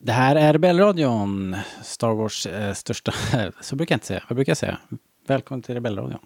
[0.00, 3.12] Det här är Rebellradion, Star Wars eh, största...
[3.60, 4.24] Så brukar jag inte säga.
[4.28, 4.78] Vad brukar jag säga?
[5.26, 6.18] Välkommen till Rebellradion.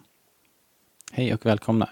[1.11, 1.89] Hej och välkomna.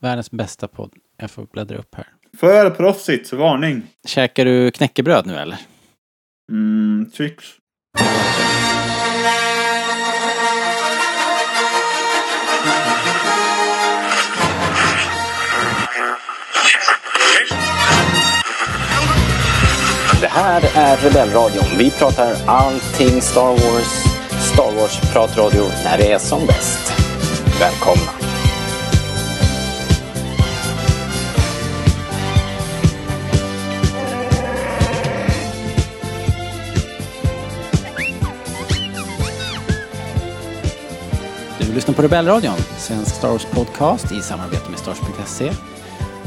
[0.00, 0.92] Världens bästa podd.
[1.16, 2.06] Jag får bläddra upp här.
[2.38, 3.82] För proffsigt, varning.
[4.06, 5.58] Käkar du knäckebröd nu eller?
[6.52, 7.44] Mm, Twix.
[20.20, 21.64] Det här är Rebellradion.
[21.78, 24.04] Vi pratar allting Star Wars.
[24.52, 26.92] Star Wars-pratradio när det är som bäst.
[27.60, 28.12] Välkomna.
[41.60, 45.52] Du lyssnar på Rebellradion, svensk Star Wars-podcast i samarbete med Stars.se.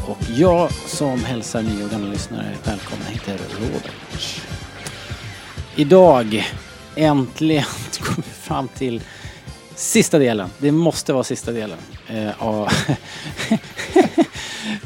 [0.09, 4.41] Och jag som hälsar nya och gamla lyssnare välkomna heter Robert.
[5.75, 6.43] Idag,
[6.95, 7.63] äntligen,
[7.99, 9.01] kommer vi fram till
[9.75, 10.49] sista delen.
[10.57, 12.69] Det måste vara sista delen eh, av,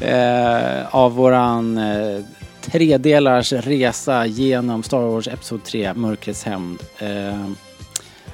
[0.00, 2.20] eh, av våran eh,
[2.60, 6.82] tredelars resa genom Star Wars Episod 3, Mörkrets hämnd.
[6.98, 7.48] Eh,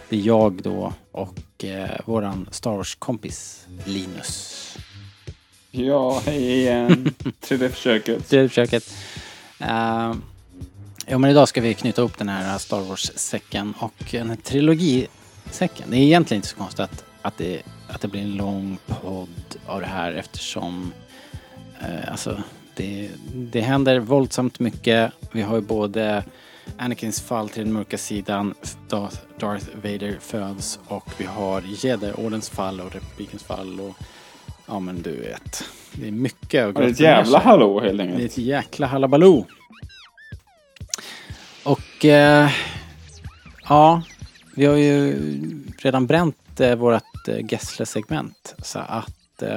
[0.09, 4.60] det är jag då och eh, våran Star Wars-kompis Linus.
[5.71, 7.15] Ja, hej igen.
[7.41, 8.29] Tredje försöket.
[8.29, 8.95] Tredje försöket.
[9.61, 10.15] Uh,
[11.07, 15.91] ja, men idag ska vi knyta upp den här Star Wars-säcken och den här trilogisäcken.
[15.91, 19.57] Det är egentligen inte så konstigt att, att, det, att det blir en lång podd
[19.67, 20.93] av det här eftersom
[21.83, 22.43] uh, alltså,
[22.75, 25.13] det, det händer våldsamt mycket.
[25.33, 26.25] Vi har ju både
[26.77, 28.55] Anakins fall till den mörka sidan,
[28.89, 33.97] Darth, Darth Vader föds och vi har Jedi-ordens fall och Republikens fall och
[34.71, 35.65] Ja men du vet.
[35.93, 38.33] Det är mycket att Det är ett jävla hallå helt Det är enkelt.
[38.33, 39.47] ett jäkla halabaloo.
[41.65, 42.51] Och eh,
[43.69, 44.03] ja,
[44.55, 45.17] vi har ju
[45.79, 48.55] redan bränt eh, vårt eh, Gessle-segment.
[48.59, 49.49] Så att eh,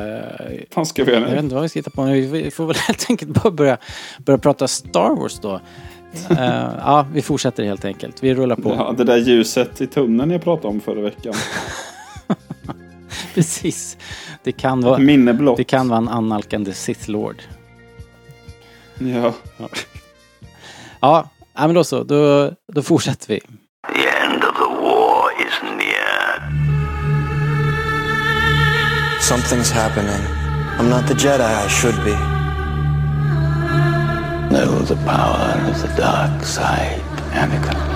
[0.71, 1.43] fan ska vi göra jag vet nu?
[1.43, 2.21] inte vad vi ska hitta på nu.
[2.21, 3.77] Vi får väl helt enkelt bara börja,
[4.17, 5.53] börja prata Star Wars då.
[6.29, 6.37] Eh,
[6.79, 8.23] ja, vi fortsätter helt enkelt.
[8.23, 8.69] Vi rullar på.
[8.69, 11.33] Ja, det där ljuset i tunneln jag pratade om förra veckan.
[13.33, 13.97] Precis.
[14.43, 15.57] Det kan vara, Minne blott.
[15.57, 17.41] det kan vara en annalkande Sith Lord.
[18.99, 19.33] Ja.
[20.99, 22.03] Ja, ja men då så.
[22.03, 23.39] Då, då fortsätter vi.
[23.39, 26.49] The end of the war is near.
[29.21, 30.21] Something's happening.
[30.79, 32.17] I'm not the Jedi I should be.
[34.49, 37.01] Know the power of the dark side,
[37.33, 37.92] Anakin.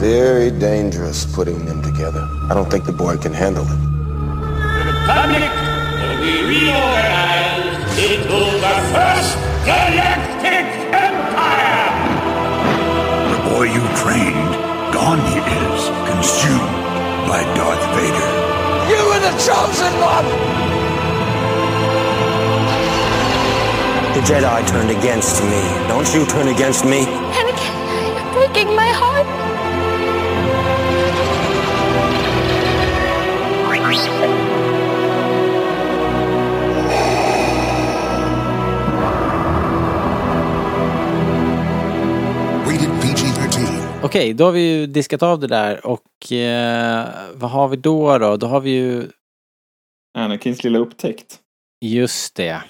[0.00, 2.26] Very dangerous putting them together.
[2.48, 3.76] I don't think the boy can handle it.
[3.76, 5.52] The Republic
[6.00, 9.36] will be reorganized into the first
[9.68, 10.64] galactic
[10.96, 11.92] empire.
[13.28, 14.52] The boy you trained,
[14.88, 16.80] gone he is, consumed
[17.28, 18.30] by Darth Vader.
[18.88, 20.28] You were the chosen one!
[24.16, 25.60] The Jedi turned against me.
[25.92, 27.04] Don't you turn against me?
[27.36, 29.39] Anakin, you're breaking my heart.
[42.66, 44.02] Rated PG-13.
[44.02, 48.18] Okej, då har vi ju diskat av det där och eh, vad har vi då
[48.18, 48.36] då?
[48.36, 49.08] Då har vi ju
[50.18, 51.38] Anakins lilla upptäckt.
[51.80, 52.62] just det.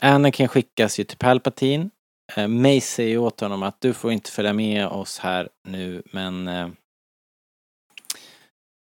[0.00, 1.90] Anakin skickas ju till Palpatine.
[2.36, 6.48] Eh, Mace säger åt honom att du får inte följa med oss här nu men
[6.48, 6.68] eh,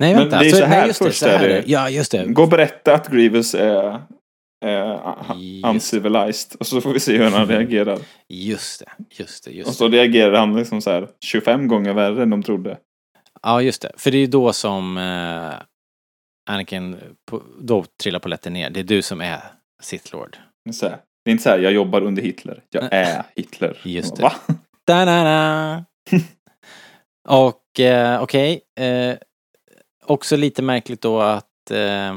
[0.01, 1.55] Nej Men vänta, det är så här nej, just det, först så här är det.
[1.55, 1.65] det.
[1.67, 2.25] Ja just det.
[2.27, 4.01] Gå och berätta att Grievous är,
[4.65, 5.65] Just.
[5.67, 6.57] uncivilized.
[6.61, 7.99] Och så får vi se hur han reagerar.
[8.29, 9.97] Just det, just det, Och just så det.
[9.97, 12.79] reagerar han liksom så här 25 gånger värre än de trodde.
[13.43, 15.53] Ja just det, för det är ju då som eh,
[16.55, 16.97] Anakin,
[17.31, 18.71] på, då trillar polletten ner.
[18.71, 19.41] Det är du som är
[19.83, 20.37] Sith Lord.
[20.65, 22.63] Det är, så här, det är inte så här, jag jobbar under Hitler.
[22.71, 23.79] Jag är Hitler.
[23.85, 24.23] Just det.
[24.23, 24.33] Va?
[24.87, 25.85] Da-na-na.
[27.29, 28.61] Och eh, okej.
[28.81, 29.15] Eh,
[30.11, 32.17] också lite märkligt då att eh,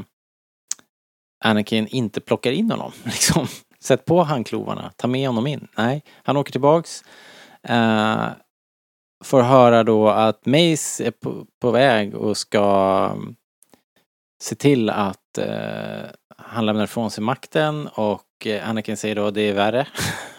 [1.44, 2.92] Anakin inte plockar in honom.
[3.04, 3.46] Liksom.
[3.80, 5.68] Sätt på handklovarna, ta med honom in.
[5.76, 7.04] Nej, han åker tillbaks.
[7.68, 8.26] Eh,
[9.24, 13.34] får höra då att Mace är på, på väg och ska mm,
[14.42, 16.04] se till att eh,
[16.36, 19.86] han lämnar ifrån sig makten och eh, Anakin säger då det är värre.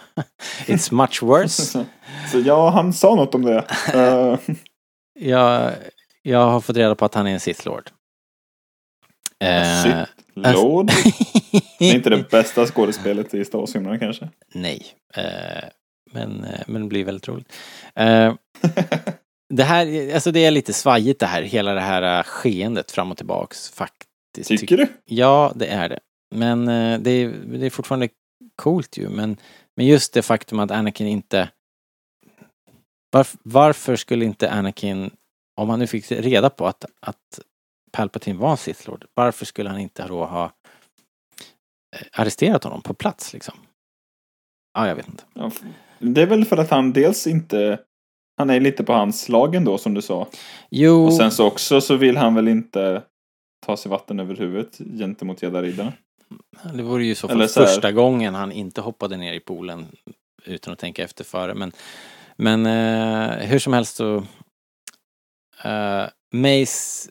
[0.66, 1.84] It's much worse.
[2.32, 3.64] Så, ja, han sa något om det.
[3.94, 4.38] Eh,
[5.18, 5.72] Jag,
[6.26, 7.90] jag har fått reda på att han är en Sith Lord.
[9.44, 10.90] Eh, Sith Lord.
[11.78, 14.28] Det är inte det bästa skådespelet i Star Wars-filmerna kanske.
[14.54, 14.86] Nej.
[15.14, 15.64] Eh,
[16.12, 17.52] Men, eh, men det blir väldigt roligt.
[17.94, 18.34] Eh,
[19.54, 23.10] det här, alltså det är lite svajigt det här, hela det här eh, skeendet fram
[23.10, 24.48] och tillbaks faktiskt.
[24.48, 24.86] Tycker du?
[25.04, 26.00] Ja, det är det.
[26.34, 28.08] Men eh, det är, det är fortfarande
[28.56, 29.08] coolt ju.
[29.08, 29.36] Men,
[29.76, 31.48] men just det faktum att Anakin inte...
[33.12, 35.10] Varf, varför skulle inte Anakin,
[35.56, 37.40] om han nu fick reda på att, att
[37.92, 40.44] Palpatine var en Sith Lord, varför skulle han inte då ha
[41.96, 43.54] eh, arresterat honom på plats liksom?
[44.74, 45.24] Ja, jag vet inte.
[45.34, 45.50] Ja,
[45.98, 47.78] det är väl för att han dels inte...
[48.38, 50.28] Han är lite på hans lag ändå som du sa.
[50.70, 53.02] Jo, Och sen så också så vill han väl inte
[53.66, 55.92] ta sig vatten över huvudet gentemot gäddariddarna.
[56.74, 59.86] det vore ju så fall första gången han inte hoppade ner i poolen
[60.44, 61.54] utan att tänka efter före.
[61.54, 61.72] Men,
[62.36, 64.24] men eh, hur som helst så...
[65.66, 67.10] Uh, Mace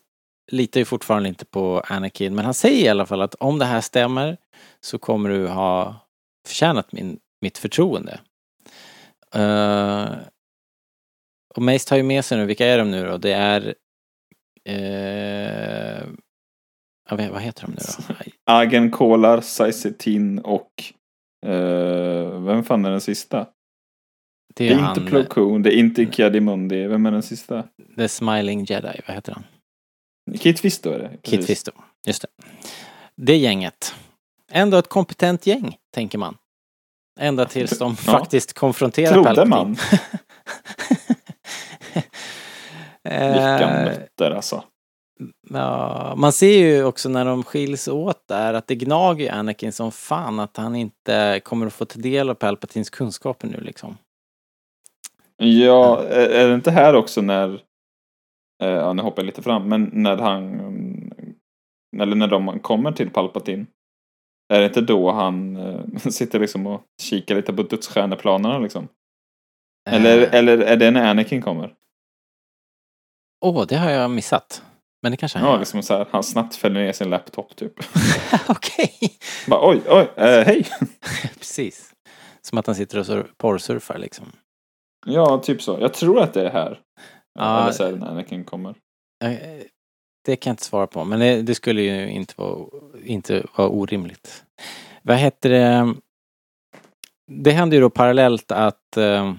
[0.51, 3.65] litar ju fortfarande inte på Anakin, men han säger i alla fall att om det
[3.65, 4.37] här stämmer
[4.79, 5.95] så kommer du ha
[6.47, 8.19] förtjänat min, mitt förtroende.
[9.35, 10.17] Uh,
[11.55, 13.17] och Mace tar ju med sig nu, vilka är de nu då?
[13.17, 13.75] Det är...
[14.65, 16.09] Eh, uh,
[17.09, 18.13] jag vad vad heter de nu då?
[18.45, 20.71] Agen Kolar, Saisetin och...
[21.45, 23.47] Uh, vem fan är den sista?
[24.57, 26.87] Det Det är är han, inte Plo Koon, det är inte Kiadimundi.
[26.87, 27.63] Vem är den sista?
[27.97, 29.43] The Smiling Jedi, vad heter han?
[30.39, 31.09] Kit Fisto är det.
[31.09, 31.47] Kit precis.
[31.47, 31.71] Fisto,
[32.05, 32.27] just det.
[33.15, 33.95] Det gänget.
[34.51, 36.37] Ändå ett kompetent gäng, tänker man.
[37.19, 37.95] Ända tills de Ja.
[37.95, 39.49] faktiskt konfronterar Trodde Palpatine.
[39.55, 39.77] man.
[43.03, 44.63] Vilka Eh, nötter alltså.
[45.49, 49.91] ja, man ser ju också när de skiljs åt där att det gnager Anakin som
[49.91, 53.97] fan att han inte kommer att få ta del av Palpatines kunskaper nu liksom.
[55.37, 57.61] Ja, är är det inte här också när...
[58.57, 60.59] Ja, nu hoppar jag lite fram, men när han...
[62.01, 63.65] Eller när de kommer till Palpatine.
[64.53, 65.57] Är det inte då han
[66.11, 68.87] sitter liksom och kikar lite på dödsstjärneplanerna liksom?
[69.89, 71.73] Eller, Eh, eller är det när Anakin kommer?
[73.45, 74.63] Åh, det har jag missat.
[75.01, 75.59] Men det kanske han Ja, gör.
[75.59, 77.73] liksom så här, han snabbt fäller ner sin laptop typ.
[78.49, 78.93] Okej.
[79.47, 80.67] Bara, oj, oj, eh, hej!
[81.37, 81.93] Precis.
[82.41, 84.25] Som att han sitter och sur- porrsurfar liksom.
[85.05, 85.77] Ja, typ så.
[85.81, 86.79] Jag tror att det är här.
[87.39, 87.61] Ja.
[87.61, 88.69] Eller så är det när Anakin kommer.
[89.23, 89.31] Eh,
[90.25, 92.65] Det kan jag inte svara på, men det, det skulle ju inte vara,
[93.03, 94.43] inte vara orimligt.
[95.01, 95.93] Vad heter det?
[97.31, 99.33] Det händer ju då parallellt att eh,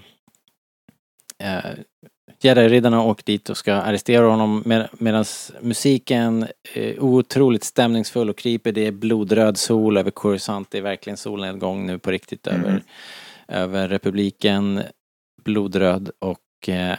[1.43, 1.71] eh,
[2.41, 5.25] Jedi-riddarna åker dit och ska arrestera honom med, medan
[5.61, 8.71] musiken är otroligt stämningsfull och creepy.
[8.71, 10.71] Det är blodröd sol över Coruscant.
[10.71, 12.65] Det är verkligen solnedgång nu på riktigt Mm.
[12.65, 12.81] över,
[13.47, 14.83] över republiken.
[15.47, 16.97] Blodröd och eh,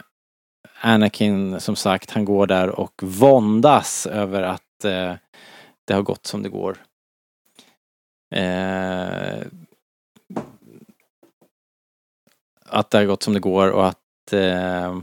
[0.81, 5.13] Anakin som sagt, han går där och våndas över att eh,
[5.85, 6.77] det har gått som det går.
[8.35, 9.41] Eh,
[12.65, 14.99] att det har gått som det går och att eh,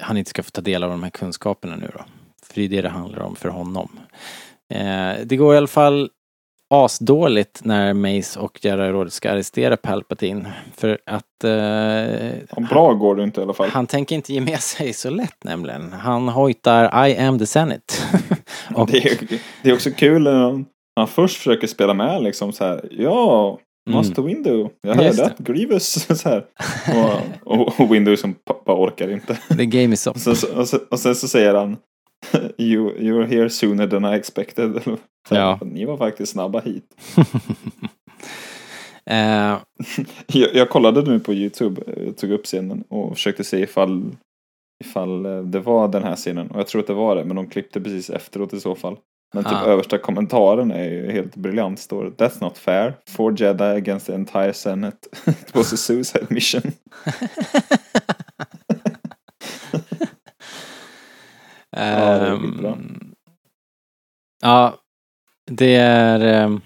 [0.00, 2.04] han inte ska få ta del av de här kunskaperna nu då.
[2.42, 4.00] För det är det det handlar om för honom.
[4.68, 6.10] Eh, det går i alla fall
[6.72, 10.52] asdåligt när Mace och Jedi-rådet ska arrestera Palpatine.
[10.76, 13.68] För att eh, bra går det inte i alla fall.
[13.68, 15.92] han tänker inte ge med sig så lätt nämligen.
[15.92, 17.94] Han hojtar I am the Senate.
[18.74, 19.18] och, Det är,
[19.62, 20.64] det är också kul när han,
[20.96, 22.88] han först försöker spela med liksom så här.
[22.90, 23.58] Ja,
[23.90, 24.70] Master Window.
[24.82, 25.06] Jag Mm.
[25.06, 26.44] Just hörde att Grievous så här.
[27.44, 28.34] Och, och, och Window som
[28.66, 29.38] bara orkar inte.
[29.56, 30.14] the game is up.
[30.14, 31.76] Och sen, så- och sen, och sen så säger han
[32.58, 34.80] you, You're here sooner than I expected.
[35.28, 35.58] Så Ja.
[35.62, 36.94] Ni var faktiskt snabba hit.
[39.06, 39.58] Eh,
[40.26, 44.16] Jag, jag kollade nu på YouTube, jag tog upp scenen och försökte se ifall,
[44.84, 46.50] ifall eh, det var den här scenen.
[46.50, 48.96] Och jag tror att det var det, men de klippte precis efteråt i så fall.
[49.34, 49.64] Men typ Ah.
[49.64, 51.78] översta kommentaren är ju helt briljant.
[51.78, 52.94] Står That's not fair.
[53.10, 54.96] Four Jedi against the entire Senate.
[55.26, 56.62] It was a suicide mission.
[61.76, 62.78] ehm, skitbra.
[64.42, 64.74] Ja,
[65.56, 66.20] det är...
[66.44, 66.60] ehm,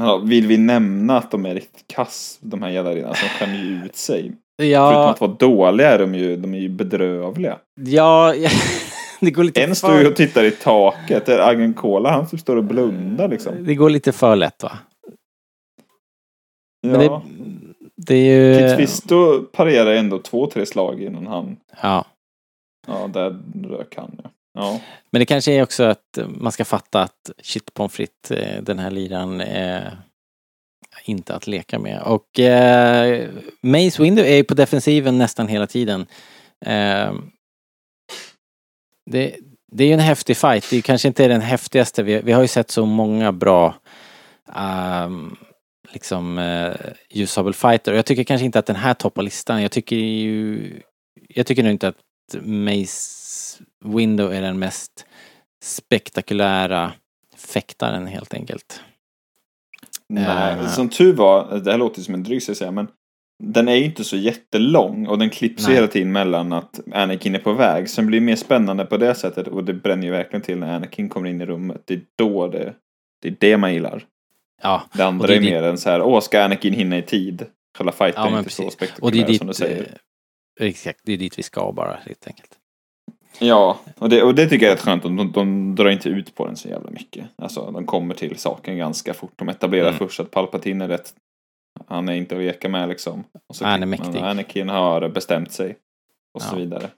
[0.00, 3.84] Ja, vill vi nämna att de är riktigt kass, de här jedi Alltså de skämmer
[3.86, 4.22] ut sig.
[4.58, 7.58] Förutom ja, att vara dåliga är de ju, de är ju bedrövliga.
[7.74, 8.34] ja,
[9.20, 9.74] det går lite En för...
[9.74, 11.26] står ju och tittar i taket.
[11.26, 13.64] Det är Agent Cola, han som står och blundar liksom.
[13.64, 14.78] Det går lite för lätt va?
[16.86, 17.22] Men Ja.
[17.26, 18.68] det, det är ju...
[18.68, 21.56] Kit Fisto parerar ändå två, tre slag innan han...
[21.82, 22.04] Ja.
[22.86, 23.38] Ja, där
[23.68, 24.20] rök han.
[24.24, 24.80] Ja ja.
[25.10, 28.78] Men det kanske är också att man ska fatta att shit pommes frites, eh, den
[28.78, 29.98] här liran är
[31.04, 32.02] inte att leka med.
[32.02, 33.28] Och eh,
[33.60, 36.06] Mace Window är ju på defensiven nästan hela tiden.
[36.66, 37.12] Eh,
[39.10, 39.36] det,
[39.72, 40.70] det är ju en häftig fight.
[40.70, 42.02] Det kanske inte är den häftigaste.
[42.02, 43.74] Vi, vi har ju sett så många bra
[44.56, 45.36] um,
[45.92, 46.74] liksom eh,
[47.10, 47.92] ljussabelfighter.
[47.92, 49.62] Och jag tycker kanske inte att den här toppar listan.
[49.62, 50.82] Jag tycker ju,
[51.28, 51.96] jag tycker nog inte att
[52.42, 53.27] Mace
[53.84, 55.06] Window är den mest
[55.62, 56.92] spektakulära
[57.36, 58.80] fäktaren helt enkelt.
[60.08, 60.68] Nej, Eh.
[60.68, 62.88] som tur var, det här låter som en dryg ska jag säga, men
[63.44, 65.74] den är ju inte så jättelång och den klipps Nej.
[65.74, 67.90] hela tiden mellan att Anakin är på väg.
[67.90, 70.74] Så det blir mer spännande på det sättet och det bränner ju verkligen till när
[70.76, 71.82] Anakin kommer in i rummet.
[71.84, 72.74] Det är då det,
[73.22, 74.06] det är det man gillar.
[74.62, 77.02] Ja, Det andra det är är mer än så här, åh ska Anakin hinna i
[77.02, 77.46] tid?
[77.78, 78.74] Själva fighten Ja, är inte så precis.
[78.74, 79.98] spektakulär och det är dit, som du säger.
[80.60, 82.57] eh, exakt, det är dit vi ska bara helt enkelt.
[83.40, 85.02] Ja, och det, och det tycker jag är rätt skönt.
[85.02, 87.26] De, de drar inte ut på den så jävla mycket.
[87.36, 89.32] Alltså, de kommer till saken ganska fort.
[89.36, 89.98] De etablerar Mm.
[89.98, 91.14] först att Palpatine är rätt...
[91.86, 93.24] Han är inte att leka med liksom.
[93.48, 94.18] Och så Han är mäktig.
[94.18, 95.76] Anakin har bestämt sig.
[96.34, 96.58] Och så Ja.
[96.58, 96.90] vidare.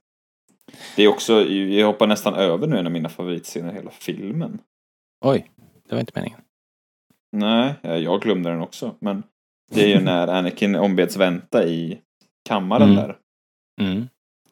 [0.96, 4.58] Det är också, jag hoppar nästan över nu en av mina favoritscener i hela filmen.
[5.24, 5.50] Oj,
[5.88, 6.40] det var inte meningen.
[7.32, 8.94] Nej, jag glömde den också.
[8.98, 9.22] Men
[9.74, 12.00] det är ju när Anakin ombeds vänta i
[12.48, 12.96] kammaren Mm.
[12.96, 13.16] där.
[13.80, 14.08] Mm.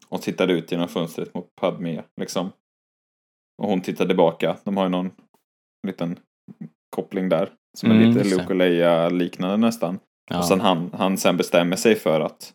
[0.08, 2.52] Och tittar ut genom fönstret mot Padme liksom.
[3.62, 4.56] Och hon tittar tillbaka.
[4.64, 5.10] De har ju någon
[5.86, 6.18] liten
[6.96, 7.50] koppling där.
[7.78, 8.28] Som är Mm, lite.
[8.28, 9.98] Luke och Leia liknande nästan.
[10.30, 10.38] Ja.
[10.38, 12.54] Och sen han, han sen bestämmer sig för att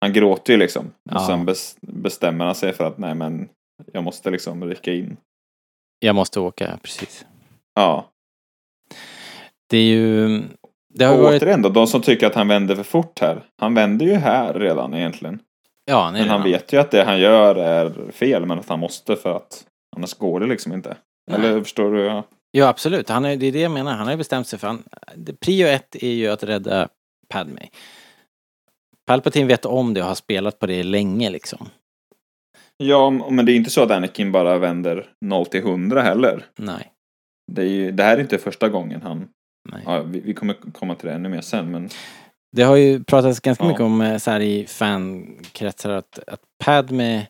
[0.00, 0.92] han gråter ju liksom.
[1.10, 1.14] Ja.
[1.16, 3.48] Och sen bes, bestämmer han sig för att nej men
[3.92, 5.16] jag måste liksom rycka in.
[5.98, 7.26] Jag måste åka, precis.
[7.74, 8.10] Ja.
[9.70, 10.42] Det är ju...
[10.94, 11.42] Det har Och varit...
[11.42, 13.44] återigen då, de som tycker att han vänder för fort här.
[13.58, 15.38] Han vänder ju här redan egentligen.
[15.84, 16.52] Ja, nej, Men han redan.
[16.60, 19.64] vet ju att det han gör är fel men att han måste för att
[19.96, 20.96] annars går det liksom inte.
[21.30, 21.40] Nej.
[21.40, 22.00] Eller förstår du?
[22.04, 22.24] Ja.
[22.50, 23.08] Ja, absolut.
[23.08, 23.92] Han är, det är det jag menar.
[23.92, 24.66] Han har ju bestämt sig för...
[24.66, 24.82] Han,
[25.16, 26.88] det, prio ett är ju att rädda
[27.28, 27.68] Padme.
[29.06, 31.68] Palpatine vet om det och har spelat på det länge liksom.
[32.76, 36.44] Ja, men det är inte så att Anakin bara vänder 0 till 100 heller.
[36.56, 36.92] Nej.
[37.52, 39.28] Det, är ju, det här är inte första gången han...
[39.72, 39.82] nej.
[39.86, 41.88] Ja, vi, vi kommer komma till det ännu mer sen, men...
[42.52, 43.68] Det har ju pratats ganska Ja.
[43.68, 47.26] mycket om eh, så här i fankretsar att, att Padme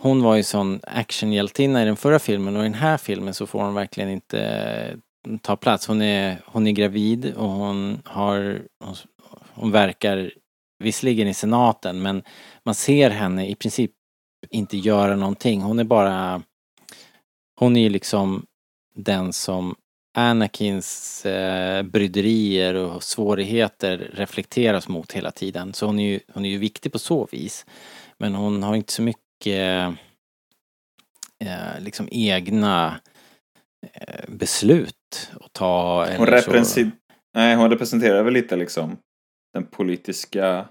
[0.00, 3.46] hon var ju sån actionhjältinna i den förra filmen och i den här filmen så
[3.46, 5.86] får hon verkligen inte eh, ta plats.
[5.86, 8.94] Hon är, hon är gravid och hon har, hon,
[9.54, 10.32] hon verkar
[10.84, 12.22] visserligen i senaten men
[12.64, 13.90] man ser henne i princip
[14.50, 15.60] inte göra någonting.
[15.62, 16.42] Hon är bara,
[17.58, 18.46] hon är ju liksom
[18.94, 19.74] den som
[20.18, 25.74] Anakins eh, bryderier och svårigheter reflekteras mot hela tiden.
[25.74, 27.66] Så hon är, ju, hon är ju viktig på så vis.
[28.18, 29.94] Men hon har inte så mycket
[31.44, 33.00] eh, liksom egna
[33.92, 36.06] eh, beslut att ta.
[36.16, 36.90] Hon, represen-
[37.34, 38.96] Nej, hon representerar väl lite liksom
[39.54, 40.68] den politiska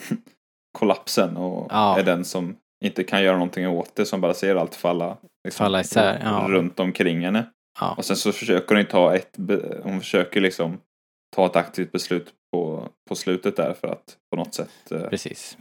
[0.78, 1.98] kollapsen och Ja.
[1.98, 5.64] är den som inte kan göra någonting åt det, som bara ser allt falla, liksom,
[5.64, 6.46] Falla isär, ja.
[6.48, 7.44] runt omkring henne.
[7.80, 9.36] Ja, Och sen så försöker hon ta ett,
[9.82, 10.80] hon försöker liksom
[11.36, 15.58] ta ett aktivt beslut på, på slutet där för att på något sätt eh, precis.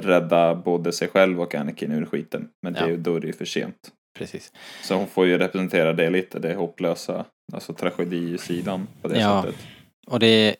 [0.00, 2.48] rädda både sig själv och Anakin ur skiten.
[2.62, 2.90] Men det är Ja.
[2.90, 3.92] ju, då är det ju för sent.
[4.18, 4.52] precis.
[4.82, 9.42] Så hon får ju representera det lite, det hopplösa, alltså tragedisidan på det Ja.
[9.42, 9.60] sättet.
[10.06, 10.56] Och det,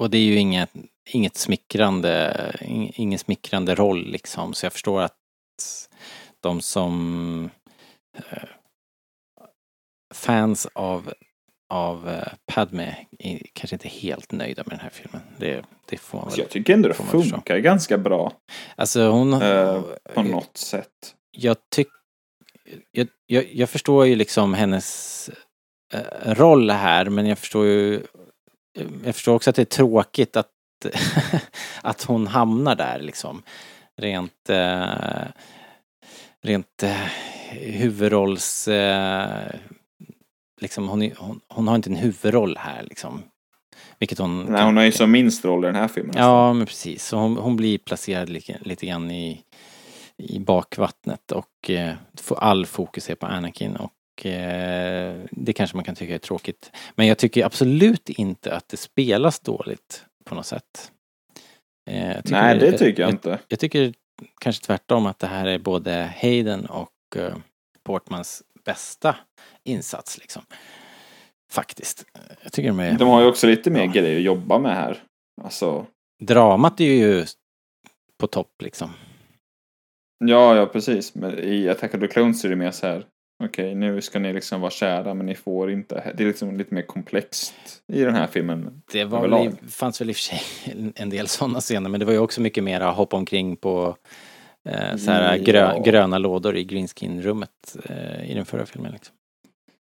[0.00, 0.70] och det är ju inget,
[1.10, 4.54] inget smickrande, ing- ingen smickrande roll liksom.
[4.54, 5.16] Så jag förstår att
[6.40, 7.50] de som
[8.16, 8.42] eh,
[10.16, 11.12] fans av,
[11.68, 15.20] av eh, Padme är kanske inte helt nöjda med den här filmen.
[15.38, 16.40] Det, det får man Så väl.
[16.44, 17.22] jag tycker ändå det förstå.
[17.22, 18.32] funkar ganska bra
[18.76, 19.32] Alltså hon...
[19.42, 19.82] eh,
[20.14, 21.14] på något sätt.
[21.30, 21.92] jag tycker...
[22.90, 25.30] Jag, jag, jag förstår ju liksom hennes
[25.94, 28.02] eh, roll här men jag förstår ju...
[29.04, 30.50] Jag förstår också att det är tråkigt att,
[31.82, 33.42] att hon hamnar där liksom.
[33.96, 34.50] Rent...
[34.50, 35.24] Eh,
[36.42, 37.06] rent eh,
[37.52, 38.68] huvudrolls...
[38.68, 39.54] Eh,
[40.60, 43.22] liksom hon, är, hon, hon har inte en huvudroll här liksom.
[43.98, 44.44] Vilket hon...
[44.44, 46.14] Nej, hon har ju som minst roll i den här filmen.
[46.16, 47.06] Ja, men precis.
[47.06, 49.42] Så hon, hon blir placerad lite, lite grann i,
[50.16, 55.84] i bakvattnet och eh, får all fokus är på Anakin och eh, det kanske man
[55.84, 56.70] kan tycka är tråkigt.
[56.94, 60.92] Men jag tycker absolut inte att det spelas dåligt på något sätt.
[61.90, 63.38] Eh, jag Nej, det tycker jag jag, inte.
[63.48, 63.94] jag tycker
[64.40, 67.34] kanske tvärtom att det här är både Hayden och eh,
[67.84, 69.16] Portmans bästa
[69.64, 70.42] insats liksom.
[71.52, 72.04] Faktiskt.
[72.42, 72.98] Jag tycker de är...
[72.98, 73.92] De har ju också lite mer Ja.
[73.92, 75.02] grejer att jobba med här.
[75.42, 75.86] Alltså,
[76.22, 77.26] Dramat är ju
[78.20, 78.90] på topp liksom.
[80.24, 81.14] ja, ja precis.
[81.14, 83.06] Men i Attack of the Clones är det mer så här.
[83.44, 86.12] Okej, nu ska ni liksom vara kära men ni får inte.
[86.16, 87.54] Det är liksom lite mer komplext
[87.92, 88.82] i den här filmen.
[88.92, 90.40] Det var väl, fanns väl i och för sig
[90.96, 93.96] en del sådana scener men det var ju också mycket mera hoppa omkring på
[94.66, 95.82] eh, så här grö, Ja.
[95.82, 98.92] gröna lådor i greenskin-rummet eh, i den förra filmen.
[98.92, 99.14] Liksom.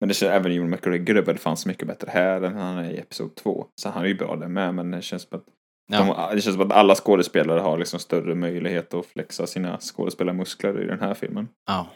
[0.00, 2.98] Men det känns även Ewan McGregor det fanns mycket bättre här än han är i
[2.98, 3.66] Episod 2.
[3.80, 5.44] Så han är ju bra där med, men det känns som att
[5.92, 5.98] Ja.
[6.30, 10.82] de, det känns som att alla skådespelare har liksom större möjlighet att flexa sina skådespelarmuskler
[10.82, 11.48] i den här filmen.
[11.66, 11.86] ja,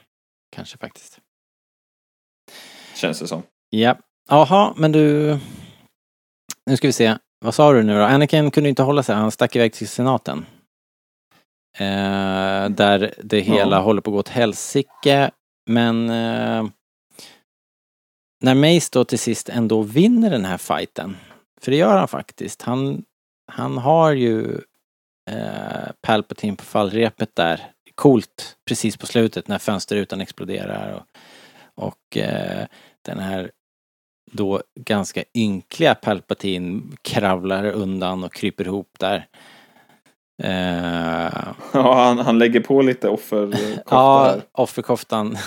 [0.57, 1.19] kanske faktiskt.
[2.95, 3.43] Känns det som.
[3.71, 3.97] Ja.
[4.29, 5.39] Jaha, men du...
[6.71, 7.17] Nu ska vi se.
[7.45, 8.03] Vad sa du nu då?
[8.05, 9.15] Anakin kunde inte hålla sig.
[9.15, 10.47] Han stack iväg till senaten.
[11.79, 13.83] Eh, där det hela Ja.
[13.83, 15.31] håller på att gå åt helsike.
[15.67, 16.67] Men eh,
[18.41, 21.17] när Mace då till sist ändå vinner den här fighten.
[21.61, 22.63] För det gör han faktiskt.
[22.63, 23.05] Han,
[23.53, 24.61] han har ju
[25.31, 27.71] eh, Palpatine på fallrepet där.
[27.95, 30.93] Coolt precis på slutet när fönsterrutan exploderar.
[30.93, 31.07] Och,
[31.87, 32.67] och eh,
[33.03, 33.51] den här
[34.33, 39.27] då ganska ynkliga Palpatine kravlar undan och kryper ihop där.
[40.43, 41.31] Eh,
[41.73, 45.39] Ja, han, han lägger på lite offerkofta ja, offerkoftan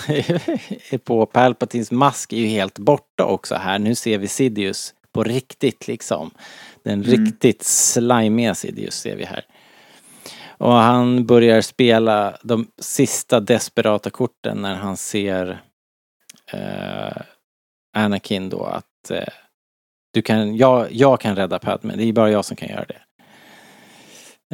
[1.04, 3.78] på Palpatines mask är ju helt borta också här.
[3.78, 6.30] Nu ser vi Sidious på riktigt liksom.
[6.84, 7.10] Den Mm.
[7.24, 9.44] riktigt slimiga Sidious ser vi här.
[10.58, 15.60] Och han börjar spela de sista desperata korten när han ser
[16.52, 17.22] eh,
[17.96, 19.24] Anakin då att eh,
[20.12, 23.00] du kan, jag, jag kan rädda Padme, det är bara jag som kan göra det.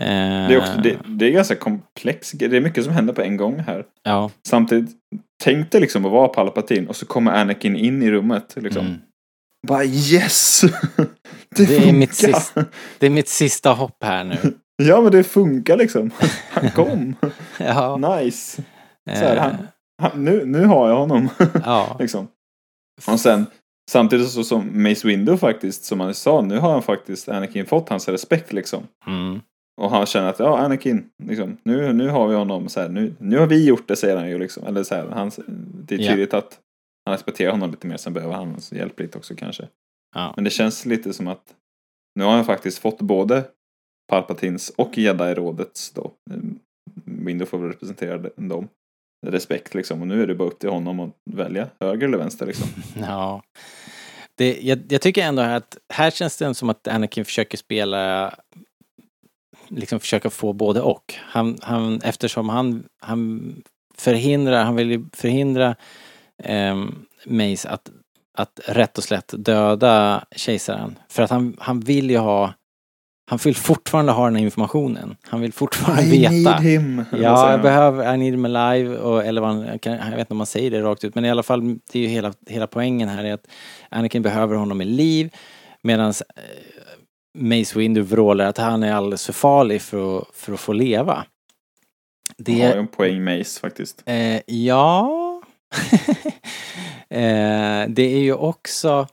[0.00, 2.32] Eh, Det är, också, det, det är ganska komplext.
[2.38, 3.84] Det är mycket som händer på en gång här.
[4.02, 4.30] Ja.
[4.48, 4.90] Samtidigt,
[5.44, 8.54] tänk dig liksom att vara Palpatine och så kommer Anakin in i rummet.
[8.56, 8.86] Liksom.
[8.86, 8.98] Mm.
[9.68, 10.60] Bara yes!
[11.56, 11.92] Det Det, är funkar!
[11.98, 12.64] mitt sista-
[12.98, 14.36] Det är mitt sista hopp här nu.
[14.82, 16.10] Ja men det funkar liksom.
[16.50, 17.14] Han kom.
[17.58, 17.96] Ja.
[17.96, 18.62] Nice.
[19.10, 19.56] Så här, eh, han,
[20.02, 21.28] han, nu, nu har jag honom.
[21.64, 21.96] ja.
[21.98, 22.28] liksom.
[23.12, 23.46] Och sen
[23.90, 27.88] samtidigt så som Mace Windu faktiskt, som han sa, nu har han faktiskt Anakin fått
[27.88, 28.82] hans respekt liksom.
[29.06, 29.40] Mm.
[29.76, 33.14] Och han känner att ja, Anakin, liksom, nu, nu har vi honom så här, nu,
[33.18, 34.66] nu har vi gjort det säger han ju liksom.
[34.66, 35.30] Eller så här, han,
[35.86, 36.60] det är tydligt att
[37.04, 39.68] han respekterar honom lite mer, sen behöver han hans hjälp lite också kanske.
[40.14, 40.32] Ja.
[40.36, 41.54] Men det känns lite som att
[42.14, 43.44] nu har han faktiskt fått både
[44.08, 46.36] Palpatins och Jedi-rådets då, eh,
[47.04, 48.68] Windu får väl representera dem,
[49.26, 50.00] respekt liksom.
[50.00, 52.68] Och nu är det bara upp till honom att välja höger eller vänster liksom.
[53.02, 53.42] Ja.
[54.38, 58.34] Det, jag, jag tycker ändå att här känns det som att Anakin försöker spela
[59.68, 61.14] liksom försöka få både och.
[61.18, 63.54] Han, han, eftersom han, han
[63.98, 65.74] förhindrar, han vill ju förhindra
[66.44, 67.90] um, Mace att,
[68.38, 70.98] att rätt och slätt döda kejsaren.
[71.08, 72.54] För att han, han vill ju ha,
[73.30, 75.16] han vill fortfarande ha den här informationen.
[75.22, 76.52] Han vill fortfarande veta.
[76.56, 77.04] him!
[77.12, 79.92] Vad Ja, säger jag behöver I need him alive och, eller vad, han- jag, kan,
[79.92, 82.02] jag vet inte om man säger det rakt ut men i alla fall det är
[82.02, 83.46] ju hela, hela poängen här är att
[83.90, 85.34] Anakin behöver honom i liv
[85.82, 86.75] medan eh,
[87.36, 91.14] Mace Windu vrålar att han är alldeles för farlig för att, för att få leva.
[91.14, 91.24] Han
[92.46, 94.02] har ju Det, en poäng Mace faktiskt.
[94.06, 95.42] eh, ja.
[97.10, 99.06] eh, det är ju också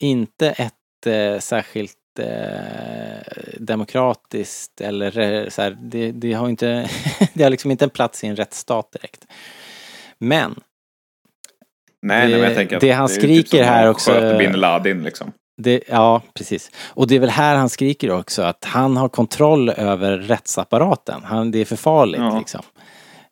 [0.00, 6.90] inte ett eh, särskilt eh, demokratiskt eller så här, det, det har inte,
[7.34, 9.26] det har liksom inte en plats i en rättsstat direkt.
[10.18, 10.60] Men
[12.02, 14.38] Nej, Det- nej, men jag tänker att det han ju skriker typ här också- sköta
[14.38, 15.32] bin Laden liksom.
[15.56, 16.70] Det, ja, precis.
[16.94, 21.20] Och det är väl här han skriker också att han har kontroll över rättsapparaten.
[21.24, 22.38] Han, det är för farligt Ja.
[22.38, 22.60] liksom.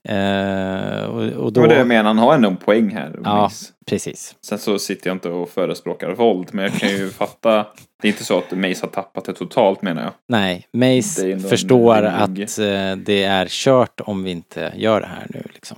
[0.08, 3.20] Eh, och, och Det då, var det jag menar, han har ändå en poäng här.
[3.24, 3.42] Ja.
[3.42, 3.72] Mace.
[3.86, 4.36] precis.
[4.46, 7.66] Sen så sitter jag inte och förespråkar våld, men jag kan ju fatta.
[8.02, 10.12] Det är inte så att Mace har tappat det totalt menar jag.
[10.28, 15.26] Nej, Det Mace förstår att eh, det är kört om vi inte gör det här
[15.30, 15.76] nu liksom.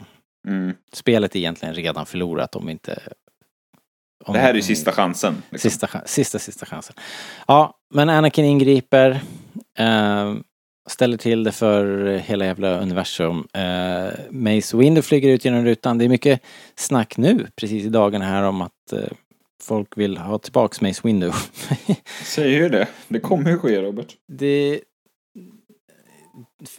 [0.48, 0.74] Mm.
[0.92, 2.98] Spelet är egentligen redan förlorat om vi inte...
[4.26, 5.42] Om, Det här är ju sista chansen.
[5.50, 5.70] Liksom.
[5.70, 6.96] Sista, sista, sista chansen.
[7.46, 9.20] Ja, men Anakin ingriper.
[9.78, 10.34] Eh,
[10.88, 13.48] ställer till det för hela jävla universum.
[13.52, 15.98] Eh, Mace Windu flyger ut genom rutan.
[15.98, 16.40] Det är mycket
[16.74, 18.98] snack nu, precis i dagarna här, om att eh,
[19.62, 21.32] folk vill ha tillbaks Mace Windu.
[22.24, 22.88] Säger ju det.
[23.08, 24.14] Det kommer ju ske Robert.
[24.28, 24.80] det...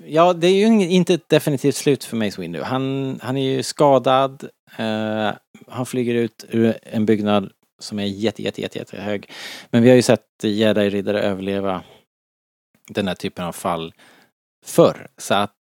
[0.06, 2.62] Ja, det är ju inte ett definitivt slut för Mace Windu.
[2.62, 4.50] Han, han är ju skadad.
[4.78, 5.32] Eh,
[5.68, 9.32] han flyger ut ur en byggnad som är jätte, jätte, jätte, jätte hög.
[9.70, 11.84] Men vi har ju sett jedi-riddare överleva
[12.90, 13.94] den här typen av fall
[14.66, 15.08] förr.
[15.18, 15.56] Så att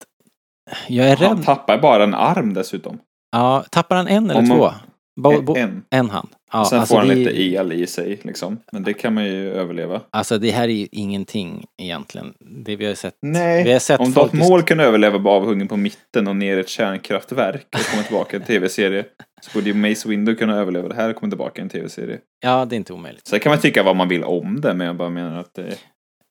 [0.87, 1.45] jag är Han rädd.
[1.45, 2.99] tappar bara en arm dessutom.
[3.31, 4.71] Ja, tappar han en eller Om man- två?
[5.17, 5.45] Bo, En.
[5.45, 5.84] bo, en.
[5.89, 6.30] en hand.
[6.51, 8.58] Ja, Sen alltså får han det, lite el i sig liksom.
[8.71, 10.01] Men det kan man ju överleva.
[10.10, 12.34] Alltså det här är ju ingenting egentligen.
[12.39, 13.15] Det vi har sett.
[13.21, 16.58] Nej, Vi har sett om Darth Maul kan överleva bara avhuggen på mitten och ner
[16.58, 19.06] i ett kärnkraftverk och komma tillbaka i en tv-serie.
[19.41, 22.17] Så borde ju Mace Windu kunna överleva det här och komma tillbaka i en tv-serie.
[22.39, 23.27] Ja, det är inte omöjligt.
[23.27, 25.75] Sen kan man tycka vad man vill om det, men jag bara menar att det...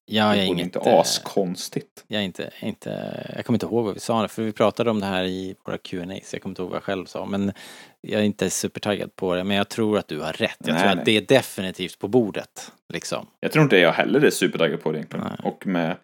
[0.09, 0.65] Ja, det jag är inget...
[0.65, 2.05] inte eh, askonstigt.
[2.07, 2.91] Jag, är inte, inte,
[3.37, 5.79] jag kommer inte ihåg vad vi sa, för vi pratade om det här i våra
[5.79, 7.27] Q&A så jag kommer inte ihåg vad jag själv sa.
[7.27, 7.53] Men
[8.01, 10.57] jag är inte supertaggad på det, men jag tror att du har rätt.
[10.59, 10.99] Jag Nej, tror nej.
[10.99, 12.73] att det är definitivt på bordet.
[12.93, 13.27] Liksom.
[13.41, 15.27] Jag tror inte jag heller är supertaggad på det egentligen.
[15.29, 15.53] Nej.
[15.53, 15.97] Och med,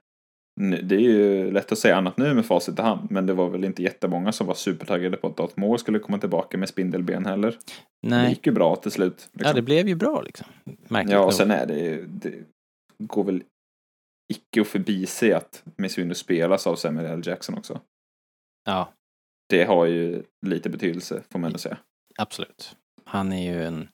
[0.83, 3.49] det är ju lätt att säga annat nu med facit i hand, men det var
[3.49, 7.51] väl inte jättemånga som var supertaggade på att Darth skulle komma tillbaka med spindelben heller.
[7.51, 9.29] Det Nej, gick ju bra till slut.
[9.33, 9.49] Liksom.
[9.49, 10.47] ja det blev ju bra liksom.
[10.88, 11.27] Märkligt Ja, nog.
[11.27, 12.33] och sen är det ju, det
[12.99, 13.43] går väl
[14.28, 17.22] icke att förbise att Miss Windu spelas av Samuel L.
[17.24, 17.80] Jackson också.
[18.64, 18.92] Ja,
[19.48, 21.76] Det har ju lite betydelse, får man ändå säga.
[22.18, 22.76] absolut.
[23.04, 23.88] Han är ju en,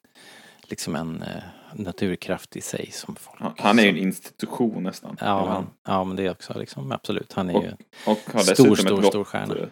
[0.63, 1.43] liksom en eh,
[1.75, 3.41] naturkraft i sig som folk.
[3.41, 5.17] Han- Han är ju en institution nästan.
[5.21, 7.33] Ja, men, ja, men det är också liksom, absolut.
[7.33, 7.71] Han är Och- ju
[8.07, 9.55] Och har Stor, stor, gott, stor stjärna.
[9.57, 9.69] eh,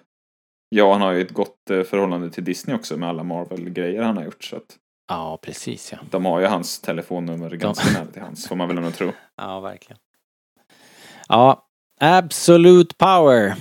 [0.68, 4.16] Ja, han har ju ett gott eh, förhållande till Disney också med alla Marvel-grejer han
[4.16, 4.44] har gjort.
[4.44, 5.98] Så att Ja, precis ja.
[6.10, 9.12] de har ju hans telefonnummer ganska nära till hans, får man väl ändå tro.
[9.36, 9.98] Ja, verkligen.
[11.28, 11.62] Ja,
[12.00, 13.54] Absolute Power.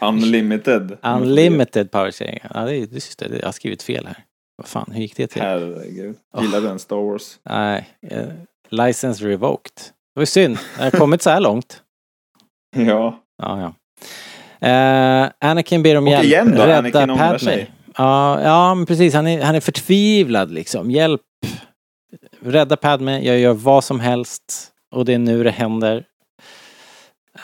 [0.00, 0.98] Unlimited.
[1.02, 2.62] Unlimited Power säger jag.
[2.62, 3.38] Ja, det det just det.
[3.38, 4.24] Jag har skrivit fel här.
[4.56, 5.42] Vad fan, hur gick det till?
[5.42, 6.16] Herregud.
[6.40, 7.38] Gillar den Star Wars?
[7.42, 8.26] Nej, eh,
[8.68, 9.72] License Revoked.
[9.76, 10.58] Det var ju synd.
[10.76, 11.82] Jag har kommit så här långt.
[12.76, 13.18] Ja.
[13.42, 13.74] Ja, ja.
[14.68, 16.24] Eh, Anakin ber om Och hjälp.
[16.24, 17.70] igen då, Rädda Anakin ångrar sig.
[17.96, 19.14] Ja, ja, men precis.
[19.14, 20.90] Han är, han är förtvivlad liksom.
[20.90, 21.20] Hjälp.
[22.40, 23.20] Rädda Padme.
[23.20, 24.71] Jag gör vad som helst.
[24.92, 26.04] Och det är nu det händer.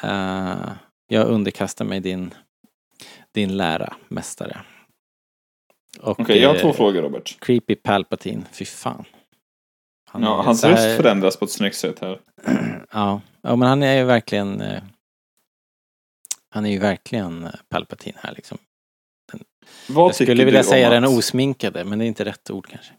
[0.03, 0.71] Eh,
[1.09, 2.35] jag underkastar mig din,
[3.33, 4.61] din lära, mästare.
[6.01, 7.37] Okej, jag har eh, två frågor Robert.
[7.41, 8.43] Creepy Palpatine.
[8.53, 9.05] Fy fan.
[10.11, 12.21] Han Ja, hans här- röst förändras på ett snyggt sätt här.
[12.93, 14.83] Ja, ja men han är ju verkligen eh,
[16.51, 18.59] Han är ju verkligen Palpatine här liksom.
[19.89, 22.93] Vad Jag skulle vilja säga den att- osminkade, men det är inte rätt ord kanske.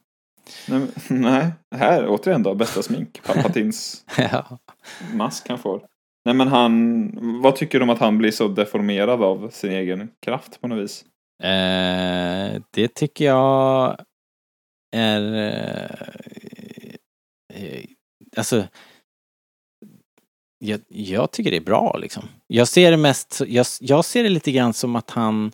[0.67, 3.21] Nej, nej, här återigen då, bästa smink.
[3.23, 4.59] Palpatins ja.
[5.13, 5.85] mask han får.
[6.25, 10.09] Nej men han, vad tycker du om att han blir så deformerad av sin egen
[10.21, 11.05] kraft på något vis?
[11.43, 13.97] eh, det tycker jag
[14.95, 15.33] är...
[15.33, 16.13] Eh,
[17.53, 17.83] eh,
[18.37, 18.67] alltså...
[20.65, 22.23] Jag, jag tycker det är bra liksom.
[22.47, 25.51] Jag ser det mest, jag, jag ser det lite grann som att han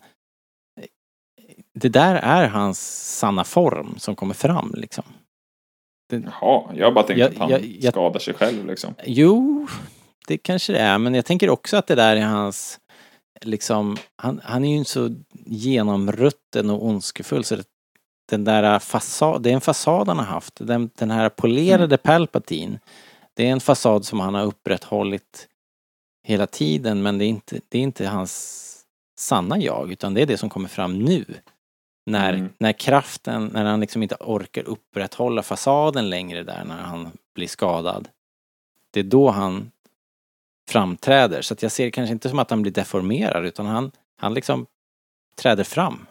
[1.75, 2.79] det där är hans
[3.19, 5.03] sanna form som kommer fram liksom.
[6.11, 8.95] Jaha, jag har bara tänkt Jag- att han jag- jag- skadar sig själv liksom.
[9.05, 9.67] Jo,
[10.27, 12.79] det kanske det är, men jag tänker också att det där är hans,
[13.41, 17.63] liksom, han, han är ju inte så genomrutten och ondskefull så det,
[18.29, 22.79] den där fasad, det är en fasad han har haft, den, den här polerade Palpatine,
[23.33, 25.47] det är en fasad som han har upprätthållit
[26.27, 28.61] hela tiden men det är inte, det är inte hans
[29.19, 31.25] sanna jag utan det är det som kommer fram nu.
[32.05, 32.49] När, Mm.
[32.57, 38.09] när kraften, när han liksom inte orkar upprätthålla fasaden längre där när han blir skadad.
[38.93, 39.71] Det är då han
[40.69, 41.41] framträder.
[41.41, 44.33] Så att jag ser det kanske inte som att han blir deformerad utan han, han
[44.33, 44.65] liksom
[45.37, 46.05] träder fram.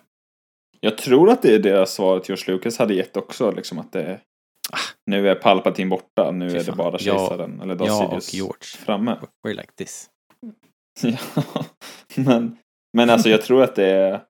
[0.80, 4.20] Jag tror att det är det svaret George Lucas hade gett också, liksom att det
[5.07, 6.50] nu är Palpatine borta, nu Ah.
[6.50, 8.64] Fy är det bara kejsaren, eller Darth jag och George.
[8.78, 9.16] framme.
[9.46, 10.11] We're like this.
[11.02, 11.64] Ja,
[12.16, 12.57] men,
[12.92, 14.22] men alltså jag tror att det är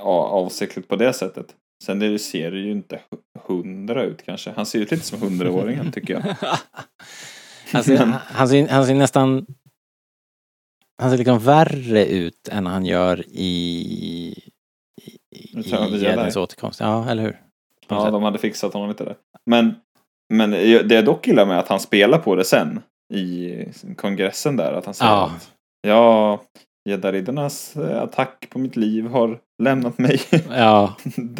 [0.00, 1.46] avsiktligt på det sättet.
[1.84, 3.00] Sen det ser det ju inte
[3.46, 4.50] hundra ut kanske.
[4.50, 6.36] Han ser ut lite som hundraåringen tycker jag.
[7.72, 9.46] Han ser, han, ser, han ser nästan
[11.00, 14.50] han ser liksom värre ut än han gör i
[15.30, 16.80] i, i, återkomst.
[16.80, 17.40] Ja, eller hur?
[17.88, 18.12] Ja, sätt.
[18.12, 19.16] de hade fixat honom lite där.
[19.46, 19.74] Men,
[20.34, 22.80] men det jag dock gillar med att han spelar på det sen
[23.14, 23.64] i
[23.96, 24.72] kongressen där.
[24.72, 25.24] Att han säger Ja.
[25.36, 26.42] att ja,
[26.88, 30.96] Jedi-riddarnas eh, attack på mitt liv har lämnat mig Ja,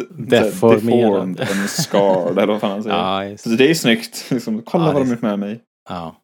[0.09, 1.21] Deformerad.
[1.41, 2.37] and scarred.
[2.37, 2.95] Eller vad fan han säger.
[2.97, 4.25] ja, just, Så det är snyggt.
[4.31, 5.59] Liksom, kolla Ja, vad de gjort med mig.
[5.89, 6.15] ja.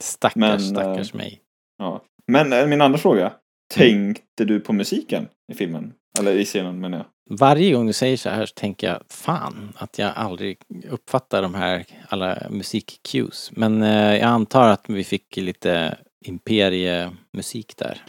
[0.00, 1.40] Stackars, Men, stackars eh, mig.
[1.78, 2.02] Ja.
[2.32, 3.32] Men eh, min andra fråga.
[3.74, 5.92] Tänkte du på musiken i filmen?
[6.18, 7.06] Eller i scenen menar jag.
[7.38, 10.56] Varje gång du säger så här så tänker jag fan att jag aldrig
[10.90, 13.50] uppfattar de här alla musik-cues.
[13.56, 18.02] Men eh, jag antar att vi fick lite imperiemusik där.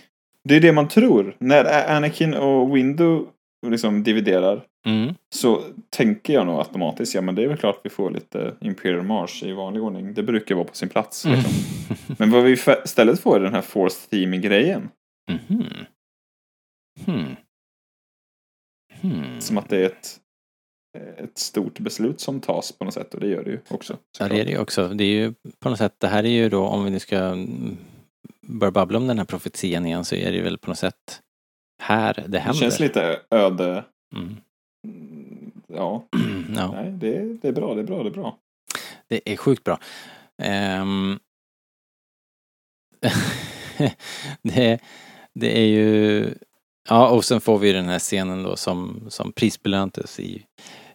[0.44, 1.36] Det är det man tror.
[1.40, 3.26] När Anakin och Windu
[3.68, 5.14] liksom dividerar Mm.
[5.36, 9.04] så tänker jag nog automatiskt, ja men det är väl klart vi får lite Imperial
[9.06, 10.14] March i vanlig ordning.
[10.14, 11.26] Det brukar vara på sin plats.
[11.26, 11.38] Mm.
[11.38, 11.54] Liksom.
[12.20, 12.52] Men vad vi
[12.86, 14.90] istället får är den här Force Theming-grejen.
[15.32, 15.64] Mhm.
[17.06, 17.36] Hmm.
[19.02, 19.42] Hmm.
[19.42, 20.20] Som att det är ett,
[21.18, 23.94] ett stort beslut som tas på något sätt och det gör det ju också.
[23.94, 24.30] Ja, såklart.
[24.30, 24.88] det är det ju också.
[24.88, 27.36] Det är ju på något sätt, det här är ju då, om vi nu ska
[28.44, 31.22] mm, börja babbla om den här profetian igen, så är det väl på något sätt
[31.82, 32.60] här det det händer.
[32.60, 33.86] känns lite öde.
[34.16, 34.38] Mm.
[34.88, 36.08] Mm, Ja,
[36.56, 38.38] ja, nej det är, det är bra, det är bra, det är bra.
[39.08, 39.80] det är sjukt bra.
[40.42, 41.20] Ehm,
[44.42, 44.80] det,
[45.34, 46.30] det är ju,
[46.90, 50.46] ja och sen får vi den här scenen då som, som prisbelöntes i,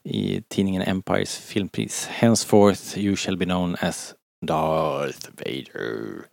[0.04, 2.06] i tidningen Empires filmpris.
[2.06, 4.14] Henceforth you shall be known as
[4.46, 6.24] Darth Vader.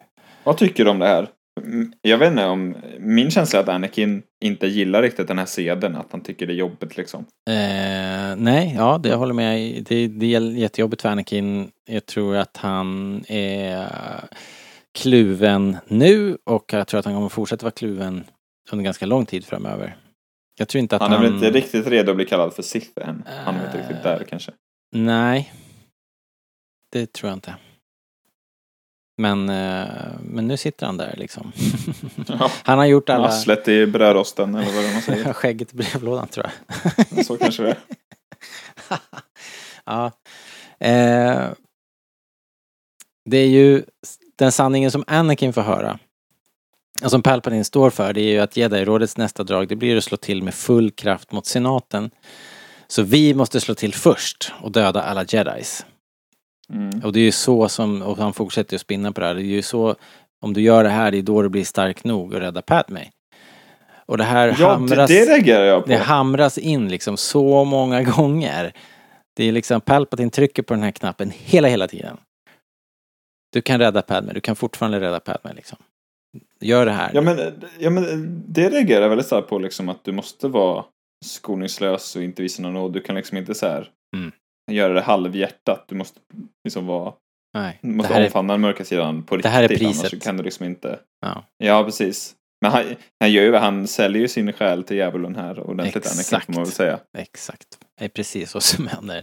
[0.45, 1.27] Vad tycker du om det här?
[1.61, 5.45] Mm, Jag vet inte om, min känsla är att Anakin inte gillar riktigt den här
[5.45, 7.25] seden, att han tycker det är jobbigt liksom.
[7.49, 9.79] Eh, nej, ja det jag håller med i.
[9.81, 11.71] det, det är jättejobbigt för Anakin.
[11.89, 13.87] Jag tror att han är
[14.97, 18.23] kluven nu och jag tror att han kommer fortsätta vara kluven
[18.71, 19.97] under ganska lång tid framöver.
[20.59, 21.19] Jag tror inte att Han han...
[21.21, 23.23] är väl inte riktigt redo att bli kallad för Sith än.
[23.45, 24.51] Han är väl inte riktigt där kanske.
[24.95, 25.53] Nej.
[26.91, 27.55] Det tror jag inte.
[29.17, 29.87] Men, eh,
[30.21, 31.51] men nu sitter han där liksom.
[32.27, 32.51] Ja.
[32.63, 33.27] Han har gjort alla...
[33.27, 35.33] Arslet i brödrosten eller vad det man säger.
[35.33, 36.49] Skägget i brevlådan tror
[37.15, 37.25] jag.
[37.25, 37.77] Så kanske det är.
[39.85, 40.11] ja.
[40.79, 41.49] Eh,
[43.25, 43.83] det är ju
[44.35, 45.99] den sanningen som Anakin får höra.
[47.03, 50.03] Och som Palpatine står för, det är ju att Jedi-rådets nästa drag, det blir att
[50.03, 52.11] slå till med full kraft mot senaten.
[52.87, 55.85] Så vi måste slå till först och döda alla jedis.
[56.69, 57.01] Mm.
[57.03, 59.41] Och det är ju så som, och han fortsätter ju spinna på det här, det
[59.41, 59.95] är ju så,
[60.41, 63.09] om du gör det här, det är då du blir stark nog att rädda Padme.
[64.07, 65.89] Och det här Ja, hamras, det reagerar jag på.
[65.89, 68.73] det hamras in liksom så många gånger.
[69.35, 72.17] Det är liksom, Palpatine trycker på den här knappen hela, hela tiden.
[73.53, 75.77] Du kan rädda Padme, du kan fortfarande rädda Padme liksom.
[76.61, 77.11] Gör det här.
[77.13, 77.39] Ja men,
[77.79, 78.03] ja men
[78.47, 80.85] det reagerar jag väldigt starkt på liksom att du måste vara
[81.25, 82.93] skoningslös och inte visa någon nåd.
[82.93, 84.31] Du kan liksom inte så här Mm.
[84.71, 85.85] Göra det halvhjärtat.
[85.87, 86.19] Du måste
[86.63, 87.13] liksom vara,
[87.53, 87.79] Nej.
[87.81, 89.43] du måste är, omfamna den mörka sidan på riktigt.
[89.43, 90.09] Det här är Annars priset.
[90.09, 90.99] så kan du liksom inte.
[91.21, 92.35] ja, Ja precis.
[92.61, 96.19] Men han, han gör ju, han säljer ju sin själ till djävulen här ordentligt Anakin
[96.19, 96.45] Exakt.
[96.45, 96.99] får man väl säga.
[97.17, 97.67] exakt.
[97.99, 99.17] Det är precis så som händer.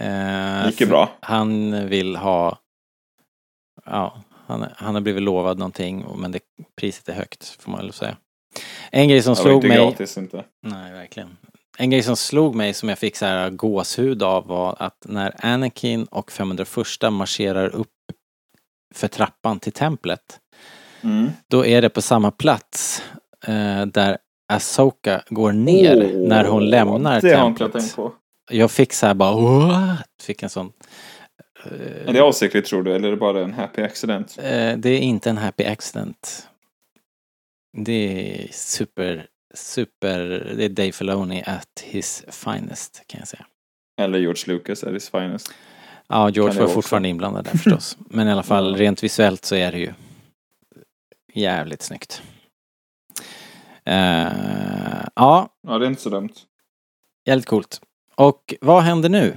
[0.00, 1.10] Eh, för bra.
[1.20, 2.58] Han vill ha,
[3.84, 6.40] ja, han, han har blivit lovad någonting men det,
[6.80, 8.16] priset är högt får man väl säga.
[8.90, 10.44] En grej som Det var slog inte mig, gratis inte.
[10.66, 11.36] nej verkligen.
[11.78, 15.34] En grej som slog mig som jag fick så här gåshud av var att när
[15.46, 16.76] Anakin och 501
[17.12, 17.88] marscherar upp
[18.94, 20.38] för trappan till templet
[21.04, 21.30] Mm.
[21.48, 23.02] Då är det på samma plats
[23.46, 24.18] eh, där
[24.52, 27.96] Asoka går ner Åh, när hon lämnar Det har inte jag templet.
[27.96, 28.12] på.
[28.50, 30.06] Jag fick så här bara what?
[30.22, 30.72] Fick en sån...
[32.06, 34.38] Är det avsiktligt tror du eller är det bara en happy accident?
[34.38, 36.48] Eh, det är inte en happy accident.
[37.76, 37.92] Det
[38.44, 43.46] är super, super, det är Dave Filoni at his finest kan jag säga.
[44.00, 45.52] Eller George Lucas är his finest.
[46.08, 47.96] Ja, George var fortfarande inblandad där förstås.
[48.10, 49.92] Men i alla fall rent visuellt så är det ju
[51.34, 52.22] jävligt snyggt.
[53.84, 53.94] Eh,
[55.14, 56.32] ja, Ja det är inte så dumt.
[57.26, 57.80] Jävligt coolt.
[58.14, 59.36] Och vad händer nu?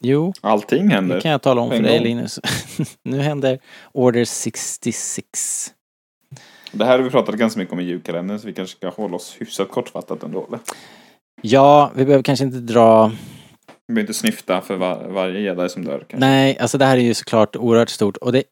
[0.00, 1.14] Jo, Allting händer.
[1.16, 2.04] det kan jag tala om för dig gång.
[2.04, 2.40] Linus.
[3.02, 3.58] nu händer
[3.92, 5.73] Order 66.
[6.74, 9.16] Det här har vi pratat ganska mycket om i julkalendern så vi kanske ska hålla
[9.16, 10.46] oss hyfsat kortfattat ändå.
[10.48, 10.60] Eller?
[11.42, 13.06] Ja, vi behöver kanske inte dra...
[13.86, 15.98] Vi behöver inte snyfta för var, varje jedi som dör.
[15.98, 16.16] Kanske.
[16.16, 18.16] Nej, alltså det här är ju såklart oerhört stort.
[18.16, 18.42] Och det,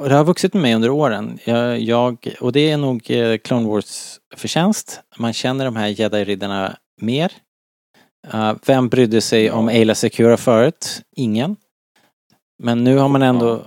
[0.00, 1.38] och det har vuxit med mig under åren.
[1.44, 5.00] Jag, jag, och det är nog eh, Clone Wars förtjänst.
[5.18, 7.32] Man känner de här jedi-riddarna mer.
[8.34, 9.54] Uh, vem brydde sig Ja.
[9.54, 11.02] om Ayla Secura förut?
[11.16, 11.56] Ingen.
[12.62, 13.66] Men nu har man ändå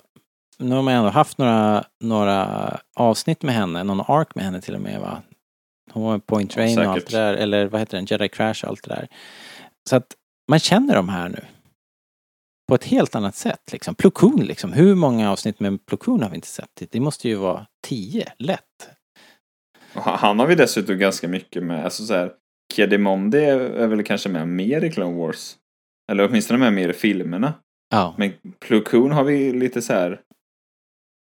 [0.57, 4.75] nu har man ändå haft några, några avsnitt med henne, någon ark med henne till
[4.75, 5.21] och med va?
[5.91, 8.63] Hon var Point Ja, Rain och allt det där, eller vad heter den, Jedi Crash
[8.63, 9.07] och allt det där.
[9.89, 10.15] Så att
[10.49, 11.39] man känner de här nu.
[12.67, 13.95] På ett helt annat sätt liksom.
[13.95, 16.81] Plo Koon liksom, hur många avsnitt med Plo Koon har vi inte sett?
[16.89, 18.89] Det måste ju vara tio, lätt.
[19.93, 21.83] Han- har vi dessutom ganska mycket med.
[21.83, 22.31] Alltså så här,
[22.73, 25.55] Kiedimondi är, väl kanske med mer i Clone Wars.
[26.11, 27.53] Eller åtminstone med mer i filmerna.
[27.89, 30.21] Ja, Men Plo Koon har vi lite så här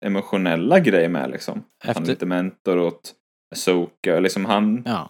[0.06, 1.64] emotionella grejer med liksom.
[1.84, 3.14] Han är efter, lite mentor åt
[3.56, 4.16] Asoka.
[4.16, 5.10] och Liksom han, ja,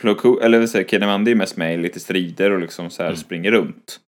[0.00, 3.02] Plo Koon, eller vill säga Kiedimondi är mest med i lite strider och liksom så
[3.02, 3.16] här Mm.
[3.16, 4.00] springer runt.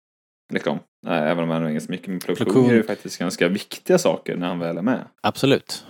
[0.52, 0.78] Liksom.
[1.06, 2.08] Även om han är ganska mycket.
[2.08, 4.82] Men Plo Plo Koon Koon- gör ju faktiskt ganska viktiga saker när han väl är
[4.82, 5.04] med.
[5.22, 5.86] absolut.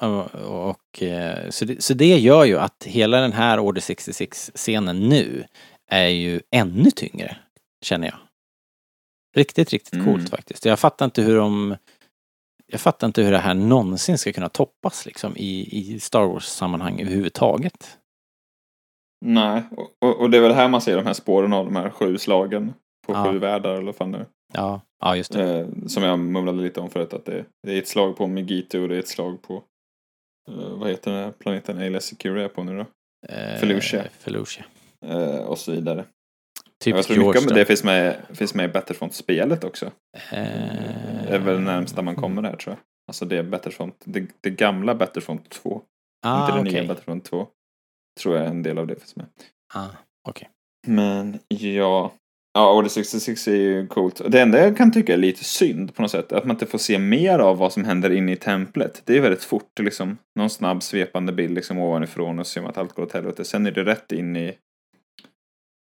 [0.00, 0.34] Och,
[0.70, 5.44] och, eh, så, det, så det gör ju att hela den här Order 66-scenen nu
[5.90, 7.36] är ju ännu tyngre,
[7.84, 8.16] känner jag.
[9.36, 10.06] Riktigt, riktigt Mm.
[10.06, 10.64] coolt faktiskt.
[10.64, 11.76] Jag fattar inte hur de...
[12.72, 17.00] Jag fattar inte hur det här någonsin ska kunna toppas liksom i, i Star Wars-sammanhang
[17.00, 17.98] överhuvudtaget.
[19.24, 19.62] Nej,
[20.00, 22.18] och, och, det är väl här man ser de här spåren av de här sju
[22.18, 22.74] slagen
[23.06, 23.32] på Ja.
[23.32, 24.26] sju världar eller vad fan är.
[24.52, 25.58] Ja, ja just det.
[25.58, 28.80] Eh, som jag mumlade lite om förut att det, det är ett slag på Megito
[28.82, 29.62] och det är ett slag på
[30.48, 32.86] eh, vad heter den här planeten Ayla Secure är på nu då?
[33.28, 34.04] Eh, Felucia.
[34.18, 34.64] Felucia.
[35.06, 36.04] Eh, och så vidare.
[36.84, 39.90] Jag Typiskt tror mycket om det finns med, finns med i Battlefront-spelet också.
[40.32, 42.78] Eh, är väl närmsta man kommer där tror jag.
[43.08, 45.82] Alltså det är Battlefront, det, det gamla Battlefront 2.
[46.26, 46.72] Ah, inte det okej.
[46.72, 47.46] nya Battlefront 2.
[48.20, 49.26] Tror jag en del av det finns med.
[49.74, 49.88] Ah,
[50.28, 50.48] okej.
[50.86, 52.12] Men ja.
[52.54, 54.20] Ja, Order 66 är ju coolt.
[54.28, 56.78] Det enda jag kan tycka är lite synd på något sätt, att man inte får
[56.78, 59.02] se mer av vad som händer inne i templet.
[59.04, 62.70] Det är väldigt fort, det liksom någon snabb svepande bild liksom ovanifrån och ser man
[62.70, 63.44] att allt går åt helvete.
[63.44, 64.54] Sen är det rätt in i,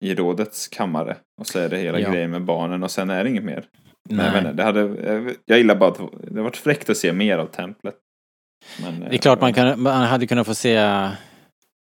[0.02, 1.16] i rådets kammare.
[1.40, 2.10] Och så är det hela Ja.
[2.10, 3.64] grejen med barnen och sen är det inget mer.
[4.10, 4.42] Men jag, Nej.
[4.42, 4.80] vet inte, det hade,
[5.12, 5.98] jag- jag gillar bara att
[6.30, 7.94] det har varit fräckt att se mer av templet.
[8.82, 10.76] Men, eh, Det är klart man, kan, man hade kunnat få se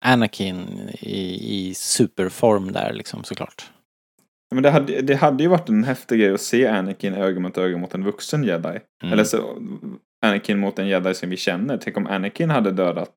[0.06, 3.70] Anakin i, i superform där liksom såklart.
[4.54, 7.58] Men det hade, det hade ju varit en häftig grej att se Anakin öga mot
[7.58, 8.80] öga mot en vuxen jedi.
[9.04, 9.13] Mm.
[9.13, 9.58] Eller så
[10.26, 11.78] Anakin mot en jedi som vi känner.
[11.78, 13.10] Tänk om Anakin hade dödat.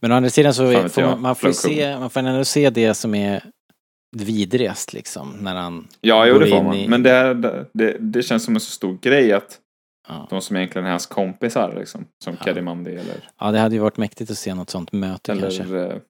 [0.00, 1.10] Men å andra sidan så får jag.
[1.10, 3.42] man, man får se, man får ändå se det som är
[4.16, 6.74] vidrigast liksom när han Ja, jo det får man.
[6.74, 7.34] i- Men det,
[7.72, 9.60] det, det känns som en så stor grej att
[10.08, 10.26] Ja.
[10.30, 12.06] de som egentligen är hans kompisar liksom.
[12.24, 12.44] Som Ja.
[12.44, 15.62] Kadimandi eller, Ja, det hade ju varit mäktigt att se något sånt möte kanske.
[15.62, 16.02] eller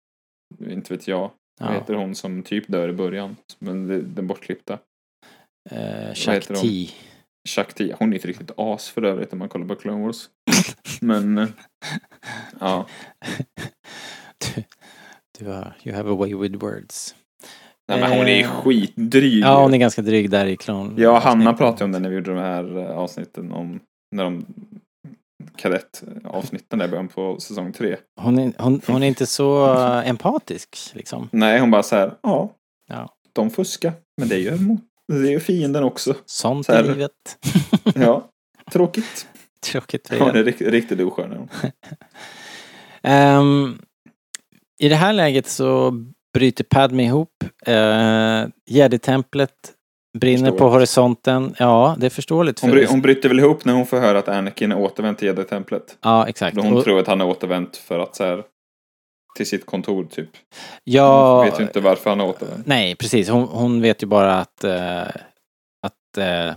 [0.64, 1.30] eh, inte vet jag.
[1.60, 1.74] Vad Ja.
[1.74, 3.36] heter hon som typ dör i början?
[3.58, 4.78] Men det- den bortklippta.
[5.70, 6.14] Eh?
[6.14, 6.90] Shakti.
[7.48, 7.92] Shakti.
[7.98, 10.28] Hon är ett riktigt as för övrigt om man kollar på Clone Wars.
[11.00, 11.48] Men eh,
[12.60, 12.86] ja.
[14.38, 14.62] Du,
[15.38, 17.14] du har, you have a way with words.
[17.88, 19.42] Nej, men hon är Eh, skitdryg.
[19.44, 20.56] Ja, hon är ganska dryg där i.
[20.96, 23.80] Jag och Hanna pratade om det när vi gjorde de här eh, avsnitten om
[24.16, 24.46] när de
[25.56, 27.96] kadettavsnitten där i början på säsong tre.
[28.20, 31.28] Hon är, hon, hon är inte så eh, empatisk liksom.
[31.32, 32.52] Nej, hon bara så här, ja,
[32.88, 33.14] Ja.
[33.32, 34.58] de fuskar, men det gör,
[35.12, 36.14] det gör fienden också.
[36.26, 37.12] Sånt Så är livet.
[37.94, 38.28] Ja,
[38.72, 39.28] tråkigt.
[39.60, 41.32] Tråkigt Hon är rikt, riktigt oskön.
[41.36, 41.48] hon.
[43.02, 43.78] Ehm,
[44.78, 45.92] I det här läget så
[46.38, 47.44] bryter Padme ihop.
[47.68, 49.50] Uh, Jedi-templet
[50.18, 50.72] brinner på Förståeligt.
[50.74, 51.54] horisonten.
[51.58, 52.60] Ja, det är förståeligt.
[52.60, 55.18] Hon, för- bry, hon bryter väl ihop när hon får höra att Anakin är återvänt
[55.18, 55.98] till Jedi-templet.
[56.02, 56.56] Ja, exakt.
[56.56, 58.42] Då hon Och- tror att han är återvänt för att så här
[59.36, 60.28] till sitt kontor typ.
[60.84, 62.66] ja, Hon vet ju inte varför han har återvänt.
[62.66, 63.28] Nej, precis.
[63.28, 65.02] Hon, hon vet ju bara att, eh,
[65.82, 66.54] att eh,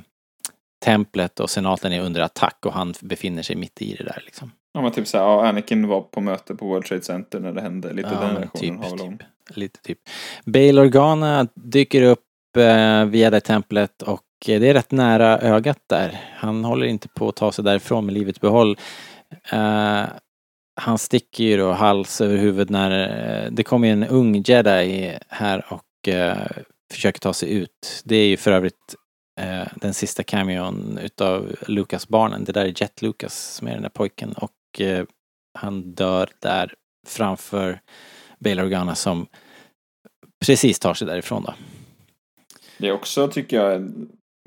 [0.86, 4.52] templet och senaten är under attack och han befinner sig mitt i det där liksom.
[4.74, 7.52] Ja, men typ så här, ja, Anakin var på möte på World Trade Center när
[7.54, 7.94] det hände.
[7.94, 9.18] Lite Ja, den versionen typ, har väl hon.
[9.18, 9.28] typ.
[9.56, 10.00] Lite typ.
[10.46, 12.26] Bail Organa dyker upp
[12.58, 16.22] eh, via det templet och eh, det är rätt nära ögat där.
[16.36, 18.78] Han håller inte på att ta sig därifrån med livet i behåll.
[19.52, 20.04] Eh,
[20.82, 22.92] han sticker ju då hals över huvud när
[23.46, 26.48] eh, det kommer en ung jedi här och uh,
[26.94, 28.02] försöker ta sig ut.
[28.06, 28.96] Det är ju för övrigt
[29.76, 32.44] den sista cameon utav Lucas-barnen.
[32.44, 34.82] Det där är Jet Lucas som är den där pojken och
[35.60, 36.74] han dör där
[37.08, 37.80] framför
[38.40, 39.28] Bail Organa som
[40.46, 41.54] precis tar sig därifrån då.
[42.78, 43.92] Det är också, tycker jag,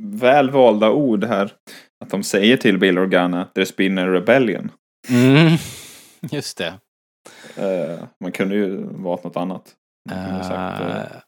[0.03, 1.53] väl valda ord här.
[2.05, 4.71] Att de säger till Bill Organa, there's been a rebellion.
[5.09, 5.59] Mm,
[6.31, 6.75] just det.
[7.57, 9.75] Eh, man kunde ju valt något annat.
[10.43, 11.19] Sagt, Uh,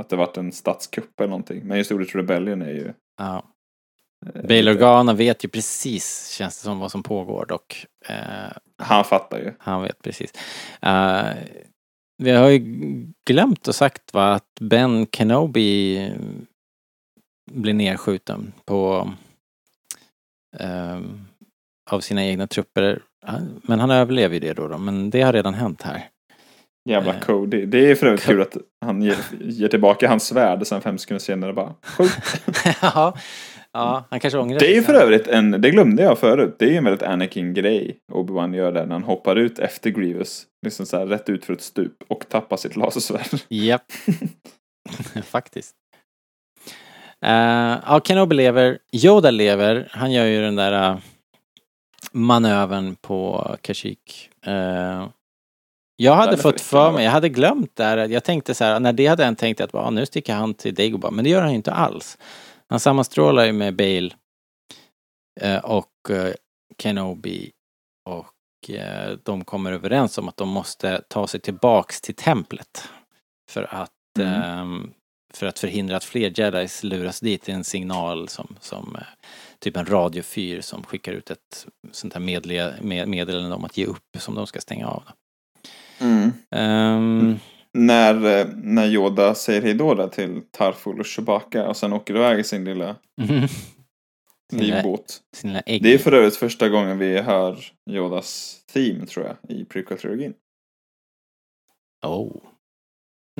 [0.00, 1.60] att det varit en statskupp eller någonting.
[1.64, 2.92] Men just ordet rebellion är ju...
[3.18, 3.44] ja.
[4.48, 7.86] Bail Organa vet ju precis, känns det som, vad som pågår dock.
[8.78, 9.52] Han fattar ju.
[9.58, 10.32] han vet precis.
[12.18, 12.58] Eh, vi har ju
[13.28, 16.12] glömt och sagt va, att Ben Kenobi
[17.50, 19.10] blir nedskjuten på
[20.58, 21.20] ehm,
[21.90, 23.02] av sina egna trupper.
[23.62, 24.78] Men han överlever ju det då, då.
[24.78, 26.08] Men det har redan hänt här.
[26.88, 27.20] Jävla Eh.
[27.20, 27.66] Cody.
[27.66, 30.98] Det är för övrigt kul att han ger, ger tillbaka hans svärd och sen fem
[30.98, 32.12] sekunder senare bara skjut.
[32.82, 33.14] ja,
[33.72, 36.64] ja, han kanske ångrar Det är ju för övrigt en, det glömde jag förut, det
[36.64, 40.46] är ju en väldigt Anakin-grej Obi-Wan gör där när han hoppar ut efter Grievous.
[40.62, 43.40] Liksom så här rätt ut för ett stup och tappar sitt lasersvärd.
[43.48, 43.92] Japp.
[45.24, 45.74] Faktiskt.
[47.24, 48.78] Uh, ja, Kenobi lever.
[48.92, 49.88] Yoda lever.
[49.92, 50.98] Han gör ju den där uh,
[52.12, 54.30] manövern på Kashyyyk.
[54.46, 55.08] Uh,
[55.96, 59.06] jag hade fått för mig, jag hade glömt där, jag tänkte så här, när det
[59.06, 61.56] hade jag tänkt att ah, nu sticker han till Dagobah, men det gör han ju
[61.56, 62.18] inte alls.
[62.68, 64.10] Han sammanstrålar ju med Bale
[65.62, 65.90] och
[66.78, 67.50] Kenobi
[68.04, 68.26] och
[69.22, 72.88] de kommer överens om att de måste ta sig tillbaks till templet.
[73.50, 74.42] För att, Mm.
[74.42, 74.90] ehm,
[75.34, 77.42] för att förhindra att fler jedis luras dit.
[77.44, 79.02] Det är en signal som, som eh,
[79.58, 82.20] typ en radiofyr som skickar ut ett sånt här
[83.06, 85.02] meddelande om att ge upp som de ska stänga av.
[86.00, 86.32] Mm.
[86.50, 87.38] Ehm,
[87.72, 92.44] När, eh, när Yoda säger hejdå till Tarful och Chewbacca och sen åker iväg i
[92.44, 93.48] sin lilla lilla-
[94.52, 95.20] livbåt.
[95.64, 100.34] Det är för övrigt första gången vi hör Yodas theme tror jag i prequel-trilogin.
[102.06, 102.36] Oh.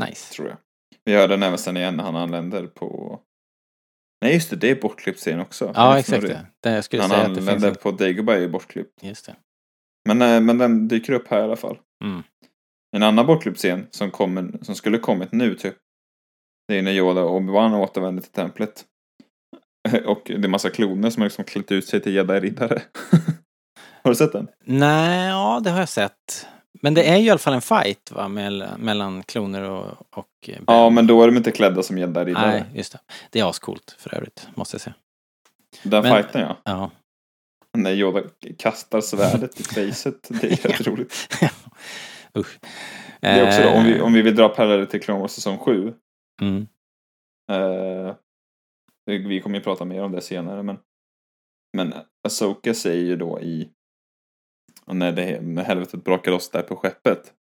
[0.00, 0.34] Nice.
[0.34, 0.56] Tror jag.
[1.04, 3.20] Vi hör den även sen igen när han anländer på
[4.20, 5.72] Nej just det, det är bortklippt scen också.
[5.74, 6.46] Ja, exakt det.
[6.61, 6.70] det.
[6.70, 9.02] Jag skulle Han säga att det finns på Dagobah är bortklippt.
[9.02, 9.36] Just det.
[10.09, 11.78] Men, eh, men den dyker upp här i alla fall.
[12.04, 12.22] Mm.
[12.96, 15.76] En annan bortklippt scen som, kommer, som skulle kommit nu typ.
[16.68, 18.84] Det är när Yoda och Obi-Wan återvänder till templet.
[20.07, 22.82] Och det är massa kloner som har liksom klätt ut sig till jedi-riddare.
[24.03, 24.49] har du sett den?
[24.64, 26.47] Nej, ja det har jag sett.
[26.82, 29.86] Men det är ju i alla fall en fight va, mell- mellan kloner och,
[30.18, 30.64] och Ben.
[30.66, 32.47] Ja, men då är de inte klädda som jedi-riddare.
[32.51, 32.99] Nej, just det.
[33.30, 34.95] Det är ascoolt för övrigt, måste jag säga.
[35.82, 36.57] Den Men- fighten ja.
[36.64, 36.91] Ja.
[37.76, 38.22] När Yoda
[38.59, 40.28] kastar svärdet i facet.
[40.28, 41.28] Det är rätt roligt.
[42.39, 42.59] Usch.
[43.20, 45.30] Det är också då, om vi, Eh, om vi vill dra paralleller till Clone Wars
[45.32, 45.93] säsong 7.
[46.43, 46.66] Mm.
[47.53, 48.14] Eh,
[49.09, 50.78] vi kommer ju prata mer om det senare men
[51.76, 51.94] Men
[52.26, 53.70] Asoka säger ju då i
[54.86, 57.34] när, det, när helvetet brakar loss där på skeppet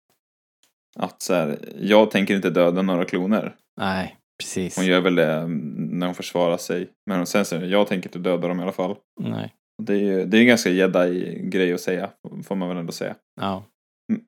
[0.99, 3.57] att så här, jag tänker inte döda några kloner.
[3.81, 4.77] Nej, precis.
[4.77, 6.91] Hon gör väl det mm, när hon försvarar sig.
[7.07, 8.97] Men sen säger hon, jag tänker inte döda dem i alla fall.
[9.21, 9.55] Nej.
[9.83, 12.11] Det är ju det är en ganska jedi-grej att säga,
[12.45, 13.14] får man väl ändå säga.
[13.41, 13.64] Ja.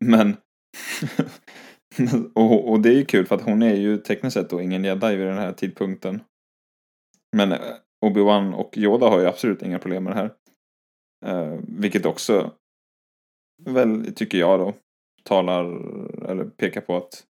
[0.01, 0.37] Men
[2.35, 4.85] och, och det är ju kul för att hon är ju tekniskt sett då ingen
[4.85, 6.21] jedi vid den här tidpunkten.
[7.37, 7.59] Men eh,
[8.07, 10.33] Obi-Wan och Yoda har ju absolut inga problem med det här.
[11.27, 12.53] Eh, vilket också
[13.65, 14.75] väl, tycker jag då,
[15.25, 15.65] talar
[16.31, 17.25] eller pekar på att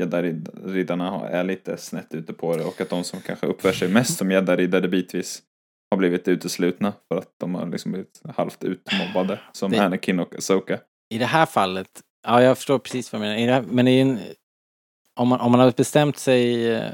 [0.00, 4.18] jedi-riddarna är lite snett ute på det och att de som kanske uppför sig mest
[4.18, 5.42] som jedi-riddare bitvis
[5.90, 10.34] har blivit uteslutna för att de har liksom blivit halvt utmobbade som Det- Anakin och
[10.34, 10.80] Asoka.
[11.14, 11.88] I det här fallet,
[12.26, 13.52] ja jag förstår precis vad du menar.
[13.52, 14.18] Här, men en,
[15.20, 16.92] om, man, om man har bestämt sig eh,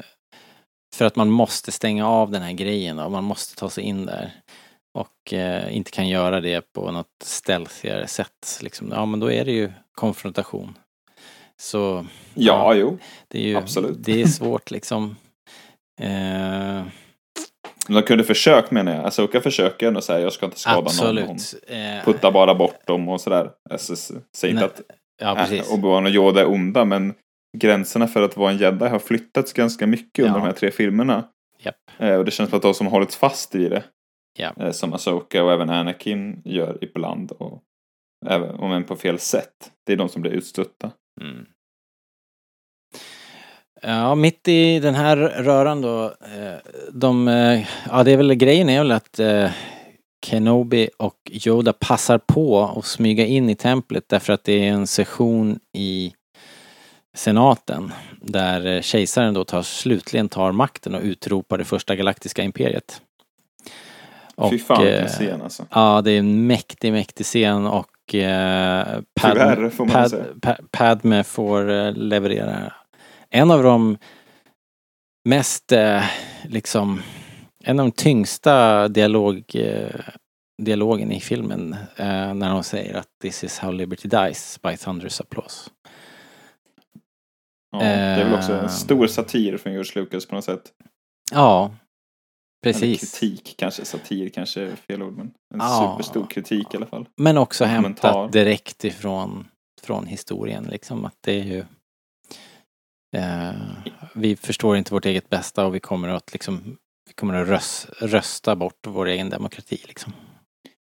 [0.94, 4.06] för att man måste stänga av den här grejen och man måste ta sig in
[4.06, 4.32] där
[4.94, 9.44] och eh, inte kan göra det på något stealthigare sätt, liksom, ja men då är
[9.44, 10.78] det ju konfrontation.
[11.60, 12.98] Så Ja, jo.
[13.28, 13.96] det är ju absolut.
[14.00, 15.16] det är svårt liksom.
[16.00, 16.82] Eh,
[17.88, 19.04] de kunde försökt menar jag.
[19.04, 21.16] Asoka försöker ändå säga jag ska inte skada någon.
[21.18, 21.64] Hon absolut.
[21.68, 23.50] Eh, puttar bara bort dem och sådär.
[23.70, 24.80] Alltså, s- Säger inte att
[25.20, 25.70] ja, precis.
[25.70, 27.14] äh, Obi-Wan och Yoda är onda men
[27.58, 30.44] gränserna för att vara en jedi har flyttats ganska mycket under Ja.
[30.44, 31.24] de här tre filmerna.
[31.62, 31.76] Japp.
[31.98, 33.84] Eh, och det känns som att de som har hållits fast vid det.
[34.38, 34.52] Ja.
[34.60, 37.32] Eh, som Asoka och även Anakin gör ibland.
[37.32, 37.62] Och,
[38.26, 39.72] även, om än på fel sätt.
[39.86, 40.90] Det är de som blir utstötta.
[41.20, 41.46] Mm.
[43.82, 46.58] Ja, mitt i den här röran då, eh,
[46.92, 47.26] de,
[47.90, 49.20] ja det är väl grejen är väl att
[50.26, 54.86] Kenobi och Yoda passar på att smyga in i templet därför att det är en
[54.86, 56.12] session i
[57.16, 63.02] senaten där eh, kejsaren då tar, slutligen tar makten och utropar det första galaktiska imperiet.
[64.50, 65.66] Fy fan vilken eh, scen alltså.
[65.70, 70.24] Ja, det är en mäktig, mäktig scen och eh, Tyvärr, får man Pad, säga.
[70.42, 72.72] Pa- Padme får eh, leverera
[73.30, 73.98] en av de
[75.28, 76.04] mest, eh,
[76.48, 77.02] liksom,
[77.64, 80.00] en av de tyngsta dialog, eh,
[80.62, 85.20] dialogen i filmen eh, när hon säger att this is how liberty dies by thunderous
[85.20, 85.70] applause.
[87.70, 90.72] Ja, det är väl också eh, en stor satir från George Lucas på något sätt.
[91.32, 91.64] Ja,
[92.64, 93.00] Eller precis.
[93.20, 95.92] kritik kanske, satir kanske är fel ord men en Ja.
[95.98, 97.08] superstor kritik i alla fall.
[97.16, 98.08] Men också Kommentar.
[98.12, 99.48] hämtat direkt ifrån
[99.82, 101.58] från historien liksom att det är ju
[103.16, 103.52] eh,
[104.14, 107.86] vi förstår inte vårt eget bästa och vi kommer att liksom vi kommer att rös,
[107.98, 110.12] rösta bort vår egen demokrati liksom.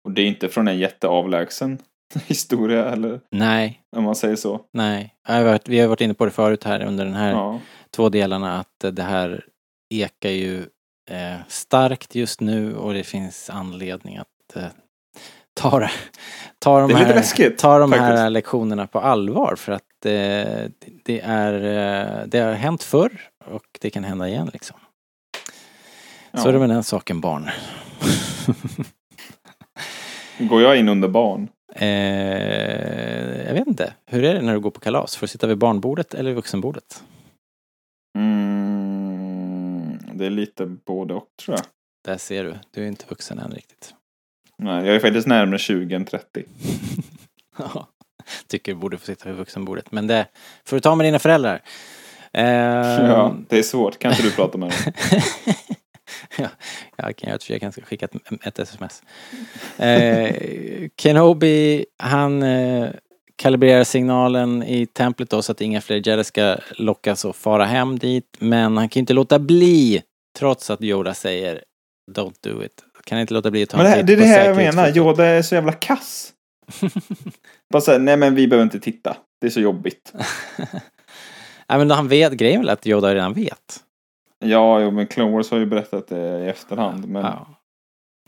[0.06, 1.78] Och det är inte från en jätteavlägsen
[2.28, 4.62] historia eller Nej, om man säger så.
[4.74, 5.16] nej.
[5.28, 7.60] Varit, vi har varit inne på det förut här under den här Ja.
[7.96, 9.46] två delarna att det här
[9.94, 10.60] ekar ju
[11.12, 14.64] eh, starkt just nu och det finns anledning att eh,
[15.54, 15.90] ta,
[16.60, 20.70] ta de, här, läskigt, ta de här lektionerna på allvar för att eh,
[21.06, 24.78] det, är, eh, det har hänt förr och det kan hända igen liksom.
[26.34, 26.50] Så Ja.
[26.50, 27.50] är det med den saken barn.
[30.40, 31.48] Går jag in under barn?
[31.76, 35.16] Eh, jag vet inte, hur är det när du går på kalas?
[35.16, 37.04] Får du sitta vid barnbordet eller vid vuxenbordet?
[38.18, 41.66] Mm, det är lite både och tror jag.
[42.06, 43.94] Där ser du, du är inte vuxen än riktigt.
[44.58, 46.44] Nej, jag är faktiskt närmare 20 än 30.
[47.58, 47.88] Ja,
[48.48, 49.92] tycker du borde få sitta vid vuxenbordet.
[49.92, 50.28] Men det
[50.66, 51.62] får du ta med dina föräldrar.
[52.34, 54.00] Eh, Ja, det är svårt.
[54.00, 54.94] Kan inte du prata med dem?
[56.38, 56.48] ja,
[56.98, 57.64] jag kan göra ett försök.
[57.64, 59.02] Jag kan skicka ett, ett sms.
[59.78, 60.36] Eh,
[60.98, 62.90] Kenobi, han eh,
[63.36, 68.00] kalibrerar signalen i templet då så att inga fler Jedi ska lockas och fara hem
[68.00, 68.36] dit.
[68.40, 70.02] Men han kan inte låta bli,
[70.40, 71.64] trots att Yoda säger
[72.12, 72.84] Don't do it.
[73.06, 74.46] Kan inte låta bli att ta Men en det, här- titt det är det här
[74.48, 74.98] jag menar.
[74.98, 76.30] Yoda är så jävla kass.
[77.74, 79.18] Bara säga, nej men vi behöver inte titta.
[79.42, 80.14] Det är så jobbigt.
[81.70, 83.80] Nej men han vet, grejen är väl att Yoda redan vet.
[84.44, 87.08] Ja, jo, men Clone Wars har ju berättat det i efterhand.
[87.08, 87.48] Men, Ja.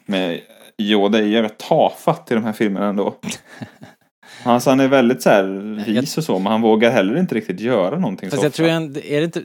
[0.05, 0.39] men
[0.77, 3.15] Yoda är jävligt tafatt i de här filmerna ändå.
[4.43, 5.43] Alltså han är väldigt så här
[5.85, 8.69] vis och så, men han vågar heller inte riktigt göra någonting Fast så jag tror
[8.69, 9.43] jag, är det inte...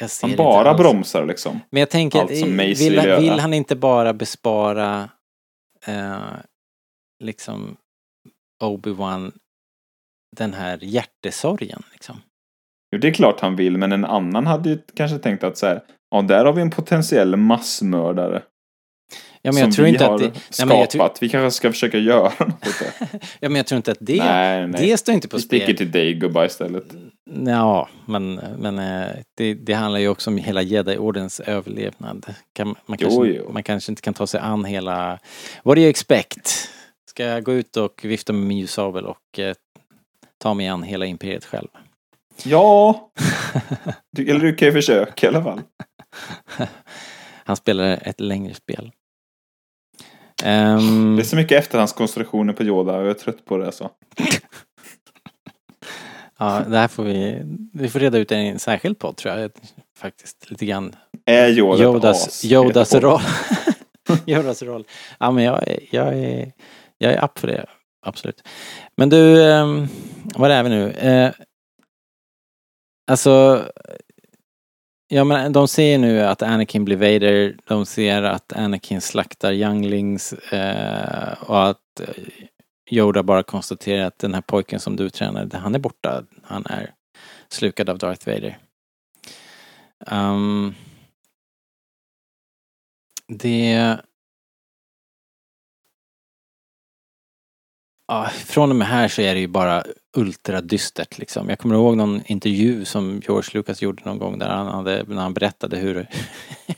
[0.00, 0.78] Jag ser Han inte bara alls.
[0.80, 1.60] bromsar liksom.
[1.70, 5.08] Men jag tänker, allt som Mace vill, han- vill han inte bara bespara
[5.86, 6.18] eh,
[7.24, 7.76] liksom
[8.64, 9.32] Obi-Wan
[10.36, 12.20] den här hjärtesorgen liksom?
[12.94, 15.66] Jo, det är klart han vill, men en annan hade ju kanske tänkt att så
[15.66, 15.80] här,
[16.10, 18.42] ja, där har vi en potentiell massmördare.
[19.42, 20.24] Ja, men som jag tror inte att det...
[20.24, 20.78] Nej, skapat.
[20.78, 23.08] jag tror, Vi kanske ska försöka göra något åt det.
[23.40, 24.18] ja, men jag tror inte att det...
[24.18, 24.90] nej, nej.
[24.90, 25.76] Det står inte på vi sticker spel.
[25.76, 26.84] till dig gubbar istället.
[27.46, 32.34] Ja, men, men eh, det, det handlar ju också om hela Jedi-ordens överlevnad.
[32.52, 33.50] Kan, man, Jo, kanske, jo.
[33.52, 35.18] man kanske inte kan ta sig an hela...
[35.62, 36.68] What do you expect?
[37.10, 39.54] Ska jag gå ut och vifta med min ljussabel och eh,
[40.38, 41.68] ta mig an hela imperiet själv?
[42.42, 43.10] Ja,
[44.12, 45.60] du, eller du kan ju försöka i alla fall.
[47.44, 48.92] Han spelar ett längre spel.
[50.44, 53.90] Ehm, Det är så mycket efterhandskonstruktioner på Yoda och jag är trött på det alltså.
[56.38, 57.42] ja, det här får vi...
[57.72, 59.50] Vi får reda ut i en särskild podd tror jag.
[59.98, 60.96] Faktiskt, lite grann.
[61.26, 62.44] Är Yoda Yodas, as?
[62.44, 63.20] Yodas roll.
[64.26, 64.84] Yodas roll.
[65.18, 66.52] Ja, men jag, jag är...
[66.98, 67.66] Jag är upp för det.
[68.06, 68.42] Absolut.
[68.96, 69.88] Men du, um,
[70.34, 70.90] var är vi nu?
[70.90, 71.30] Eh,
[73.06, 73.64] alltså...
[75.08, 80.32] Ja men de ser nu att Anakin blir Vader, de ser att Anakin slaktar younglings
[80.32, 82.08] eh, och att eh,
[82.90, 86.24] Yoda bara konstaterar att den här pojken som du tränade, han är borta.
[86.42, 86.94] Han är
[87.48, 88.58] slukad av Darth Vader.
[90.10, 90.74] Um,
[93.28, 93.96] det...
[98.06, 99.84] Ja, från och med här så är det ju bara
[100.16, 101.48] ultradystert liksom.
[101.48, 105.22] Jag kommer ihåg någon intervju som George Lucas gjorde någon gång där han hade, när
[105.22, 106.06] han berättade hur,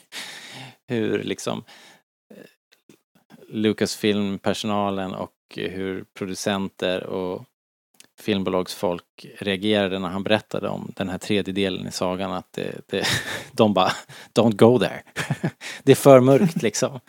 [0.89, 1.65] hur liksom
[2.35, 2.37] eh,
[3.49, 7.45] Lucasfilm-personalen och hur producenter och
[8.21, 13.07] filmbolagsfolk reagerade när han berättade om den här tredje delen i sagan att det, det,
[13.53, 13.93] de bara
[14.35, 15.03] Don't go there.
[15.83, 17.01] det är för mörkt liksom.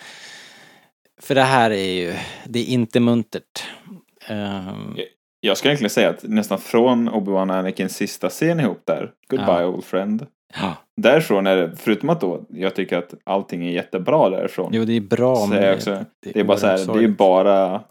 [1.22, 2.16] För det här är ju,
[2.46, 3.64] det är inte muntert.
[4.28, 4.96] Ehm,
[5.40, 9.62] Jag ska egentligen säga att nästan från Obi-Wan och Anakins sista scen ihop där, Goodbye
[9.62, 9.68] Ja.
[9.68, 10.26] old friend.
[10.62, 10.74] ja.
[11.02, 14.70] Därifrån är det, förutom att då jag tycker att allting är jättebra därifrån.
[14.74, 17.84] Jo, det är bra så jag också, det är bara så här, det är bara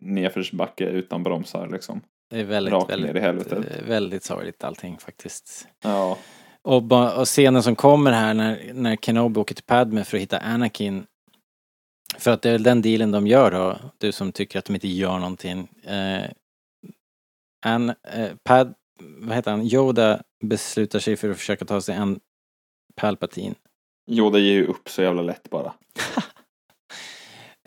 [0.00, 2.00] nedförsbacke utan bromsar liksom.
[2.30, 3.58] Det är väldigt, rakt ner i väldigt, helvetet.
[3.58, 5.68] eh, väldigt sorgligt allting faktiskt.
[5.84, 6.16] Ja.
[6.62, 10.38] Och, och scenen som kommer här när, när Kenobi åker till Padme för att hitta
[10.38, 11.04] Anakin.
[12.18, 14.74] För att det är väl den dealen de gör då, du som tycker att de
[14.74, 15.68] inte gör någonting.
[15.84, 16.30] Eh,
[17.66, 22.20] An, eh, Pad, vad heter han, Yoda beslutar sig för att försöka ta sig an
[22.96, 23.54] Palpatine.
[24.10, 25.72] Yoda ger ju upp så jävla lätt bara.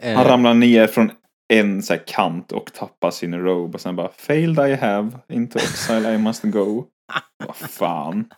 [0.02, 1.12] Eh, Han ramlar ner från
[1.54, 6.14] en så kant och tappar sin robe och sen bara Failed I have, into exile
[6.14, 6.86] I must go.
[7.38, 8.30] Vad fan.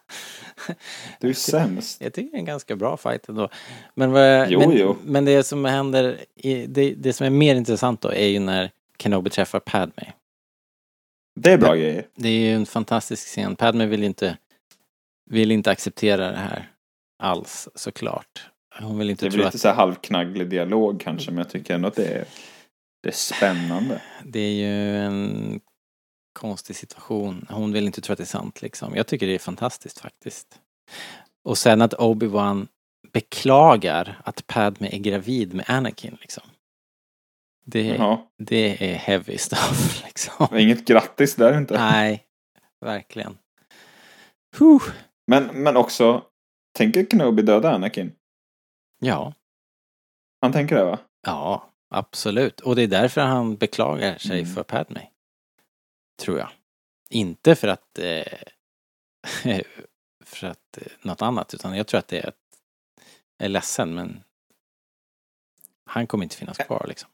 [1.20, 2.02] Du är sämst.
[2.02, 3.50] Jag tycker det är en ganska bra fight ändå.
[3.96, 4.96] Men, vad, Jo, men, jo.
[5.04, 8.72] men det som händer, i, det, det som är mer intressant då är ju när
[9.00, 10.14] Kenobi träffar Padme.
[11.40, 12.06] Det är bra grejer.
[12.16, 13.56] Det är ju en fantastisk scen.
[13.56, 14.38] Padme vill inte,
[15.30, 16.70] vill inte acceptera det här
[17.24, 18.50] alls såklart.
[18.80, 21.38] Hon vill Det inte är väl tro lite att så här halvknagglig dialog kanske, men
[21.38, 22.26] jag tycker ändå att det är,
[23.04, 24.02] det är spännande.
[24.26, 25.60] det är ju en
[26.34, 27.46] konstig situation.
[27.50, 28.96] Hon vill inte tro att det är sant liksom.
[28.96, 30.60] Jag tycker det är fantastiskt faktiskt.
[31.44, 32.68] Och sen att Obi-Wan
[33.14, 36.44] beklagar att Padme är gravid med Anakin liksom.
[37.66, 40.58] Det, Ja, det är heavy stuff liksom.
[40.58, 41.78] inget grattis där inte.
[41.78, 42.24] Nej,
[42.86, 43.38] verkligen.
[44.58, 44.82] Huh.
[45.28, 46.24] Men, men också,
[46.78, 48.12] tänker Kenobi döda Anakin?
[49.00, 49.34] Ja,
[50.42, 51.00] Han tänker det va?
[51.26, 52.60] ja, absolut.
[52.60, 54.54] Och det är därför han beklagar sig Mm.
[54.56, 55.02] för Padme.
[56.20, 56.50] Tror jag.
[57.10, 58.24] Inte för att eh,
[60.26, 62.36] för att eh, något annat, utan jag tror att det är att
[63.38, 64.24] jag är ledsen, men
[65.86, 67.10] han kommer inte finnas kvar liksom.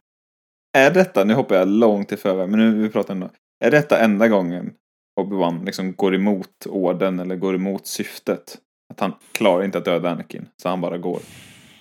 [0.77, 3.29] Är detta, nu hoppar jag långt i förväg, men nu vi pratar ändå.
[3.59, 4.73] Är detta enda gången
[5.21, 8.57] Obi-Wan liksom går emot orden eller går emot syftet?
[8.93, 11.19] Att han klarar inte att döda Anakin, så han bara går.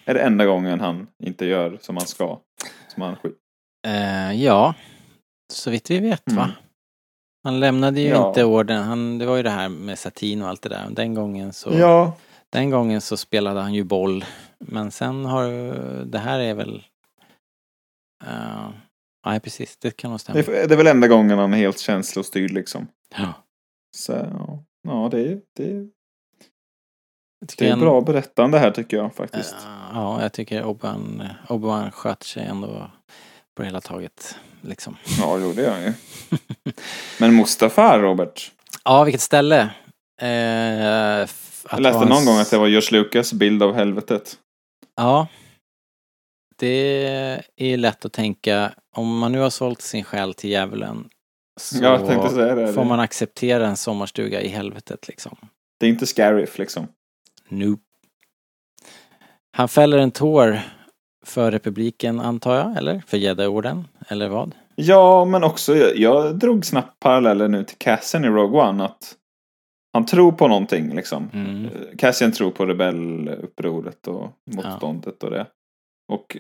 [0.05, 2.41] Är det enda gången han inte gör som han ska?
[2.89, 3.39] Som han skit.
[3.87, 4.75] Eh, ja,
[5.53, 6.51] så vitt vi vet va?
[7.45, 8.29] Han lämnade ju Ja.
[8.29, 10.87] inte orden, han, det var ju det här med satin och allt det där.
[10.91, 12.17] Den gången så Ja.
[12.51, 14.25] Den gången så spelade han ju boll.
[14.59, 15.45] Men sen har
[16.05, 16.85] det här är väl...
[18.27, 18.69] Uh,
[19.27, 20.43] nej precis, det kan nog stämma.
[20.43, 22.87] Det är, det är väl enda gången han är helt känslostyrd liksom.
[23.17, 23.33] Ja.
[23.97, 25.89] Så ja, ja det är det är
[27.59, 29.55] Det är en- bra berättande här tycker jag faktiskt.
[29.55, 32.91] Eh, Ja, jag tycker Obi-Wan Obi sköter sig ändå
[33.55, 34.39] på det hela taget.
[34.65, 34.97] Liksom.
[35.19, 35.93] Ja, jo det gör han ju.
[37.21, 38.53] Men Mustafa, Robert.
[38.85, 39.61] Ja, vilket ställe.
[40.21, 40.29] Eh,
[41.71, 44.39] Jag läste någon gång s- att det var George Lucas bild av helvetet.
[44.97, 45.29] Ja.
[46.57, 51.09] Det är lätt att tänka, om man nu har sålt sin själ till djävulen
[51.61, 52.73] så det.
[52.73, 55.37] får man acceptera en sommarstuga i helvetet liksom.
[55.81, 56.89] Det är inte Scariff liksom.
[57.49, 57.83] Nope.
[59.57, 60.61] Han fäller en tår
[61.25, 63.03] för republiken antar jag, eller?
[63.07, 64.55] För Jedi-orden, eller vad?
[64.75, 68.85] Ja, men också, jag, jag drog snabbt paralleller nu till Cassian i Rogue One.
[68.85, 69.17] Att
[69.93, 71.31] han tror på någonting liksom.
[71.33, 71.65] Mm.
[71.65, 75.47] Eh, Cassian tror på rebellupproret och motståndet och det.
[76.13, 76.37] Och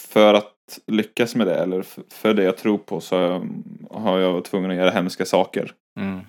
[0.00, 3.48] för att lyckas med det, eller för det jag tror på, så har jag,
[3.90, 5.72] har jag varit tvungen att göra hemska saker.
[6.00, 6.20] Mm.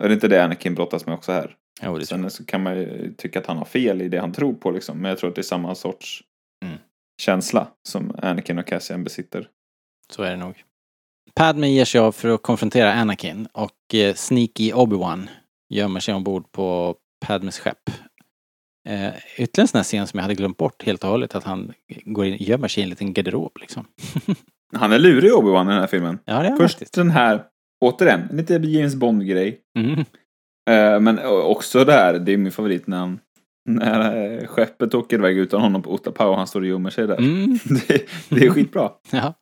[0.00, 1.56] Är det inte det Anakin brottas med också här?
[1.82, 4.52] Jo, Sen så kan man ju tycka att han har fel i det han tror
[4.52, 4.98] på liksom.
[4.98, 6.24] Men jag tror att det är samma sorts.
[7.20, 9.48] Känsla som Anakin och Cassian besitter.
[10.10, 10.64] Så är det nog.
[11.34, 15.28] Padme ger sig av för att konfrontera Anakin och eh, Sneaky Obi-Wan
[15.70, 16.96] gömmer sig ombord på
[17.26, 17.90] Padmes skepp.
[18.88, 21.44] Eh, ytterligare en sån här scen som jag hade glömt bort helt och hållet, att
[21.44, 21.72] han
[22.04, 23.86] går in, gömmer sig i en liten garderob liksom.
[24.76, 26.18] Han är lurig Obi-Wan i den här filmen.
[26.24, 26.94] Ja, det är Först faktiskt.
[26.94, 27.44] den här,
[27.80, 29.60] återigen, lite James Bond-grej.
[29.78, 30.04] Mm.
[30.70, 33.20] Eh, men också det här, det är min favorit när han
[33.68, 37.06] när eh, skeppet åker iväg utan honom på Otapau och han står och gömmer sig
[37.06, 37.16] där.
[37.16, 37.58] Mm.
[37.88, 38.90] Det, det är skitbra.
[39.10, 39.34] Ja.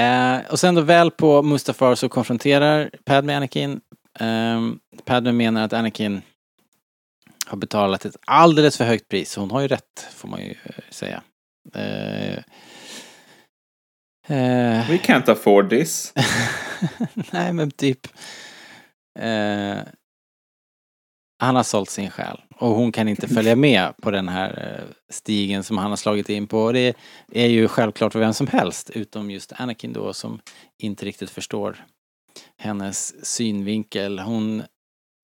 [0.00, 3.80] Eh, och sen då väl på Mustafar så konfronterar Padme Anakin.
[4.20, 4.60] Eh,
[5.04, 6.22] Padme menar att Anakin
[7.46, 9.36] har betalat ett alldeles för högt pris.
[9.36, 11.22] Hon har ju rätt, får man ju eh, säga.
[11.74, 12.38] Eh,
[14.28, 16.12] eh, We can't afford this.
[17.32, 18.06] Nej, men typ.
[21.44, 24.94] Han har sålt sin själ och hon kan inte följa med på den här eh,
[25.12, 26.62] stigen som han har slagit in på.
[26.62, 26.96] Och det
[27.32, 30.40] är ju självklart för vem som helst, utom just Anakin då som
[30.78, 31.84] inte riktigt förstår
[32.58, 34.18] hennes synvinkel.
[34.18, 34.62] Hon,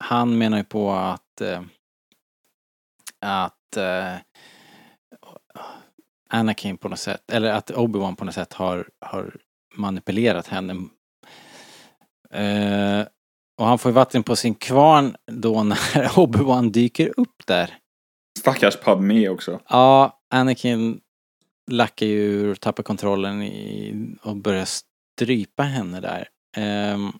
[0.03, 1.61] han menar ju på att eh,
[3.21, 4.15] att eh,
[6.29, 9.37] Anakin på något sätt, eller att Obi-Wan på något sätt har, har
[9.75, 10.73] manipulerat henne.
[12.31, 13.07] Eh,
[13.61, 15.75] och han får ju vatten på sin kvarn då när
[16.15, 17.77] Obi-Wan dyker upp där.
[18.39, 19.59] Stackars Padme också.
[19.69, 21.01] Ja, Anakin
[21.71, 26.29] lackar ju ur, tappar kontrollen i, och börjar strypa henne där.
[26.57, 27.11] Ehm,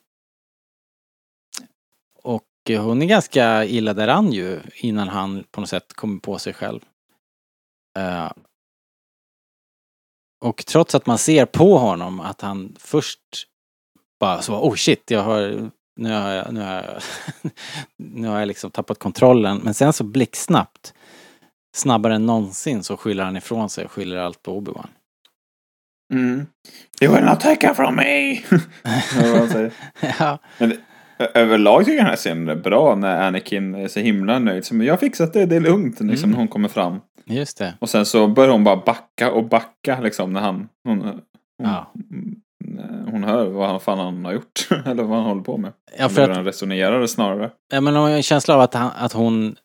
[2.23, 6.53] och hon är ganska illa däran ju innan han på något sätt kommer på sig
[6.53, 6.79] själv.
[7.99, 8.31] Eh,
[10.43, 13.47] och trots att man ser på honom att han först
[14.19, 15.71] bara så, oh shit, jag har,
[16.01, 16.85] nu har jag, nu har jag,
[17.97, 19.61] nu har jag liksom tappat kontrollen.
[19.63, 20.93] Men sen så blixtsnabbt,
[21.75, 24.87] snabbare än någonsin så skyller han ifrån sig och skyller allt på Obi-Wan.
[26.13, 26.45] Mm.
[27.01, 28.31] You will not take her from me!
[30.19, 34.39] Ja, Ö- Överlag tycker jag den här scenen är bra när Anakin är så himla
[34.39, 34.65] nöjd.
[34.65, 35.99] Som, jag har fixat det, det är lugnt.
[35.99, 36.29] Liksom, Mm.
[36.31, 36.99] när hon kommer fram.
[37.25, 37.73] just det.
[37.79, 40.69] Och sen så börjar hon bara backa och backa liksom när han...
[40.83, 41.21] Hon, hon,
[41.63, 41.93] Ja.
[43.11, 44.67] Hon hör vad fan han har gjort.
[44.85, 45.73] Eller vad han håller på med.
[45.97, 47.51] Ja, för Börjar att, han resonera det snarare.
[47.71, 49.55] ja, men jag har en känsla av att, han, att hon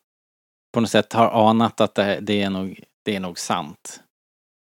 [0.73, 3.99] på något sätt har anat att det, det, är nog, det är nog sant.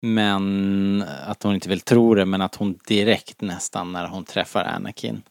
[0.03, 4.65] Men att hon inte vill tro det, men att hon direkt nästan när hon träffar
[4.65, 5.23] Anakin.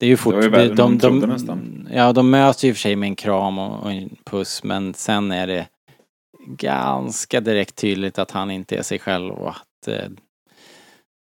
[0.00, 1.88] Det är ju fort, Det var ju värre än hon trodde nästan.
[1.92, 4.64] Ja, de möts ju i och för sig med en kram och, och en puss,
[4.64, 5.66] men sen är det
[6.46, 10.08] ganska direkt tydligt att han inte är sig själv och att, eh,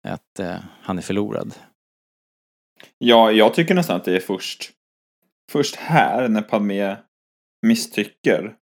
[0.09, 1.55] att eh, han är förlorad.
[2.99, 4.71] Ja, jag tycker nästan att det är först,
[5.53, 6.97] först här när Padme
[7.67, 8.57] misstycker.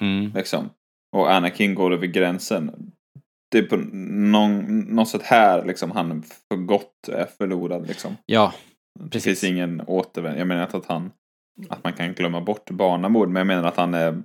[0.00, 0.32] Mm.
[0.34, 0.70] Liksom.
[1.16, 2.92] Och Anakin går över gränsen.
[3.50, 8.16] Det är på någon, något sätt här liksom han för gott är förlorad liksom.
[8.26, 8.54] Ja,
[9.00, 9.24] Det Precis.
[9.24, 10.38] finns ingen återvändo.
[10.38, 11.10] Jag menar inte att han
[11.68, 13.28] att man kan glömma bort barnamord.
[13.28, 14.22] Men jag menar att han är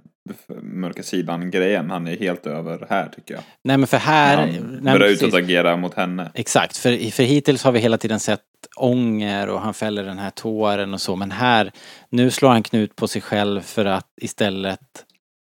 [0.62, 1.90] mörka sidan grejen.
[1.90, 3.44] Han är helt över här tycker jag.
[3.64, 4.38] nej men för här...
[4.38, 5.34] han nej, börjar ut precis.
[5.34, 6.32] att agera mot henne.
[6.34, 8.42] Exakt, för, för hittills har vi hela tiden sett
[8.78, 11.72] ånger och han fäller den här tåren och så, men här,
[12.10, 15.06] nu slår han knut på sig själv för att istället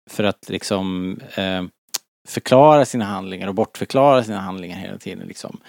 [0.10, 1.64] för att liksom eh,
[2.28, 5.60] förklara sina handlingar och bortförklara sina handlingar hela tiden liksom.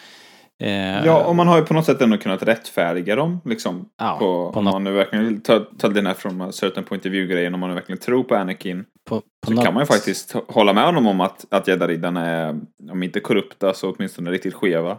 [0.63, 3.41] Eh, Ja, och man har ju på något sätt ändå kunnat rättfärdiga dem.
[3.45, 6.53] Liksom, Ja, på, på om något- man nu verkligen vill ta, ta den här från
[6.53, 7.55] certain point of view-grejen.
[7.55, 8.85] Om man nu verkligen tror på Anakin.
[9.09, 12.27] på, på Så något- kan man ju faktiskt hålla med honom om att, att gäddariddarna
[12.27, 12.61] är,
[12.91, 14.99] om inte korrupta, så åtminstone riktigt skeva.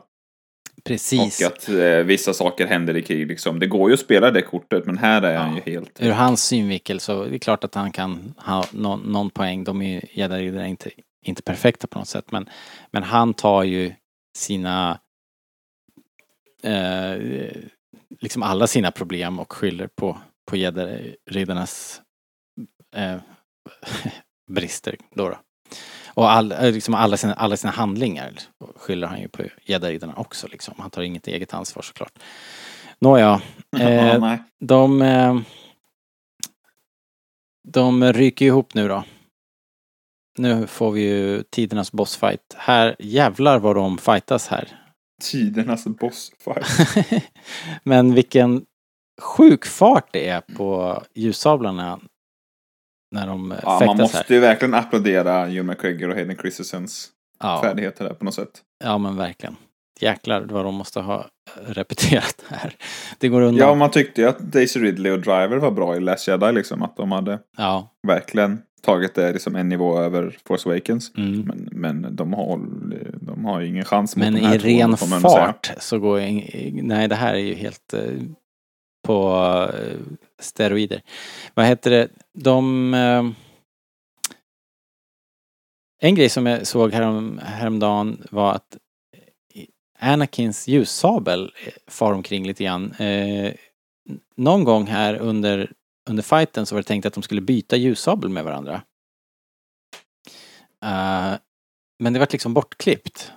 [0.85, 1.41] Precis.
[1.41, 3.59] Och att eh, vissa saker händer i krig liksom.
[3.59, 6.01] Det går ju att spela det kortet, men här är han ju helt...
[6.01, 9.63] Ur hans synvinkel så är det klart att han kan ha någon, någon poäng.
[9.63, 10.89] De är ju gäddariddare inte,
[11.25, 12.31] inte perfekta på något sätt.
[12.31, 12.49] Men,
[12.91, 13.91] men han tar ju
[14.37, 14.99] sina
[16.63, 17.51] eh,
[18.19, 22.01] liksom alla sina problem och skyller på, på gäddariddarnas
[22.95, 23.17] eh,
[24.51, 25.29] brister då.
[25.29, 25.37] då.
[26.15, 28.33] Och all, eh, liksom alla, sina, alla sina handlingar
[28.75, 30.73] skyller han ju på gäddariddarna också liksom.
[30.77, 32.19] Han tar inget eget ansvar såklart.
[32.99, 33.41] Nåja.
[33.69, 35.39] Ja, Eh, de, eh,
[37.67, 39.03] de ryker ihop nu då.
[40.37, 42.55] Nu får vi ju tidernas bossfight.
[42.57, 44.82] Här, jävlar vad de fightas här.
[45.31, 46.67] Tidernas bossfight.
[47.83, 48.65] Men vilken
[49.21, 51.99] sjuk fart det är på ljussablarna
[53.15, 54.25] när de Ja, man måste här.
[54.29, 57.09] ju verkligen applådera Hugh McGregor och Hayden Christensens
[57.39, 58.61] Ja, färdigheter där på något sätt.
[58.83, 59.55] ja, men verkligen.
[59.99, 61.25] Jäklar vad de måste ha
[61.65, 62.75] repeterat här.
[63.17, 63.67] Det går undan.
[63.67, 66.83] Ja, man tyckte ju att Daisy Ridley och Driver var bra i Last Jedi liksom.
[66.83, 71.11] Att de hade Ja, verkligen tagit det liksom en nivå över Force Awakens.
[71.17, 71.41] mm.
[71.41, 72.59] Men, men de, har,
[73.25, 75.45] de har ju ingen chans mot Men de här i två, ren man ändå säga.
[75.45, 78.01] fart så går jag in, Nej, det här är ju helt eh,
[79.07, 79.35] på
[79.73, 79.99] eh,
[80.39, 81.01] steroider.
[81.53, 82.07] Vad heter det?
[82.33, 82.93] De...
[82.93, 83.25] Eh,
[86.01, 88.77] en grej som jag såg härom, häromdagen var att
[89.99, 91.51] Anakins ljussabel
[91.87, 92.93] far omkring lite grann.
[94.35, 95.71] Någon gång här under,
[96.09, 98.81] under fighten så var det tänkt att de skulle byta ljussabel med varandra.
[100.85, 101.33] Eh,
[102.03, 103.31] men det var liksom bortklippt.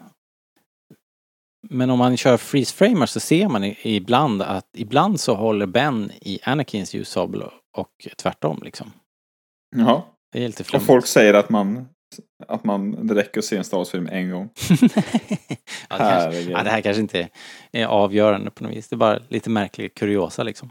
[1.68, 6.12] Men om man kör freeze framer så ser man ibland att ibland så håller Ben
[6.20, 7.42] i Anakins ljussabel
[7.76, 8.92] och- tvärtom liksom.
[9.76, 10.02] Jaha.
[10.32, 11.88] Det är lite Och folk säger att man,
[12.46, 14.48] att man det räcker att se en Star Wars-film en gång.
[15.88, 17.28] ja, det kanske, ja, det här kanske inte
[17.72, 18.88] är avgörande på något vis.
[18.88, 20.70] Det är bara lite märklig kuriosa liksom.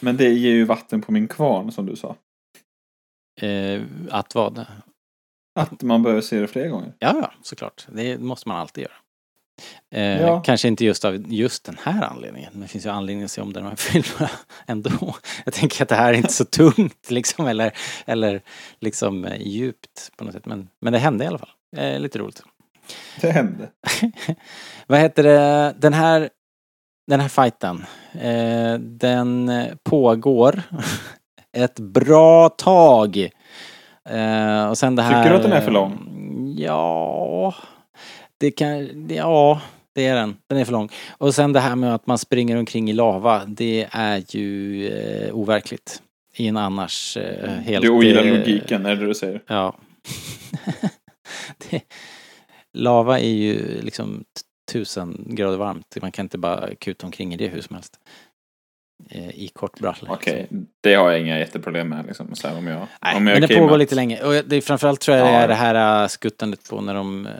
[0.00, 2.16] Men det ger ju vatten på min kvarn som du sa.
[3.40, 4.66] Eh, att vad?
[5.60, 6.92] Att man behöver se det fler gånger.
[6.98, 7.86] Ja, ja, såklart.
[7.92, 8.92] Det måste man alltid göra.
[9.94, 10.42] Eh, Ja.
[10.42, 12.50] Kanske inte just av just den här anledningen.
[12.52, 14.30] Men det finns ju anledning att se om de här filmerna
[14.66, 15.14] ändå.
[15.44, 17.72] Jag tänker att det här är inte så tungt liksom eller,
[18.06, 18.42] eller
[18.80, 20.46] liksom eh, djupt på något sätt.
[20.46, 21.50] Men, men det hände i alla fall.
[21.76, 22.42] Eh, lite roligt.
[23.20, 23.70] Det hände.
[24.86, 25.74] Vad heter det?
[25.78, 26.30] Den här,
[27.06, 27.84] den här fighten.
[28.20, 30.62] Eh, den pågår
[31.56, 33.28] ett bra tag.
[34.08, 35.22] Eh, och sen det här...
[35.22, 35.92] Tycker du att den är för lång?
[35.92, 37.54] eh, Ja...
[38.38, 39.08] Det kan...
[39.08, 39.60] Ja,
[39.94, 40.36] det är den.
[40.48, 40.88] Den är för lång.
[41.18, 43.42] Och sen det här med att man springer omkring i lava.
[43.46, 46.02] Det är ju eh, overkligt.
[46.36, 47.82] I en annars eh, helt...
[47.82, 49.42] Du ogillar eh, logiken, är det du säger?
[49.46, 49.76] Ja.
[51.70, 51.82] det,
[52.72, 54.24] lava är ju liksom
[54.72, 55.96] tusen grader varmt.
[56.02, 58.00] Man kan inte bara kuta omkring i det hur som helst.
[59.10, 60.08] Eh, I kort bralle.
[60.08, 60.48] Okej,
[60.80, 62.34] det har jag inga jätteproblem med liksom.
[62.34, 64.22] Så här, om jag, Nej, om jag men det pågår med lite länge.
[64.22, 67.26] Och det är framförallt tror jag det är det här äh, skuttandet på när de
[67.26, 67.32] äh,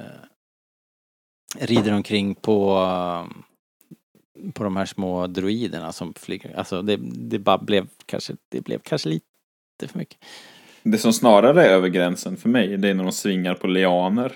[1.60, 3.42] rider omkring på äh,
[4.54, 6.58] på de här små droiderna som flyger.
[6.58, 9.24] Alltså det, det bara blev kanske, det blev kanske lite
[9.88, 10.18] för mycket.
[10.82, 14.32] Det som snarare är över gränsen för mig, det är när de svingar på lianer.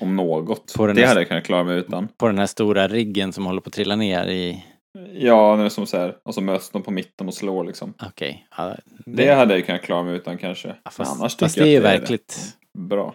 [0.00, 0.74] Om något.
[0.76, 2.08] På den det här- hade jag kunnat klara mig utan.
[2.08, 4.64] På den här stora riggen som håller på att trilla ner i,
[5.12, 7.64] Ja, när det är som så här, och så möts de på mitten och slår
[7.64, 7.94] liksom.
[8.02, 8.46] okej.
[8.56, 8.76] ja,
[9.06, 10.68] Det hade jag kunnat klara mig utan kanske.
[10.84, 12.56] ja, fast, annars fast det är ju verkligt.
[12.78, 13.14] Bra.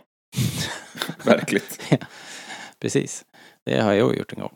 [1.25, 1.79] Verkligt.
[2.81, 3.25] Precis.
[3.65, 4.53] Det har jag gjort en gång.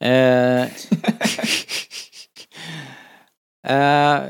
[0.00, 0.62] Eh,
[3.66, 4.22] eh,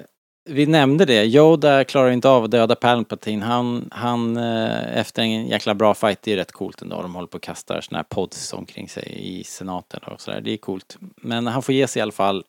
[0.45, 1.25] vi nämnde det.
[1.25, 3.45] Yoda klarar inte av att döda Palpatine.
[3.45, 7.03] Han, han eh, efter en jäkla bra fight, det är rätt coolt ändå.
[7.03, 10.41] De håller på och kastar såna här pods omkring sig i senaten och sådär.
[10.41, 10.97] Det är coolt.
[11.17, 12.45] Men han får ge sig i alla fall.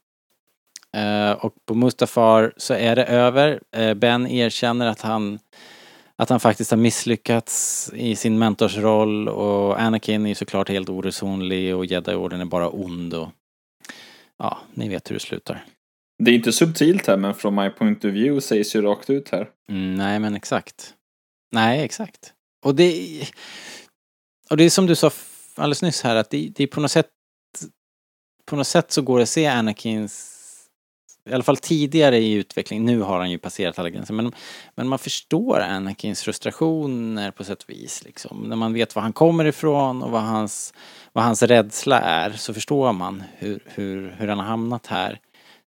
[0.93, 3.59] Eh, och på Mustafar så är det över.
[3.71, 5.39] Eh, ben erkänner att han
[6.17, 11.85] att han faktiskt har misslyckats i sin mentorsroll och Anakin är såklart helt oresonlig och
[11.85, 13.29] Jedi-orden är bara ond och
[14.37, 15.63] ja, ni vet hur det slutar.
[16.23, 19.29] Det är inte subtilt här, men från my point of view sägs ju rakt ut
[19.29, 19.49] här.
[19.69, 20.93] Mm, nej men exakt.
[21.51, 22.33] Nej, exakt.
[22.65, 23.21] Och det
[24.49, 25.11] och det är som du sa
[25.55, 27.09] alldeles nyss här att det, det är på något sätt
[28.45, 30.35] på något sätt så går det att se Anakins
[31.29, 34.31] i alla fall tidigare i utvecklingen, nu har han ju passerat alla gränser, men,
[34.75, 38.03] men man förstår Anakins frustrationer på sätt och vis.
[38.03, 38.37] Liksom.
[38.37, 40.73] När man vet var han kommer ifrån och vad hans,
[41.13, 45.19] vad hans rädsla är så förstår man hur, hur, hur han har hamnat här.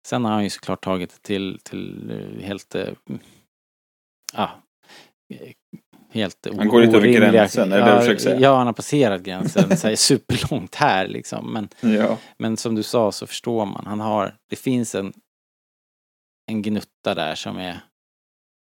[0.06, 2.74] Sen har han ju såklart tagit det till, till eh, helt,
[4.34, 4.50] ja,
[5.34, 5.52] eh,
[6.10, 8.40] helt Han går lite över gränsen, är du ja, försöker säga?
[8.40, 11.52] Ja, han har passerat gränsen så här, superlångt här liksom.
[11.52, 12.18] Men, Ja.
[12.38, 13.86] men som du sa så förstår man.
[13.86, 15.12] Han har, det finns en,
[16.50, 17.80] en gnutta där som är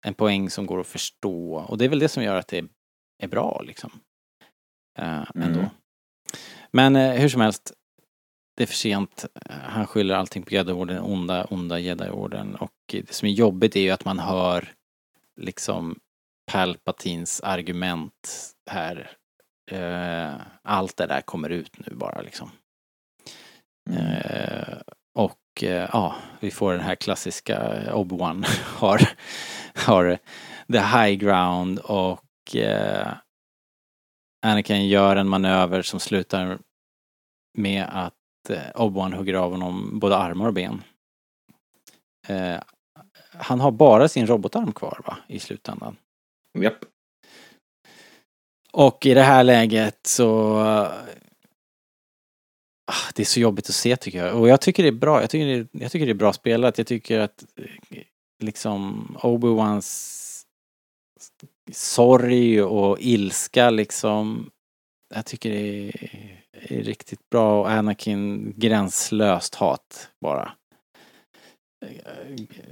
[0.06, 1.54] en poäng som går att förstå.
[1.54, 2.64] Och det är väl det som gör att det
[3.22, 3.90] är bra liksom.
[4.98, 5.58] Uh, ändå.
[5.58, 5.70] Mm.
[6.72, 7.72] Men eh, hur som helst.
[8.56, 9.24] Det är för sent.
[9.50, 12.54] Han skyller allting på Jedi-orden, onda, onda Jedi-orden.
[12.54, 14.72] Och det som är jobbigt är ju att man hör
[15.40, 15.98] liksom
[16.52, 19.10] Palpatins argument här.
[19.70, 22.50] Eh, allt det där kommer ut nu bara liksom.
[23.90, 24.06] Mm.
[24.06, 24.78] Eh,
[25.14, 29.08] och eh, ja, vi får den här klassiska Obi-Wan har,
[29.74, 30.18] har
[30.72, 33.12] the high ground och eh,
[34.46, 36.58] Anakin gör en manöver som slutar
[37.58, 38.13] med att
[38.50, 40.82] Obi-Wan hugger av honom både armar och ben.
[42.26, 42.60] Eh,
[43.32, 45.96] han har bara sin robotarm kvar va, i slutändan.
[46.58, 46.84] Japp.
[48.72, 50.58] Och i det här läget så...
[52.86, 54.40] Ah, Det är så jobbigt att se tycker jag.
[54.40, 55.20] Och jag tycker det är bra.
[55.20, 56.78] Jag tycker det är, jag tycker det är bra spelat.
[56.78, 58.00] Jag tycker att eh,
[58.42, 60.20] liksom Obi-Wans
[61.72, 64.50] sorg och ilska liksom.
[65.14, 70.52] Jag tycker det är, är riktigt bra och Anakin gränslöst hat bara.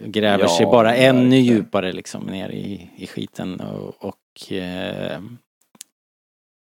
[0.05, 5.23] Gräver Ja, sig bara ännu djupare liksom ner i, i skiten och, och eh,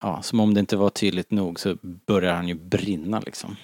[0.03, 3.57] ja, som om det inte var tydligt nog så börjar han ju brinna liksom.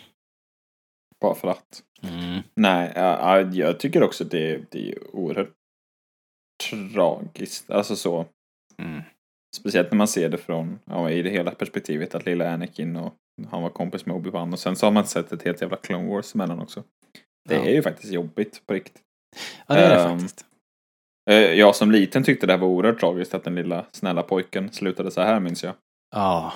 [1.20, 1.82] Bara för att.
[2.02, 2.42] Mm.
[2.54, 5.52] Nej, ja, ja, jag tycker också att det, är- det är oerhört
[6.70, 7.70] tragiskt.
[7.70, 8.26] Alltså så.
[8.78, 9.02] Mm.
[9.58, 13.14] Speciellt när man ser det från, ja, i det hela perspektivet att lilla Anakin och
[13.50, 16.08] han var kompis med Obi-Wan och sen så har man sett ett helt jävla Clone
[16.08, 16.82] Wars emellan också.
[17.48, 17.60] Det Ja.
[17.64, 19.02] är ju faktiskt jobbigt på riktigt.
[19.66, 20.44] Ja, det är det Ehm, faktiskt.
[21.30, 24.72] Eh, Jag som liten tyckte det här var oerhört tragiskt att den lilla snälla pojken
[24.72, 25.74] slutade så här minns jag.
[26.14, 26.52] Ja,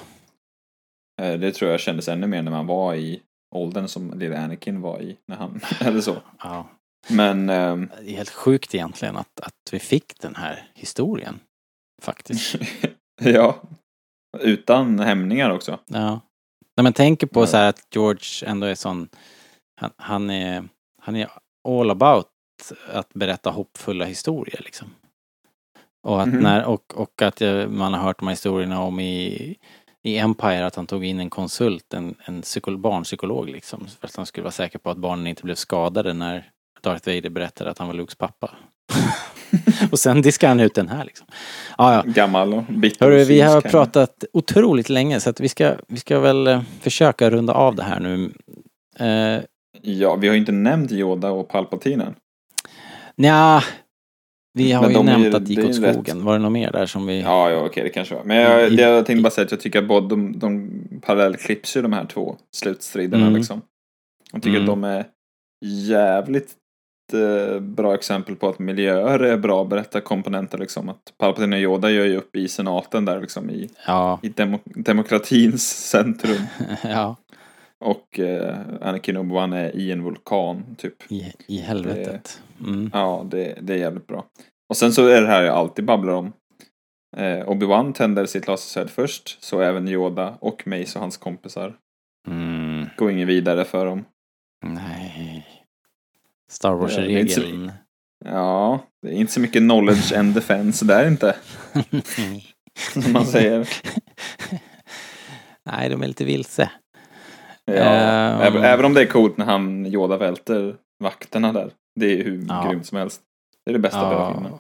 [1.23, 3.21] Eh, Det tror jag kändes ännu mer när man var i
[3.55, 5.17] åldern som lilla Anakin var i.
[5.27, 6.17] När han, eller så.
[6.43, 6.67] ja.
[7.11, 11.41] Men ehm, Det är helt sjukt egentligen att, att vi fick den här historien.
[12.03, 12.55] Faktiskt.
[13.21, 13.57] ja.
[14.41, 15.79] Utan hämningar också.
[15.87, 16.21] Ja.
[16.77, 17.47] När man tänker på Ja.
[17.47, 19.09] så här att George ändå är sån,
[19.81, 20.65] han, han är,
[21.03, 21.31] han är
[21.69, 22.27] all about
[22.93, 24.89] att berätta hoppfulla historier liksom.
[26.07, 26.41] Och att, Mhm.
[26.43, 29.57] när, och, och att eh, man har hört de här historierna om i,
[30.03, 33.87] i Empire att han tog in en konsult, en, en psyko, barnpsykolog liksom.
[34.01, 36.51] För att han skulle vara säker på att barnen inte blev skadade när
[36.81, 38.51] Darth Vader berättade att han var Lukes pappa.
[39.91, 41.27] och sen diskar han ut den här liksom.
[41.79, 42.03] Ja, ja.
[42.13, 46.21] Gammal och bitter Hörru, vi har pratat otroligt länge så att vi ska, vi ska
[46.21, 48.33] väl eh, försöka runda av det här nu.
[49.01, 49.43] Uh,
[49.85, 52.15] Ja, vi har ju inte nämnt Yoda och Palpatinen.
[53.17, 53.63] Nja,
[54.55, 55.93] vi har Men ju de är nämnt att det gick åt ju rätt.
[55.95, 56.25] skogen.
[56.25, 57.21] Var det något mer där som vi...
[57.21, 58.25] Ja, ja, okej, det kanske var.
[58.25, 60.71] Men jag, I- det jag tänkte bara säga att jag tycker att både de, de
[61.03, 63.37] parallellklipps ju de här två slutstriderna Mm.
[63.37, 63.63] liksom.
[64.33, 64.63] Jag tycker Mm.
[64.71, 65.05] att de är
[65.65, 66.55] jävligt eh,
[67.61, 70.89] bra exempel på att miljöer är bra berättarkomponenter liksom.
[70.89, 74.59] Att Palpatine och Yoda gör ju upp i senaten där liksom i, Ja, i demo,
[74.65, 76.43] demokratins centrum.
[76.83, 77.17] ja,
[77.81, 81.13] Och eh, Anakin Obi-Wan är i en vulkan typ.
[81.13, 82.43] i, i helvetet.
[82.67, 82.91] Mm.
[82.95, 84.25] Ja, det, det är jävligt bra.
[84.69, 86.33] Och sen så är det här jag alltid babblar om.
[87.17, 91.75] Eh, Obi-Wan tänder sitt lasersvärd först, så även Yoda och Mace och hans kompisar.
[92.29, 92.87] Mm.
[92.97, 94.05] Går ingen vidare för dem.
[94.65, 95.42] Nej.
[96.53, 97.73] Star Ja, Wars-regeln.
[98.25, 101.37] Ja, det är inte så mycket knowledge and defense där inte.
[102.93, 103.69] Som man säger.
[105.71, 106.71] Nej, de är lite vilse.
[107.65, 108.57] Ja, Ehm.
[108.65, 111.71] även, om det är coolt när han Yoda välter vakterna där.
[112.01, 112.67] Det är hur Ja.
[112.69, 113.21] grymt som helst.
[113.65, 114.53] Det är det bästa med hela filmen.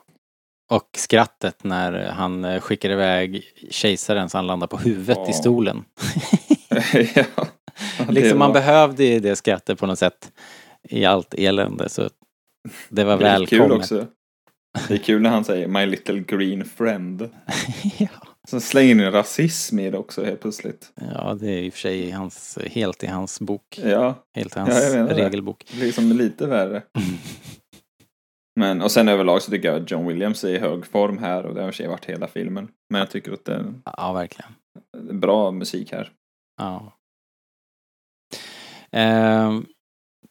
[0.70, 5.30] Och skrattet när han eh, skickar iväg kejsaren så han landar på huvudet Ja.
[5.30, 5.84] i stolen.
[7.14, 7.46] ja.
[8.08, 10.32] liksom man behövde det skrattet på något sätt
[10.88, 12.08] i allt elände så
[12.88, 13.78] det var Det är kul välkommet.
[13.84, 14.06] också.
[14.88, 17.20] Det är kul när han säger My little green friend.
[17.98, 18.08] ja.
[18.48, 20.92] Så slänger in rasism i det också helt plötsligt.
[21.14, 23.78] ja, det är i och för sig hans, helt i hans bok.
[23.84, 25.24] Ja, Helt i Ja, hans jag menar det.
[25.24, 25.64] regelbok.
[25.70, 26.82] det blir som lite värre.
[28.60, 31.46] Men, och sen överlag så tycker jag att John Williams är i hög form här
[31.46, 32.68] och det har i och för sig varit hela filmen.
[32.90, 34.50] Men jag tycker att det är Ja, verkligen.
[35.20, 36.10] bra musik här.
[36.56, 36.92] Ja.
[38.90, 39.66] Ehm,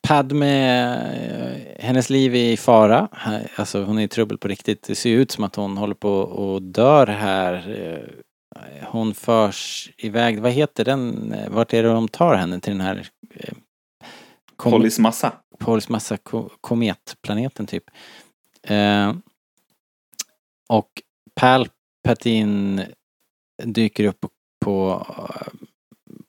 [0.08, 3.08] Padme, eh, hennes liv är i fara.
[3.56, 4.84] Alltså hon är i trubbel på riktigt.
[4.84, 7.54] Det ser ut som att hon håller på och dör här.
[7.84, 8.18] Eh,
[8.88, 12.82] Hon förs iväg, vad heter den, Eh, vart är det de tar henne till den
[12.82, 13.08] här
[14.56, 15.34] kom- Polis massa.
[15.60, 17.84] Pauls massa ko- kometplaneten typ.
[18.64, 19.14] Eh,
[20.70, 20.90] och
[21.36, 21.68] Pal
[22.04, 22.82] Patin
[23.64, 24.26] dyker upp
[24.66, 25.08] på,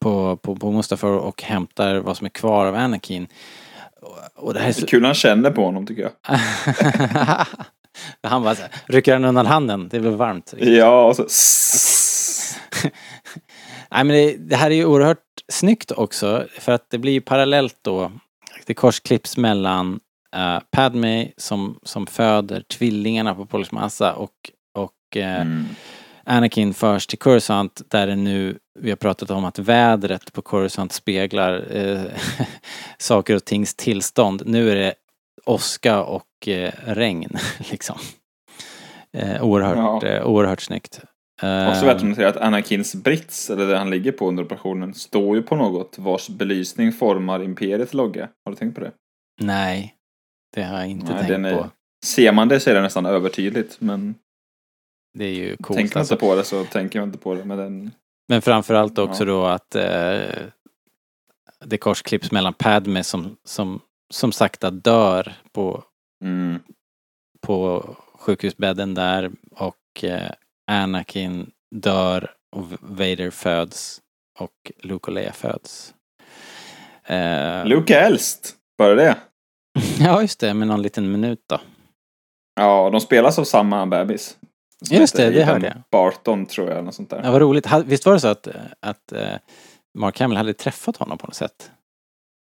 [0.03, 3.26] på, på, på Mustafar och hämtar vad som är kvar av Anakin.
[4.03, 4.82] Och- Och det här är Det så...
[4.86, 6.12] är kul han känner på honom tycker jag.
[8.22, 10.55] han bara så här, rycker han undan handen, det blir varmt.
[10.59, 11.22] Ja, och så...
[13.90, 15.18] Nej men det, det här är ju oerhört
[15.53, 18.12] snyggt också för att det blir ju parallellt då.
[18.66, 20.00] Det korsklipps mellan
[20.36, 24.30] uh, Padme som, som föder tvillingarna på Polis Massa och,
[24.74, 25.66] och eh, Mm.
[26.24, 30.92] Anakin förs till Coruscant där det nu, vi har pratat om att vädret på Coruscant
[30.92, 32.00] speglar eh,
[32.98, 34.42] saker och tings tillstånd.
[34.46, 34.94] Nu är det
[35.44, 37.30] åska och eh, regn
[37.70, 37.98] liksom.
[39.16, 40.08] Eh, oerhört, Ja.
[40.08, 41.00] eh, oerhört snyggt.
[41.42, 45.36] Också värt att notera att Anakins brits, eller det han ligger på under operationen, står
[45.36, 48.28] ju på något vars belysning formar Imperiets logga.
[48.44, 48.90] Har du tänkt på det?
[49.40, 49.94] Nej,
[50.54, 51.70] det har jag inte Nej, tänkt är- på.
[52.04, 54.14] Ser man det så är det nästan övertydligt, men
[55.14, 55.76] Det är ju coolt.
[55.78, 56.14] tänker man Alltså.
[56.14, 57.44] inte på det så tänker man inte på det.
[57.44, 57.90] Men den...
[58.28, 59.26] Men framförallt också Ja.
[59.26, 60.42] då att eh,
[61.64, 63.80] det korsklipps mellan Padme som, som,
[64.14, 65.84] som sakta dör på,
[66.24, 66.58] Mm.
[67.40, 70.30] på sjukhusbädden där och eh,
[70.70, 74.00] Anakin dör och Vader föds
[74.38, 75.94] och Luke och Leia föds.
[77.04, 79.16] Eh, Luke är äldst, bara det.
[79.98, 81.60] ja, just det, med någon liten minut då.
[82.54, 84.36] Ja, de spelas av samma bebis.
[84.83, 85.74] Som Just det, det hörde jag.
[85.91, 87.20] Barton tror jag, något sånt där.
[87.24, 87.66] Ja, vad roligt.
[87.87, 88.49] Visst var det så att,
[88.80, 89.28] att eh,
[89.99, 91.70] Mark Hamill hade träffat honom på något sätt?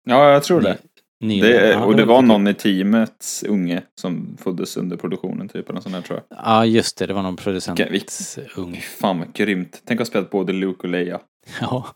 [0.09, 0.77] Ja, jag tror det.
[1.23, 5.69] Ny- det och det var lite någon i teamets unge som föddes under produktionen, typ,
[5.69, 6.37] eller sånt där tror jag.
[6.45, 7.05] Ja, just det.
[7.05, 8.73] Det var någon producent Vilken- vilken- ung.
[8.75, 9.81] Fy fan vad grymt.
[9.85, 11.19] Tänk att ha spelat både Luke och Leia.
[11.61, 11.87] Ja.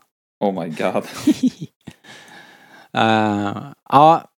[0.44, 1.04] Oh my god.
[2.96, 3.56] Eh,
[3.88, 4.30] ja,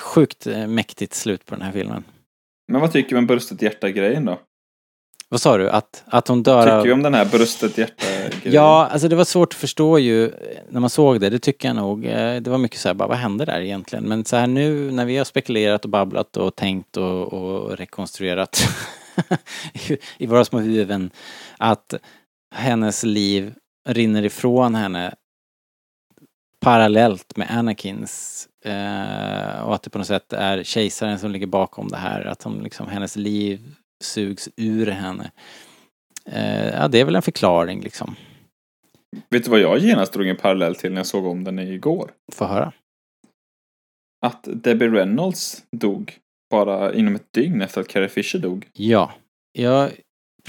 [0.00, 2.04] sjukt eh, mäktigt slut på den här filmen.
[2.72, 4.38] Men vad tycker vi om brustet hjärta-grejen då?
[5.28, 5.70] Vad sa du?
[5.70, 6.84] Att, att hon dör Tycker av...
[6.84, 8.54] vi om den här brustet hjärta-grejen?
[8.54, 10.32] Ja, alltså det var svårt att förstå ju
[10.68, 11.30] när man såg det.
[11.30, 12.06] Det tycker jag nog.
[12.06, 14.04] Eh, Det var mycket så här, bara vad händer där egentligen?
[14.04, 18.68] Men så här nu när vi har spekulerat och babblat och tänkt och, och rekonstruerat
[19.88, 21.10] i- i våra små huvuden
[21.58, 21.94] att
[22.54, 23.54] hennes liv
[23.88, 25.14] rinner ifrån henne
[26.60, 31.88] parallellt med Anakins eh, och att det på något sätt är kejsaren som ligger bakom
[31.88, 32.24] det här.
[32.24, 33.60] Att hon liksom, hennes liv
[34.04, 35.30] sugs ur henne.
[36.26, 38.16] Eh, ja, det är väl en förklaring liksom.
[39.30, 42.10] Vet du vad jag genast drog en parallell till när jag såg om den igår?
[42.32, 42.72] Få höra.
[44.26, 46.18] Att Debbie Reynolds dog
[46.50, 48.66] bara inom ett dygn efter att Carrie Fisher dog.
[48.72, 49.12] Ja,
[49.52, 49.88] ja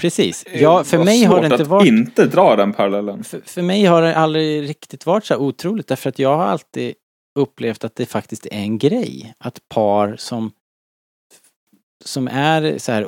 [0.00, 0.44] precis.
[0.52, 1.88] Ja, för mig har det inte att varit...
[1.88, 3.24] inte dra den parallellen.
[3.24, 6.44] För, för mig har det aldrig riktigt varit så här otroligt därför att jag har
[6.44, 6.94] alltid
[7.38, 9.34] upplevt att det faktiskt är en grej.
[9.38, 10.50] Att par som
[12.08, 13.06] som är så här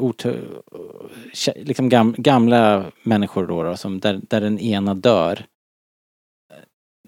[1.57, 5.47] liksom gam, gamla människor då, då som där, där den ena dör.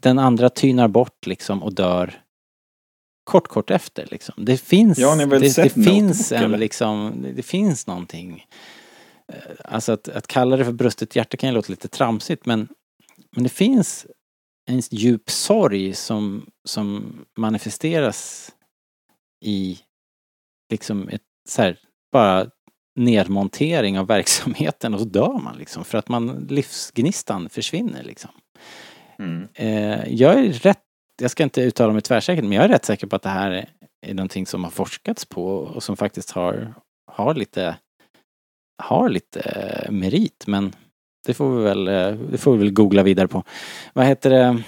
[0.00, 2.22] Den andra tynar bort liksom och dör
[3.24, 4.44] kort, kort efter liksom.
[4.44, 6.58] Det finns, Ja, det, det finns en eller?
[6.58, 8.46] liksom, det, det finns någonting.
[9.32, 12.68] Eh, Alltså att, att kalla det för brustet hjärta kan ju låta lite tramsigt men,
[13.30, 14.06] men det finns
[14.70, 18.50] en djup sorg som, som manifesteras
[19.44, 19.78] i
[20.70, 21.78] liksom ett så här,
[22.12, 22.46] bara
[22.96, 28.30] nedmontering av verksamheten och så dör man liksom för att man livsgnistan försvinner liksom.
[29.18, 29.48] Mm.
[29.54, 30.82] Eh, jag är rätt,
[31.22, 33.50] jag ska inte uttala mig tvärsäkert, men jag är rätt säker på att det här
[34.06, 36.74] är, någonting som har forskats på och som faktiskt har,
[37.12, 37.76] har lite
[38.82, 40.72] har lite eh, merit, men
[41.26, 43.44] det får vi väl, eh, det får vi väl googla vidare på.
[43.92, 44.62] Vad heter det?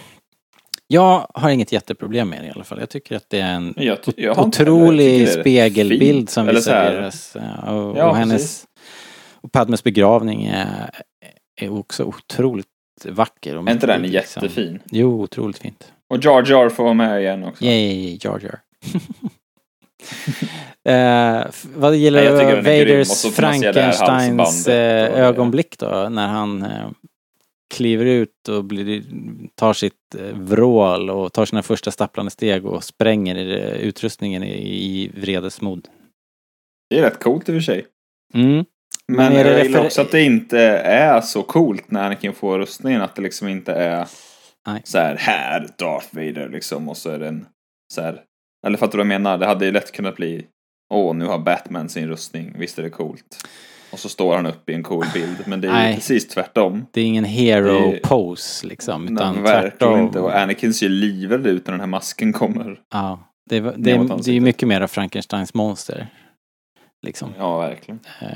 [0.94, 2.80] Jag har inget jätteproblem med det i alla fall.
[2.80, 6.30] Jag tycker att det är en Jag, jag inte otrolig är spegelbild fint.
[6.30, 7.36] som här- serveras.
[7.64, 8.66] Ja, Och, Ja, och hennes precis.
[9.40, 10.90] och Padmes begravning är,
[11.60, 12.66] är också otroligt
[13.04, 13.56] vacker.
[13.56, 14.42] Är inte den liksom.
[14.42, 14.78] jättefin?
[14.90, 15.92] Jo, otroligt fint.
[16.14, 17.64] Och Jar Jar får vara med igen också.
[17.64, 18.58] Yay, Jar Jar.
[21.40, 26.88] eh, vad gäller Nej, Vaders Frankensteins eh, ögonblick då, när han eh,
[27.74, 29.02] kliver ut och blir,
[29.54, 34.84] tar sitt eh, vrål och tar sina första stapplande steg och spränger eh, utrustningen i,
[34.84, 35.88] i vredesmod.
[36.90, 37.86] Det är rätt coolt i och för sig.
[38.34, 38.64] Mm.
[39.06, 43.02] Men, Men jag gillar också att det inte är så coolt när Anakin får rustningen.
[43.02, 44.08] Att det liksom inte är
[44.66, 44.82] Nej.
[44.84, 46.88] så här, här Darth Vader liksom.
[46.88, 47.46] Och så är den
[47.94, 48.22] så här.
[48.66, 49.38] Eller fattar du vad jag menar?
[49.38, 50.46] Det hade ju lätt kunnat bli,
[50.94, 53.46] åh nu har Batman sin rustning, visst är det coolt.
[53.94, 55.36] Och så står han upp i en cool bild.
[55.46, 55.88] Men det är Nej.
[55.90, 56.86] ju precis tvärtom.
[56.92, 60.00] Det är ingen hero Det- pose liksom, utan Nej, verkligen tvärtom.
[60.00, 60.20] inte.
[60.20, 62.80] Och Anakin ser ju livrädd ut när den här masken kommer.
[62.92, 63.18] Ja,
[63.50, 66.06] det, det, det är ju mycket mer av Frankensteins monster.
[67.06, 67.30] Liksom.
[67.38, 68.00] Ja, verkligen.
[68.20, 68.28] Eh,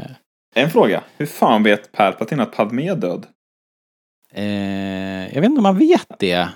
[0.54, 1.02] En fråga.
[1.16, 3.26] Hur fan vet Palpatine att Padmé är död?
[4.34, 6.48] Eh, jag vet inte om han vet det.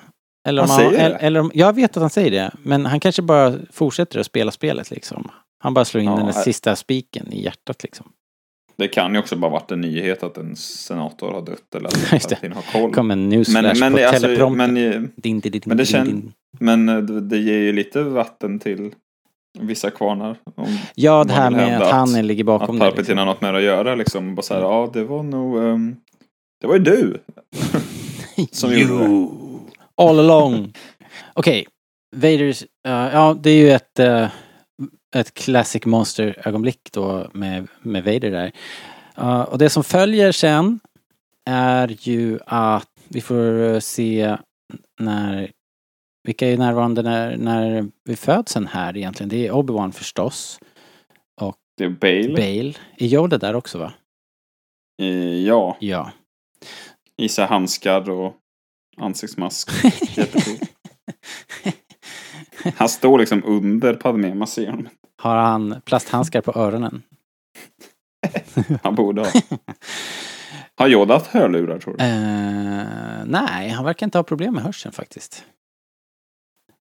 [0.49, 1.05] Eller om Han han, säger det.
[1.07, 4.27] eller, eller om, jag vet att han säger det, men han kanske bara fortsätter att
[4.27, 5.31] spela spelet liksom.
[5.59, 8.13] Han bara slår in Ja, den här- sista spiken i hjärtat liksom.
[8.77, 12.11] Det kan ju också bara varit en nyhet att en senator har dött eller att.
[12.11, 12.93] Palpatine har koll.
[12.95, 14.75] Kom en newsflash Men, men, på det- alltså, teleprompten.
[14.75, 16.23] men, din, din, din, men det
[16.59, 18.91] men det, ger ju lite vatten till
[19.61, 20.37] vissa kvarnar.
[20.57, 22.81] Om Ja, det här med att att- han ligger att bakom det.
[22.81, 23.19] Palpatine Liksom.
[23.19, 24.35] har något med att göra liksom.
[24.35, 25.97] Bara så här, ja det var nog, ehm,
[26.61, 27.19] det var ju du.
[28.53, 29.29] Som gjorde det.
[29.97, 30.73] All along.
[31.35, 31.67] Okej,
[32.17, 34.27] Vaders, eh, ja det är ju ett, eh,
[35.15, 38.53] ett classic monster-ögonblick då med, med Vader där.
[39.17, 40.81] Eh, och det som följer sen
[41.51, 44.37] är ju att vi får eh, se
[45.01, 45.51] när,
[46.25, 49.29] vilka är närvarande när, när vi födseln här egentligen?
[49.29, 50.59] Det är Obi-Wan förstås.
[51.77, 52.29] Det är Bale.
[52.29, 52.75] Bale.
[52.97, 53.93] Är Yoda där också va?
[55.03, 56.13] Eh, ja, Ja.
[57.17, 58.37] i sig handskar och
[58.97, 59.71] ansiktsmask.
[62.77, 64.89] Han står liksom under Padmé, man ser honom.
[65.23, 67.03] Har han plasthandskar på öronen?
[68.83, 69.29] Han borde ha.
[70.75, 72.05] Har Yoda haft hörlurar tror du?
[72.05, 75.45] Eh, nej, han verkar inte ha problem med hörseln faktiskt.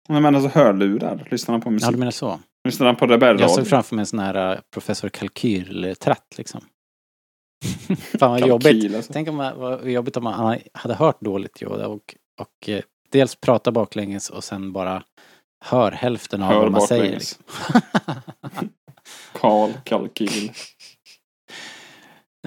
[0.10, 1.88] Nej men alltså hörlurar, lyssnar han på musik?
[1.88, 2.39] Ja, du menar så?
[2.64, 3.48] Lyssnar han på Jag rebellradio?
[3.56, 6.62] såg framför mig en sån här uh, professor Kalkyl-tratt liksom.
[8.20, 8.96] Fan vad jobbigt.
[8.96, 9.14] alltså.
[9.14, 13.36] Tänk om vad vad jobbigt om han hade hört dåligt Yoda och, och eh, dels
[13.36, 15.04] prata baklänges och sen bara
[15.62, 17.12] hör hälften av Hör vad man säger.
[17.12, 17.43] Liksom.
[19.34, 20.51] Karl Kalkyl.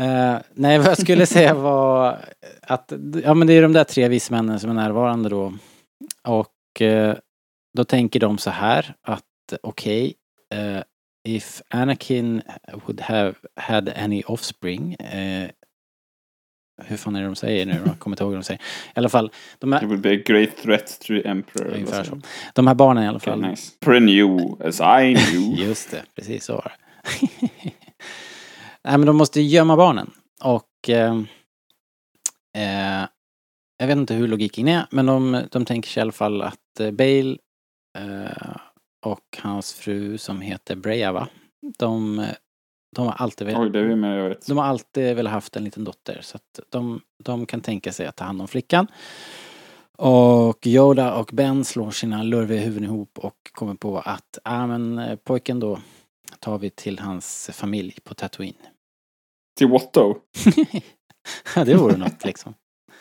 [0.01, 2.19] Eh, nej, vad jag skulle säga var
[2.63, 2.93] att
[3.25, 5.53] ja, men det är de där tre vismännen som är närvarande då.
[6.29, 7.17] Och eh,
[7.77, 9.25] då tänker de så här att
[9.63, 10.15] okej,
[10.55, 10.83] eh,
[11.29, 12.43] if Anakin
[12.73, 14.97] would have had any offspring
[16.83, 17.83] hur fan är det de säger nu?
[17.87, 18.61] Jag kommer inte ihåg vad de säger.
[18.61, 21.75] I alla fall, de It här, would be a great threat to the emperor.
[21.75, 22.21] ungefär så.
[22.55, 23.41] De här barnen i alla Okay, fall.
[23.41, 23.73] nice.
[23.81, 25.55] Prenew as I knew.
[25.67, 27.49] Just det, precis så var det.
[28.85, 30.11] Nej men de måste gömma barnen.
[30.43, 31.15] Och eh,
[32.57, 33.07] eh,
[33.79, 36.81] jag vet inte hur logiken är, men de, de tänker sig i alla fall att
[36.81, 37.37] eh, Bale
[37.99, 38.57] eh,
[39.07, 41.29] och hans fru som heter Breja va?
[41.79, 42.27] De,
[42.95, 44.47] de har alltid velat Oj, det är med jag vet.
[44.47, 48.07] de har alltid väl haft en liten dotter så att de, de kan tänka sig
[48.07, 48.87] att ta hand om flickan.
[49.99, 54.99] Och Yoda och Ben slår sina lurviga huvuden ihop och kommer på att, ja men
[54.99, 55.79] eh, pojken då
[56.39, 58.55] tar vi till hans familj på Tatooine.
[59.59, 60.15] Till Watto.
[61.57, 62.55] Ja, det vore något liksom.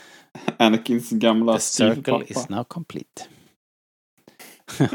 [0.58, 3.24] Anakins gamla The circle is now complete.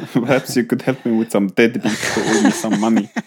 [0.12, 3.08] Perhaps you could help me with some deadbeat to owe me some money.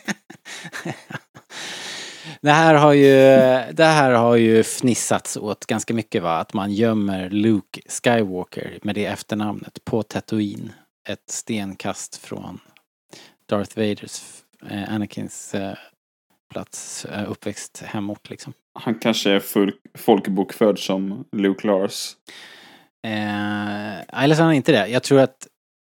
[2.41, 3.11] Det här har ju,
[3.73, 8.95] det här har ju fnissats åt ganska mycket va, att man gömmer Luke Skywalker med
[8.95, 10.73] det efternamnet på Tatooine.
[11.09, 12.59] Ett stenkast från
[13.49, 14.21] Darth Vaders,
[14.69, 15.73] eh, Anakins eh,
[16.53, 18.53] plats, eh, uppväxt hemort liksom.
[18.79, 22.15] Han kanske är full, folkbokförd som Luke Lars.
[23.07, 24.87] Eh, eller så är han inte det.
[24.87, 25.47] Jag tror att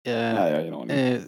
[0.06, 1.20] Nej, jag har eh,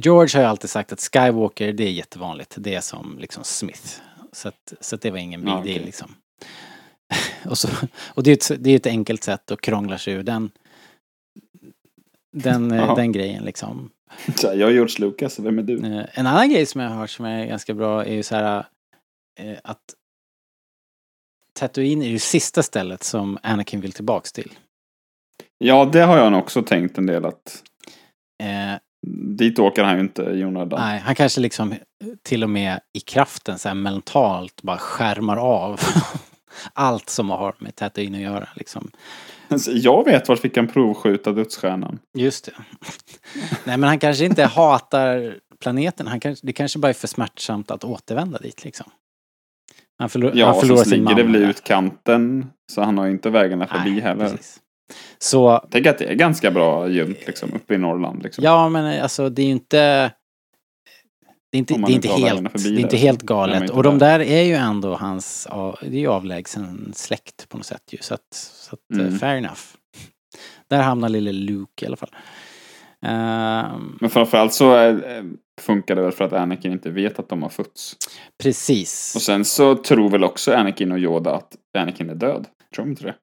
[0.00, 2.54] George har ju alltid sagt att Skywalker, det är jättevanligt.
[2.58, 4.00] Det är som liksom Smith.
[4.32, 5.84] Så att, så att det var ingen big Ja, deal okej.
[5.84, 6.14] liksom.
[7.50, 7.68] och, så,
[8.14, 10.50] och det är ett, det är ett enkelt sätt att krångla sig ur den
[12.32, 13.90] den, eh, den grejen liksom.
[14.36, 15.76] Så här, jag är George Lucas, vem är du?
[15.98, 18.34] Eh, En annan grej som jag har hört som är ganska bra är ju så
[18.34, 18.66] här
[19.40, 19.94] eh, att
[21.52, 24.52] Tatooine är ju sista stället som Anakin vill tillbaks till.
[25.58, 27.62] Ja, det har jag nog också tänkt en del att
[28.42, 28.78] Eh,
[29.36, 30.80] dit åker han ju inte i onödan.
[30.80, 31.74] Nej, han kanske liksom
[32.22, 35.80] till och med i kraften så här mentalt bara skärmar av
[36.72, 38.90] allt som har med Tatooine att göra liksom.
[39.66, 41.98] Jag vet vart vi kan provskjuta dödsstjärnan.
[42.18, 42.52] Just det.
[43.64, 47.70] Nej men han kanske inte hatar planeten, han kanske, det kanske bara är för smärtsamt
[47.70, 48.90] att återvända dit liksom.
[49.98, 51.16] Han, förlor, Ja, han förlorar så sin ligger mamma.
[51.16, 52.46] det väl i utkanten.
[52.72, 54.30] Så han har inte vägarna förbi Nej, heller.
[54.30, 54.60] precis.
[55.18, 58.22] Så Tänk att det är ganska bra gömt liksom, uppe i Norrland.
[58.22, 58.44] Liksom.
[58.44, 60.12] Ja, men alltså det är ju inte...
[61.50, 63.62] Det är inte, det är inte helt, det är inte helt galet.
[63.62, 64.20] inte Och de där.
[64.20, 65.48] är ju ändå hans,
[65.80, 67.98] det är ju avlägsen släkt på något sätt ju.
[68.00, 69.18] Så att, så att eh, Mm.
[69.18, 69.60] fair enough.
[70.70, 72.10] Där hamnar lille Luke i alla fall.
[73.06, 75.24] Ehm, Men framförallt så är,
[75.60, 77.96] funkar det väl för att Anakin inte vet att de har fötts.
[78.42, 79.12] precis.
[79.16, 82.46] Och sen så tror väl också Anakin och Yoda att Anakin är död.
[82.74, 83.14] Tror de inte det?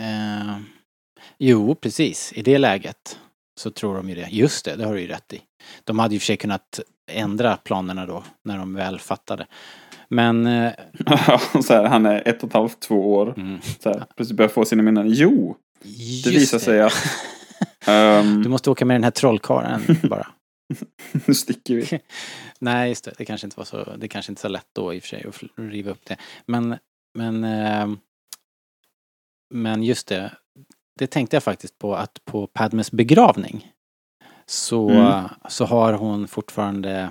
[0.00, 0.64] Ehm,
[1.38, 2.32] jo, precis.
[2.32, 3.18] I det läget
[3.60, 4.28] så tror de ju det.
[4.30, 5.40] Just det, det har du ju rätt i.
[5.84, 9.46] De hade ju för sig kunnat ändra planerna då, när de väl fattade.
[10.08, 10.72] Men, eh,
[11.62, 13.34] så här, han är ett och ett halvt, två år.
[13.36, 15.04] mm, Så här, plötsligt börjar få sina minnen.
[15.08, 15.56] Jo,
[16.24, 16.92] det visar sig att...
[17.86, 20.26] ehm, Du måste åka med den här trollkarlen bara.
[21.26, 22.00] nu sticker vi.
[22.58, 23.12] Nej, just det.
[23.18, 25.24] Det kanske inte var så, det kanske inte så lätt då i och för sig
[25.28, 26.16] att riva upp det.
[26.46, 26.76] Men,
[27.18, 27.88] men, eh,
[29.50, 30.32] men just det.
[30.98, 33.72] Det tänkte jag faktiskt på att på Padmes begravning
[34.46, 35.24] så, Mm.
[35.48, 37.10] så har hon fortfarande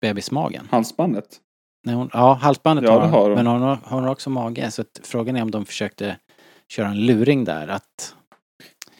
[0.00, 0.68] bebismagen.
[0.70, 1.40] Halsbandet.
[1.86, 3.34] Nej, hon, ja, halsbandet Ja, har hon, har hon.
[3.34, 4.70] men hon har, hon har också mage.
[4.70, 6.16] Så frågan är om de försökte
[6.68, 7.68] köra en luring där.
[7.68, 8.14] Att,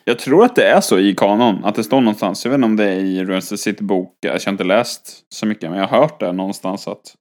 [0.04, 1.64] Jag tror att det är så i kanon.
[1.64, 2.44] Att det står någonstans.
[2.44, 4.16] Jag vet inte om det är i Runes City bok.
[4.20, 5.70] Jag har inte läst så mycket.
[5.70, 7.14] Men jag har hört det någonstans att,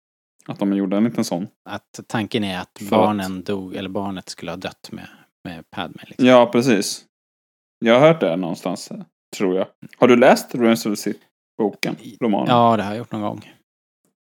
[0.46, 1.48] att de gjorde en liten sån.
[1.70, 5.08] att tanken är att För att- barnen dog, eller barnet skulle ha dött med,
[5.44, 6.02] med Padme.
[6.08, 6.26] Liksom.
[6.28, 7.06] Ja, precis.
[7.86, 8.90] Jag har hört det någonstans.
[9.38, 9.68] Tror jag.
[9.98, 11.20] Har du läst Runes City
[11.58, 11.96] boken?
[12.22, 12.48] Romanen?
[12.50, 13.52] Ja, det har jag gjort någon gång.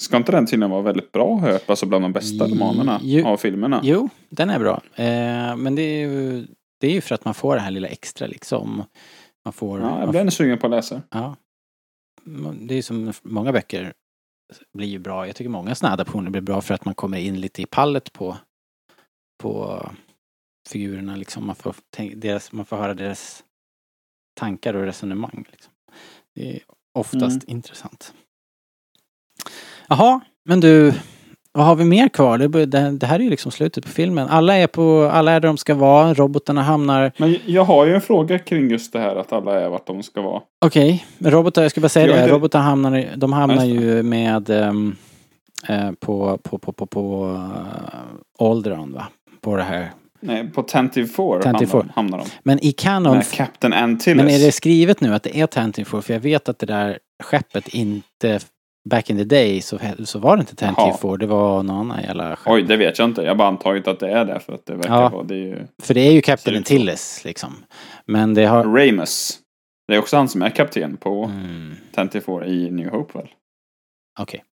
[0.02, 1.70] Ska inte den tydligen vara väldigt bra har jag hört?
[1.70, 3.26] Alltså bland de bästa romanerna Jo.
[3.26, 3.80] av filmerna.
[3.82, 4.82] Jo, den är bra.
[4.94, 6.46] Eh, men det är, ju,
[6.80, 8.82] det är ju för att man får det här lilla extra liksom.
[9.44, 9.80] Man får...
[9.80, 11.02] Ja, jag blir sugen på att läsa.
[11.10, 11.36] ja.
[12.60, 13.92] Det är ju som många böcker
[14.72, 15.26] blir ju bra.
[15.26, 18.12] Jag tycker många sådana adaptioner blir bra för att man kommer in lite i pallet
[18.12, 18.36] på,
[19.42, 19.82] på
[20.68, 21.46] figurerna liksom.
[21.46, 21.74] Man får,
[22.14, 23.44] deras, man får höra deras
[24.34, 25.44] tankar och resonemang.
[25.50, 25.72] Liksom.
[26.34, 26.62] Det är
[26.92, 28.14] oftast intressant.
[29.88, 30.94] Jaha, men du,
[31.54, 32.38] vad har vi mer kvar?
[32.98, 34.28] Det, här är ju liksom slutet på filmen.
[34.28, 36.14] Alla är på, alla är där de ska vara.
[36.14, 37.12] Robotarna hamnar...
[37.16, 40.02] Men jag har ju en fråga kring just det här att alla är vart de
[40.02, 40.42] ska vara.
[40.64, 42.22] Okej, robotar, jag ska bara säga Jag det.
[42.22, 44.96] är- Robotar hamnar, de hamnar ju med ehm,
[45.68, 49.06] eh, på, på, på, på, på uh, Alderon va?
[49.40, 49.90] På det här.
[50.20, 52.24] Nej, på Tantive 4 Tantive hamnar, hamnar de.
[52.42, 54.24] Men i Canon, Captain Antilles.
[54.24, 56.98] men är det skrivet nu att det är Tantive För jag vet att det där
[57.22, 58.40] skeppet inte,
[58.90, 60.96] back in the day så, så var det inte Tantive.
[61.02, 62.52] 4, det var någon annan jävla skepp.
[62.52, 63.22] Oj, det vet jag inte.
[63.22, 65.08] Jag har bara antagit att det är det för att det verkar Ja.
[65.08, 65.22] vara.
[65.22, 66.56] Det är ju För det är ju så.
[66.56, 67.64] Antilles liksom.
[68.06, 68.64] Men det har...
[68.64, 69.38] Ramus.
[69.88, 73.28] Det är också han som är kapten på Mm, Tantive 4 i New Hope väl?
[74.20, 74.44] Okej.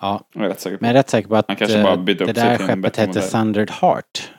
[0.00, 0.84] Ja, Jag är rätt säker på.
[0.84, 2.58] men jag är rätt säker på att Han kanske bara eh, bytte upp det där
[2.58, 3.20] skeppet hette.
[3.20, 4.30] Thundered Heart.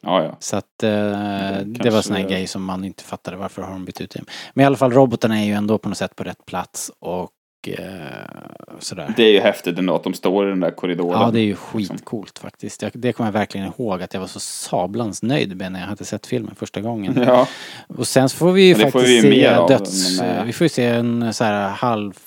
[0.00, 0.36] Ja, ja.
[0.38, 3.70] Så att eh, det var kanske- såna här grejer som man inte fattade varför har
[3.70, 4.20] de bytt ut det.
[4.54, 7.30] Men i alla fall robotarna är ju ändå på något sätt på rätt plats och
[7.68, 9.14] eh, sådär.
[9.16, 11.20] Det är ju häftigt ändå att de står i den där korridoren.
[11.20, 11.80] Ja, det är ju liksom.
[11.80, 12.82] skitcoolt faktiskt.
[12.82, 15.86] Jag, det kommer jag verkligen ihåg att jag var så sablans nöjd med när jag
[15.86, 17.22] hade sett filmen första gången.
[17.26, 17.48] Ja,
[17.86, 20.20] Och sen så får vi ju det får faktiskt vi se av, döds...
[20.20, 22.18] men, eh, Vi får ju se en så här halv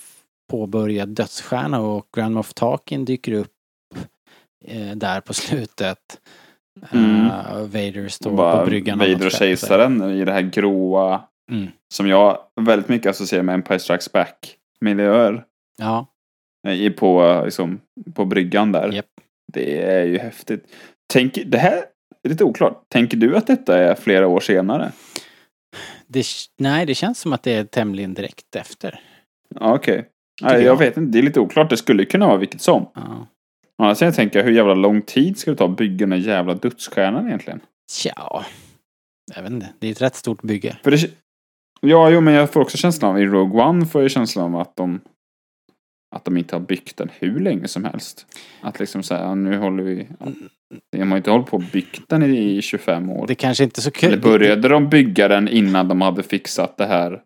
[0.50, 3.52] påbörjad dödsstjärna och Grand Moff Tarkin dyker upp
[4.66, 6.20] eh, där på slutet.
[6.92, 7.26] Mm.
[7.26, 11.22] Eh, Vader står bara på bryggan Vader och kejsaren i det här gråa.
[11.52, 11.68] Mm.
[11.94, 15.44] Som jag väldigt mycket associerar med Empire Strikes Back miljöer.
[15.78, 16.08] Ja,
[16.68, 17.82] eh, i- På, liksom,
[18.14, 18.92] på bryggan där.
[18.92, 19.06] Japp.
[19.54, 20.66] Det är ju häftigt.
[21.14, 21.84] Tänk, det här
[22.24, 22.84] är lite oklart.
[22.90, 24.92] Tänker du att detta är flera år senare?
[26.08, 26.26] det,
[26.60, 29.00] nej det känns som att det är tämligen direkt efter.
[29.56, 30.06] Ja, okej.
[30.42, 30.64] Nej, jag.
[30.64, 31.12] jag vet inte.
[31.12, 31.70] Det är lite oklart.
[31.70, 32.90] Det skulle kunna vara vilket som.
[32.96, 33.28] Ja.
[33.84, 36.54] Annars jag tänker jag, hur jävla lång tid ska det ta att bygga den jävla
[36.54, 37.60] dödsstjärnan egentligen?
[37.92, 38.46] Tja,
[39.36, 39.70] jag vet inte.
[39.80, 40.78] Det är ett rätt stort bygge.
[40.84, 40.98] För det,
[41.82, 44.62] ja, jo, men jag får också känslan av, i Rogue One får jag känslan av
[44.62, 45.00] att de
[46.16, 48.26] att de inte har byggt den hur länge som helst.
[48.62, 50.08] Att liksom säga, nu håller vi...
[50.92, 53.28] De har inte hållit på och byggt den i, i 25 år.
[53.28, 54.10] Det kanske inte är så kul.
[54.10, 57.22] Eller började de bygga den innan de hade fixat det här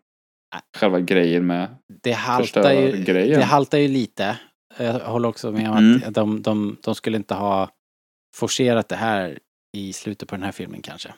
[0.76, 1.68] själva grejen med
[2.02, 3.38] det haltar ju, förstörargrejen?
[3.40, 4.38] det haltar ju lite.
[4.78, 6.00] Jag håller också med om Mm.
[6.06, 7.70] att de, de, de skulle inte ha
[8.36, 9.38] forcerat det här
[9.76, 11.14] i slutet på den här filmen kanske.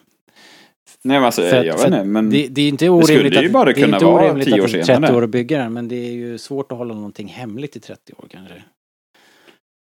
[1.05, 2.29] Nej men alltså, För jag vet inte men...
[2.29, 4.67] Det, det är inte orimligt ju att det är kunna inte vara orimligt 10 år
[4.67, 4.85] senare.
[5.01, 7.79] 30 år att bygga den, men det är ju svårt att hålla någonting hemligt i
[7.79, 8.63] 30 år kanske.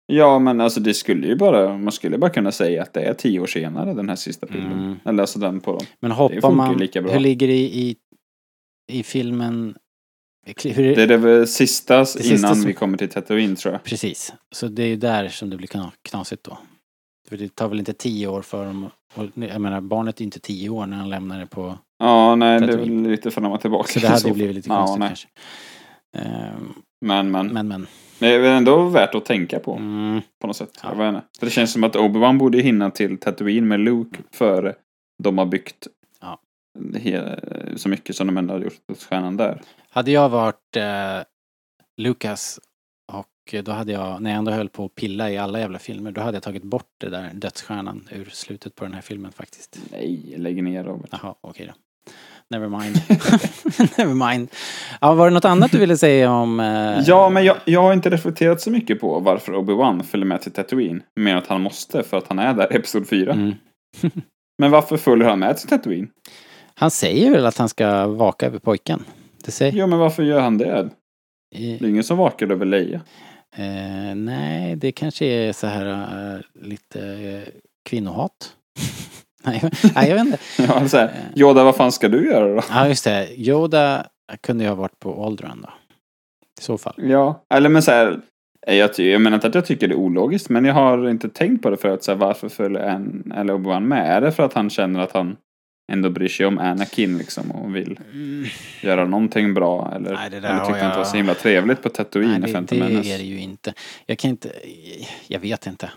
[0.06, 3.14] Ja men alltså det skulle ju bara, man skulle bara kunna säga att det är
[3.14, 4.72] tio år senare den här sista filmen.
[4.72, 4.96] Mm.
[5.04, 5.86] Eller alltså den på dem.
[6.00, 7.12] Men Det hoppar man, lika bra.
[7.12, 7.96] hur ligger det i, i,
[8.92, 9.74] i filmen?
[10.64, 13.82] Hur, Det är det sista sista innan som- vi kommer till Tatooine tror jag.
[13.84, 16.58] Precis, så det är ju där som det blir kna- knasigt då.
[17.28, 20.40] För det tar väl inte tio år för dem, och, jag menar barnet är inte
[20.40, 23.60] tio år när han lämnar det på, Ja, nej det är väl lite fram och
[23.60, 23.92] tillbaka.
[23.92, 25.28] så det hade ju blivit lite konstigt ja, kanske.
[26.16, 27.86] Ehm, Men, men, men men,
[28.18, 29.74] Det är väl ändå värt att tänka på.
[29.74, 30.80] mm, På något sätt.
[30.82, 31.04] Ja.
[31.04, 31.20] Jag.
[31.38, 34.74] För det känns som att Obi-Wan borde hinna till Tatooine med Luke före
[35.22, 35.86] de har byggt
[36.20, 36.38] Ja.
[37.76, 39.62] så mycket som de ändå har gjort stjärnan där.
[39.90, 41.18] hade jag varit eh,
[41.96, 42.60] Lucas
[43.64, 46.20] då hade jag, när jag ändå höll på att pilla i alla jävla filmer, då
[46.20, 49.78] hade jag tagit bort det där dödsstjärnan ur slutet på den här filmen faktiskt.
[49.90, 51.10] Nej, lägg ner Robert.
[51.12, 51.72] Jaha, okej då.
[52.50, 52.96] Never mind.
[53.98, 54.48] Never mind.
[55.00, 56.60] Ja, var det något annat du ville säga om...
[56.60, 60.42] Eh, Ja, men jag, jag har inte reflekterat så mycket på varför Obi-Wan följer med
[60.42, 61.02] till Tatooine.
[61.20, 63.32] Mer att han måste för att han är där i Episod 4.
[63.32, 63.54] Mm.
[64.58, 66.08] men varför följer han med till Tatooine?
[66.74, 69.04] Han säger väl att han ska vaka över pojken?
[69.44, 69.72] Det säger...
[69.72, 70.90] Ja, men varför gör han det?
[71.54, 73.00] I, Det är ingen som vakar över Leia.
[73.56, 75.86] Eh, nej, det kanske är så här
[76.34, 77.52] eh, lite eh,
[77.88, 78.56] kvinnohat.
[79.44, 79.62] nej,
[79.94, 80.38] nej, jag vet inte.
[80.68, 82.62] Ja, så här, Yoda, vad fan ska du göra då?
[82.70, 83.28] Ja, just det.
[83.40, 84.06] Yoda
[84.40, 85.68] kunde ju ha varit på åldern då.
[86.60, 86.94] I så fall.
[86.96, 88.20] Ja, eller men så här,
[88.66, 91.28] jag, ty- jag menar inte att jag tycker det är ologiskt, men jag har inte
[91.28, 92.02] tänkt på det förut.
[92.04, 94.16] Så här, varför följer en eller Obi-Wan med?
[94.16, 95.36] Är det för att han känner att han
[95.92, 97.98] ändå bryr sig om Anakin liksom och vill
[98.80, 99.92] göra någonting bra?
[99.96, 100.20] Eller, Mm.
[100.20, 102.50] Nej, det där eller tyckte han inte var jag- så himla trevligt på Tatooine Nej,
[102.50, 102.60] i det,
[103.02, 103.74] det är det ju inte.
[104.06, 104.52] Jag kan inte,
[105.26, 105.90] jag vet inte.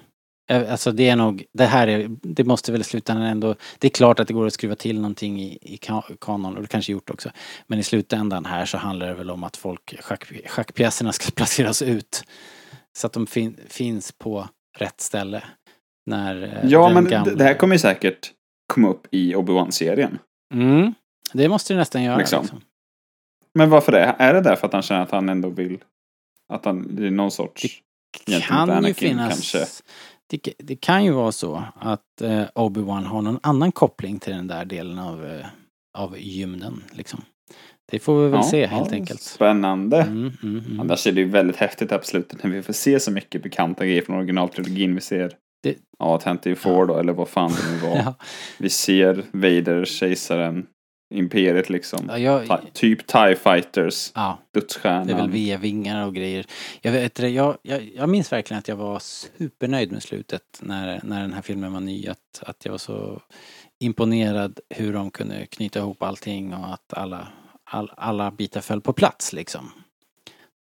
[0.47, 3.87] Jag- Alltså det är nog, det här är, det måste väl i slutändan ändå, det
[3.87, 6.67] är klart att det går att skruva till någonting i, i ka- kanon och det
[6.67, 7.29] kanske gjort också.
[7.67, 11.81] Men i slutändan här så handlar det väl om att folk, schack, schackpjäserna ska placeras
[11.81, 12.23] ut.
[12.97, 14.47] Så att de fin, finns på
[14.77, 15.43] rätt ställe.
[16.05, 18.31] När eh, Ja, men gamla- det, det här kommer ju säkert
[18.67, 20.19] komma upp i Obi-Wan-serien.
[20.53, 20.93] Mm,
[21.33, 22.17] det måste det nästan göra.
[22.17, 22.41] Liksom.
[22.41, 22.61] Liksom.
[23.53, 24.15] Men varför det?
[24.19, 25.77] Är det därför att han känner att han ändå vill
[26.53, 27.81] att han, det är någon sorts
[28.27, 29.29] gentemot kan ju Anakin finnas...
[29.29, 29.65] kanske?
[30.27, 34.47] Det, det kan ju vara så att eh, Obi-Wan har någon annan koppling till den
[34.47, 35.45] där delen av, eh,
[35.97, 36.83] av gymnen.
[36.91, 37.21] Liksom.
[37.91, 39.21] Det får vi väl Ja, se helt ja, enkelt.
[39.21, 40.01] Spännande.
[40.01, 40.79] Mm, mm, mm.
[40.79, 43.43] Annars är det ju väldigt häftigt här på slutet när vi får se så mycket
[43.43, 44.95] bekanta grejer från originaltrilogin.
[44.95, 45.31] Vi ser
[45.69, 47.95] Det- ja, Tenty Four då, eller vad fan det nu var.
[48.05, 48.15] Ja,
[48.57, 50.67] Vi ser Vader, kejsaren,
[51.13, 52.05] Imperiet liksom.
[52.09, 55.07] ja, jag, typ TIE Fighters, ja, Dödsstjärnan.
[55.07, 56.45] det är väl V-vingar och grejer.
[56.81, 61.21] Jag, vet, jag, jag, jag minns verkligen att jag var supernöjd med slutet när, när
[61.21, 62.07] den här filmen var ny.
[62.07, 63.21] Att, att jag var så
[63.83, 67.27] imponerad hur de kunde knyta ihop allting och att alla,
[67.63, 69.71] all, alla bitar föll på plats liksom.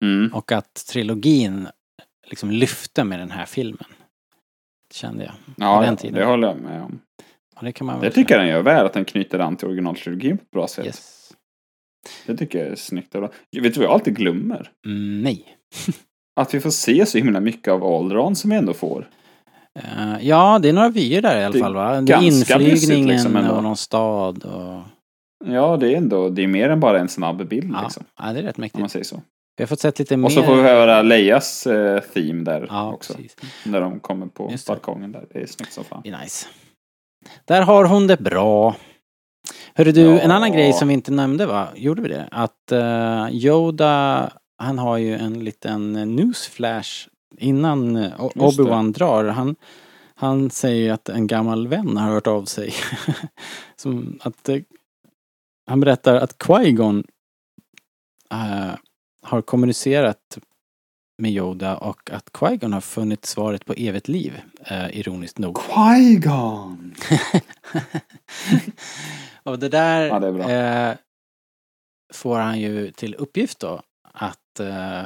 [0.04, 0.34] Mm.
[0.34, 1.68] Och att trilogin
[2.26, 3.84] liksom lyfte med den här filmen.
[4.92, 5.32] Kände jag.
[5.56, 6.14] Ja, den tiden.
[6.20, 7.00] det håller jag med om.
[7.56, 9.68] Och det kan man Det tycker jag den gör väl, att den knyter an till
[9.68, 10.86] originaltrilogin på ett bra sätt.
[10.86, 11.32] Yes.
[12.26, 13.30] Det tycker jag är snyggt och bra.
[13.62, 14.70] Vet du vad jag alltid glömmer?
[14.86, 15.44] Mm, nej.
[16.40, 19.08] Att vi får se så himla mycket av Alderaan som vi ändå får.
[19.78, 22.00] Eh, ja, det är några vyer där i alla fall va?
[22.00, 24.82] Det är inflygningen liksom, och någon stad och...
[25.44, 28.04] Ja, det är ändå, det är mer än bara en snabb bild Ja, liksom.
[28.18, 28.90] ja, det är rätt Om man mäktigt.
[28.92, 29.22] säger så.
[29.60, 30.24] Vi har fått sett lite mer...
[30.26, 33.14] Och så får vi höra Leias eh, theme där Ja, också.
[33.14, 33.36] precis.
[33.64, 35.24] När de kommer på balkongen där.
[35.32, 36.00] Det är snyggt som fan.
[36.04, 36.46] Det är nice.
[37.44, 38.76] Där har hon det bra.
[39.74, 40.20] Hörru du, Ja.
[40.20, 41.68] en annan grej som vi inte nämnde va?
[41.76, 42.28] Gjorde vi det?
[42.30, 47.08] Att eh, Yoda, han har ju en liten newsflash
[47.38, 48.10] innan eh.
[48.18, 49.24] Obi-Wan drar.
[49.24, 49.56] Han,
[50.14, 52.72] han säger att en gammal vän har hört av sig.
[53.76, 54.58] som att eh,
[55.66, 57.04] han berättar att Qui-Gon
[58.32, 58.74] eh,
[59.22, 60.38] har kommunicerat
[61.18, 65.56] med Yoda och att Qui-Gon har funnit svaret på evigt liv, eh, ironiskt nog.
[65.56, 66.94] Qui-Gon!
[69.42, 70.96] och det där Ja, det eh,
[72.14, 73.82] får han ju till uppgift då
[74.12, 75.02] att eh,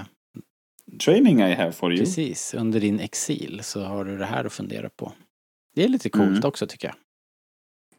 [1.04, 1.98] Training I have for you.
[2.04, 5.12] precis under din exil så har du det här att fundera på.
[5.74, 6.44] Det är lite coolt Mm.
[6.44, 6.94] också tycker jag.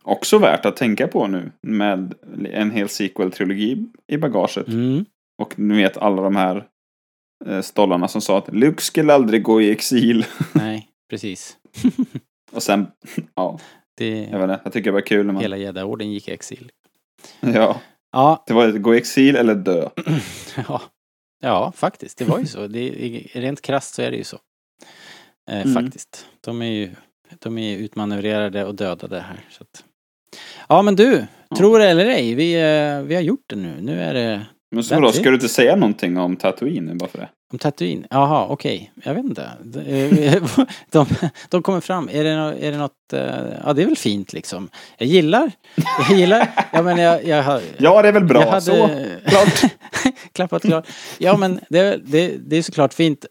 [0.04, 2.14] Också värt att tänka på nu med
[2.52, 4.68] en hel sequel-trilogi i bagaget.
[4.68, 5.06] Mm.
[5.42, 6.68] Och ni vet alla de här
[7.46, 10.26] eh, stollarna som sa att Luke skulle aldrig gå i exil.
[10.54, 11.58] Nej, precis.
[12.52, 12.88] Och sen,
[13.36, 13.60] ja,
[13.98, 15.42] Det, jag vet inte, jag tycker det var kul när man...
[15.42, 16.72] hela gäddaorden gick i exil.
[17.40, 17.82] Ja,
[18.12, 19.90] Ja, det var gå i exil eller dö.
[20.68, 20.82] ja,
[21.42, 22.18] ja, faktiskt.
[22.18, 22.68] Det var ju så.
[22.68, 22.90] Det,
[23.34, 24.40] rent krasst så är det ju så.
[25.52, 25.74] Eh, Mm.
[25.84, 26.28] Faktiskt.
[26.42, 26.92] De är ju
[27.40, 29.46] de är utmanövrerade och dödade här.
[29.50, 29.84] Så att.
[30.70, 31.56] Ja, men du, Ja.
[31.58, 33.82] tror det eller ej, vi, eh, vi har gjort det nu.
[33.82, 34.46] Nu är det
[34.76, 35.16] Men så it.
[35.16, 37.30] ska du inte säga någonting om Tatooine nu bara för det?
[37.54, 38.08] om Tatooine.
[38.10, 38.92] Jaha, okej.
[39.04, 39.52] Jag vet inte.
[39.64, 40.44] De, eh,
[40.92, 41.06] de,
[41.50, 42.10] de kommer fram.
[42.12, 43.14] Är det, nå- är det något...
[43.14, 43.20] eh,
[43.66, 44.70] Ja, det är väl fint liksom.
[44.98, 45.52] Jag gillar...
[46.10, 46.68] Jag gillar...
[46.74, 47.62] Ja, men jag, jag.
[47.78, 48.42] Ja, det är väl bra.
[48.42, 48.62] Jag hade...
[48.62, 48.90] Så,
[49.30, 49.72] klart.
[50.34, 50.88] Klappat klart.
[51.18, 53.26] Ja men det, det, det är såklart fint.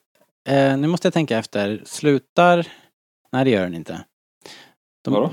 [0.49, 1.83] Eh, nu måste jag tänka efter.
[1.85, 2.67] Slutar...
[3.33, 4.05] Nej det gör den inte.
[5.05, 5.31] De, Vadå?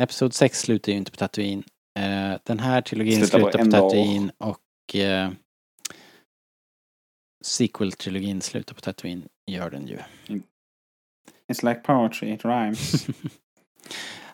[0.00, 1.62] Episod 6 slutar ju inte på Tatooine.
[1.98, 3.80] Eh, den här trilogin Slutar på slutar på, dag.
[3.90, 4.56] Tatooine och
[7.44, 9.98] sequel-trilogin slutar på Tatooine gör den ju.
[11.52, 13.06] It's like poetry, it rhymes.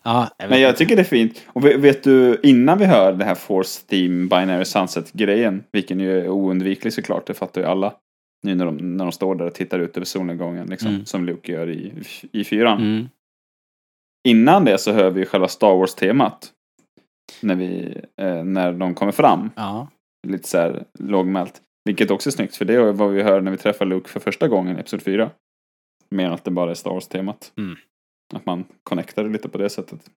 [0.03, 1.43] Ja, jag Men jag tycker det är fint.
[1.47, 6.20] Och ve- vet du, innan vi hör det här Force Theme Binary Sunset-grejen, vilken ju
[6.20, 7.95] är oundviklig såklart, det fattar ju alla.
[8.43, 11.07] Nu när de, när de står där och tittar ut över solnedgången, liksom, Mm.
[11.07, 11.93] som Luke gör i,
[12.33, 12.79] i fyran.
[12.83, 13.09] Mm.
[14.29, 16.53] Innan det så hör vi själva Star Wars-temat.
[17.41, 19.51] När, vi, eh, när de kommer fram.
[19.57, 19.89] Ja.
[20.27, 21.62] Lite så här lågmält.
[21.85, 24.20] Vilket också är snyggt, för det är vad vi hör när vi träffar Luke för
[24.20, 25.31] första gången i Episod 4.
[26.11, 27.53] Mer att det bara är Star Wars-temat.
[27.57, 27.77] Mm.
[28.35, 30.11] Att man connectar det lite på det sättet.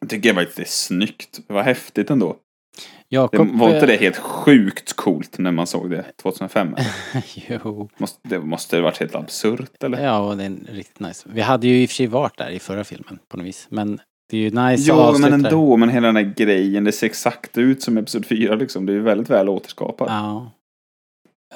[0.00, 1.40] Jag tycker jag faktiskt det är snyggt.
[1.46, 2.32] Det var häftigt ändå.
[2.32, 3.58] Det, Jakob...
[3.58, 6.76] var inte det eh, helt sjukt coolt när man såg det 2005?
[7.34, 7.90] jo.
[7.96, 10.04] Måste, det måste ha varit helt absurt eller?
[10.04, 11.28] Ja, och det är riktigt nice.
[11.32, 13.66] Vi hade ju i och för sig varit där i förra filmen på något vis.
[13.70, 14.00] Men
[14.32, 15.48] det är ju nice att Jo, avsluta men det.
[15.48, 15.76] ändå.
[15.76, 18.86] Men hela den här grejen, det ser exakt ut som Episod 4 liksom.
[18.86, 20.08] Det är ju väldigt väl återskapat.
[20.10, 20.50] Ja.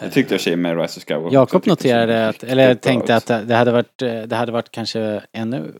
[0.00, 1.34] Jag tyckte jag tjej med Rise of Skywalker.
[1.34, 5.72] Jakob det noterade att, eller tänkte att det hade varit, det hade varit kanske ännu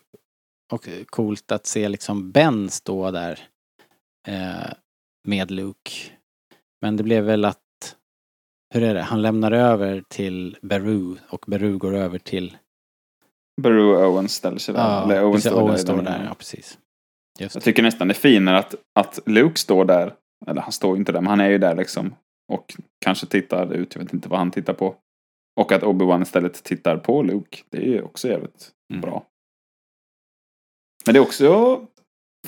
[0.73, 3.41] och coolt att se liksom Ben stå där
[4.29, 4.73] eh,
[5.29, 5.91] med Luke.
[6.83, 7.61] Men det blev väl att,
[8.75, 12.57] hur är det, han lämnar över till Beru och Beru går över till,
[13.63, 14.81] Beru och Owen ställer sig där.
[14.81, 15.79] ja, Eller Owen precis, står Owen där.
[15.83, 16.79] står där ja precis.
[17.39, 20.15] Just Jag tycker nästan det är finare att, att Luke står där.
[20.47, 22.15] Eller han står ju inte där, men han är ju där liksom.
[22.53, 24.95] Och kanske tittar ut, jag vet inte vad han tittar på.
[25.61, 27.59] Och att Obi-Wan istället tittar på Luke.
[27.71, 29.01] Det är ju också jävligt Mm.
[29.01, 29.27] bra.
[31.07, 31.81] Men det är också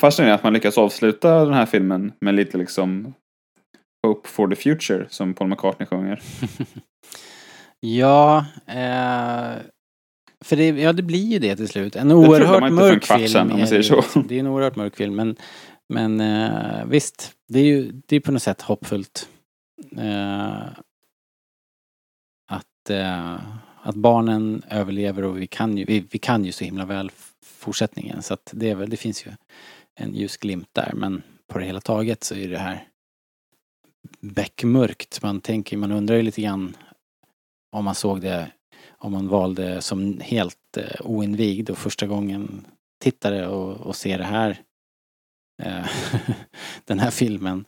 [0.00, 3.14] fascinerande att man lyckas avsluta den här filmen med lite liksom
[4.06, 6.22] Hope for the future som Paul McCartney sjunger.
[7.80, 9.52] Ja, eh,
[10.44, 11.96] för det, ja, det blir ju det till slut.
[11.96, 13.28] En oerhört mörk film.
[13.28, 14.04] sedan, om man säger så.
[14.28, 15.36] Det är en oerhört mörk film, men,
[15.88, 19.28] men eh, visst, det är ju det är på något sätt hoppfullt.
[19.96, 20.62] Eh,
[22.50, 23.34] att, eh,
[23.82, 27.10] att barnen överlever och vi kan ju, vi, vi kan ju så himla väl
[27.44, 28.22] fortsättningen.
[28.22, 29.30] Så att det, är väl, det finns ju
[29.94, 32.84] en ljusglimt där, men på det hela taget så är det här
[34.20, 35.22] beckmörkt.
[35.22, 36.76] Man tänker, man undrar ju lite grann
[37.72, 38.50] om man såg det,
[38.98, 42.66] om man valde som helt eh, oinvigd och första gången
[43.02, 44.62] tittare och, och ser det här,
[45.62, 45.86] eh,
[46.84, 47.64] den här filmen.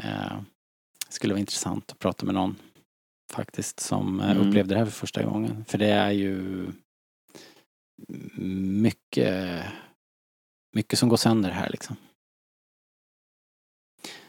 [0.00, 0.40] Eh,
[1.08, 2.56] skulle vara intressant att prata med någon
[3.32, 4.48] faktiskt som Mm.
[4.48, 5.64] upplevde det här för första gången.
[5.68, 6.66] För det är ju
[8.82, 9.62] mycket,
[10.74, 11.96] mycket som går sönder här liksom.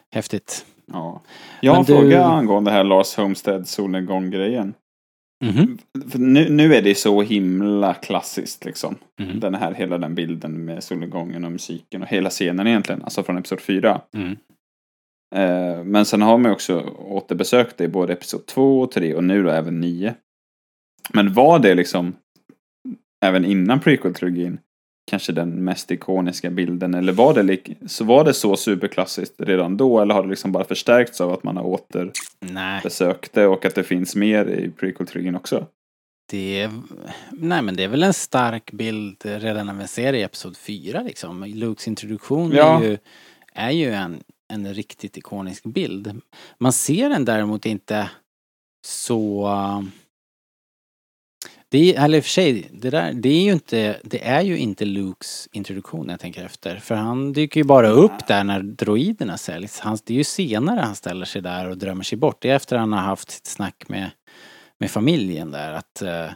[0.09, 0.65] Häftigt.
[0.85, 1.21] Ja.
[1.61, 4.73] Jag har en du- fråga angående här Lars Homestead solnedgång-grejen.
[5.45, 5.77] Mhm.
[6.09, 8.95] För nu, nu är det så himla klassiskt liksom.
[9.19, 9.39] Mhm.
[9.39, 13.03] Den här, hela den bilden med solnedgången och musiken och hela scenen egentligen.
[13.03, 14.01] Alltså från Episod 4.
[14.13, 14.37] Mm.
[15.35, 19.23] Eh, men sen har man också återbesökt det i både Episod 2 och 3 och
[19.23, 20.15] nu då även 9.
[21.13, 22.15] Men var det liksom
[23.25, 24.57] även innan prequel-trilogin
[25.09, 26.93] kanske den mest ikoniska bilden?
[26.93, 29.99] Eller var det, lik- så var det så superklassiskt redan då?
[30.01, 33.83] Eller har det liksom bara förstärkts av att man har återbesökt det och att det
[33.83, 35.67] finns mer i prequel-trilogin också?
[36.29, 36.71] det är,
[37.31, 40.57] nej men det är väl en stark bild redan när vi ser det i Episod
[40.57, 41.43] 4 liksom.
[41.43, 42.79] Lukes introduktion Ja.
[42.79, 42.97] är ju,
[43.53, 44.23] är ju en,
[44.53, 46.21] en riktigt ikonisk bild.
[46.59, 48.09] Man ser den däremot inte
[48.85, 49.47] så...
[51.69, 54.41] Det är, eller i och för sig, det där, det är ju inte, det är
[54.41, 56.75] ju inte Lukes introduktion jag tänker efter.
[56.75, 59.79] För han dyker ju bara upp där när droiderna säljs.
[59.79, 62.41] Han, det är ju senare han ställer sig där och drömmer sig bort.
[62.41, 64.09] Det är efter han har haft sitt snack med,
[64.79, 66.31] med familjen där att uh,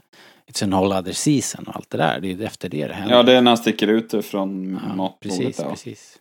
[0.52, 2.20] It's an whole other season och allt det där.
[2.20, 3.16] Det är efter det det händer.
[3.16, 5.70] Ja, det är när han sticker ut från Ja, matbordet precis, där.
[5.70, 6.18] precis.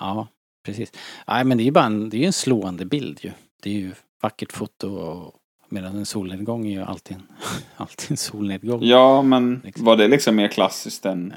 [0.00, 0.28] Ja,
[0.66, 0.92] precis.
[1.28, 3.30] Nej, men det är ju bara en, det är en slående bild ju.
[3.62, 3.92] Det är ju
[4.22, 5.34] vackert foto och
[5.68, 7.22] medan en solnedgång är ju alltid en,
[7.76, 8.84] alltid en solnedgång.
[8.84, 9.84] Ja, men Liksom.
[9.84, 11.34] var det liksom mer klassiskt än,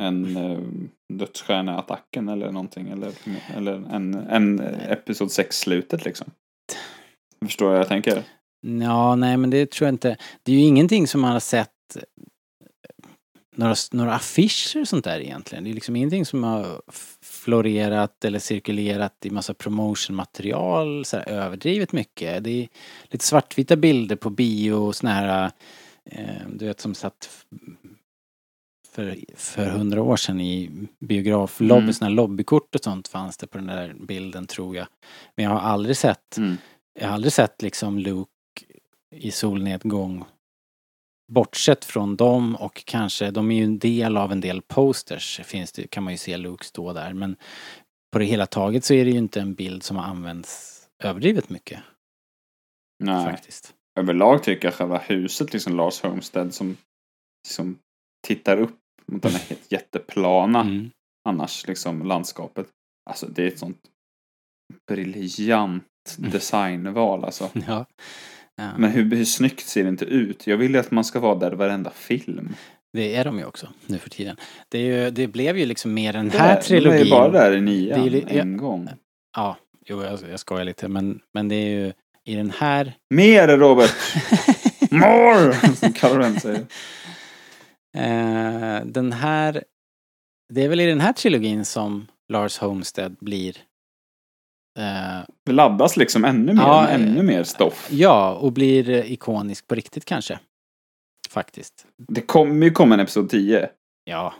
[0.00, 0.58] än uh,
[1.12, 2.88] dödsstjärneattacken eller någonting?
[2.88, 3.12] Eller,
[3.56, 6.30] eller en, en Episod 6-slutet liksom?
[7.44, 8.22] Förstår du vad jag tänker?
[8.66, 10.16] Ja, nej men det tror jag inte.
[10.42, 12.02] Det är ju ingenting som man har sett eh,
[13.56, 15.64] några, några affischer och sånt där egentligen.
[15.64, 16.82] Det är liksom ingenting som har
[17.40, 22.44] florerat eller cirkulerat i massa promotionmaterial så här överdrivet mycket.
[22.44, 22.68] Det är
[23.04, 25.50] lite svartvita bilder på bio och såna här,
[26.04, 27.28] eh, du vet som satt
[28.88, 31.94] för, för hundra år sedan i biograflobby, Mm.
[32.00, 34.86] här lobbykort och sånt fanns det på den där bilden tror jag.
[35.36, 36.56] Men jag har aldrig sett Mm.
[37.00, 38.30] jag har aldrig sett liksom Luke
[39.16, 40.24] i solnedgång.
[41.30, 45.72] Bortsett från dem och kanske, de är ju en del av en del posters, finns
[45.72, 47.12] det, kan man ju se Luke stå där.
[47.12, 47.36] Men
[48.12, 51.50] på det hela taget så är det ju inte en bild som har använts överdrivet
[51.50, 51.80] mycket
[53.04, 53.24] Nej.
[53.24, 53.74] faktiskt.
[54.00, 56.76] Överlag tycker jag själva huset, liksom Lars Homestead, som,
[57.48, 57.78] som
[58.26, 60.90] tittar upp mot den här helt jätteplana Mm.
[61.28, 62.66] annars, liksom landskapet.
[63.10, 63.80] Alltså det är ett sånt
[64.86, 65.84] briljant
[66.18, 67.50] designval alltså.
[67.66, 67.86] Ja.
[68.60, 68.68] Ja.
[68.78, 70.46] Men hur, hur snyggt ser det inte ut?
[70.46, 72.56] Jag vill ju att man ska vara där varenda film.
[72.92, 74.36] Det är de ju också nu för tiden.
[74.68, 76.90] Det, är ju, det blev ju liksom mer den Det här är- trilogin.
[76.92, 78.88] De är ju bara där i nian Det är ju- en gång.
[79.36, 79.56] Ja,
[79.86, 81.92] jo jag, jag skojar lite men, men det är ju
[82.24, 82.92] i den här...
[83.14, 83.90] Mer Robert!
[84.90, 85.52] More!
[85.76, 86.66] Som Karen säger.
[87.96, 89.64] Eh, den här...
[90.52, 93.56] Det är väl i den här trilogin som Lars Homestead blir...
[94.80, 97.88] Eh, Det laddas liksom ännu mer, Ja, ännu mer stoff.
[97.90, 100.38] ja, och blir eh, ikonisk på riktigt kanske.
[101.30, 101.86] Faktiskt.
[102.08, 103.70] Det kommer ju komma en episod 10.
[104.04, 104.34] Ja.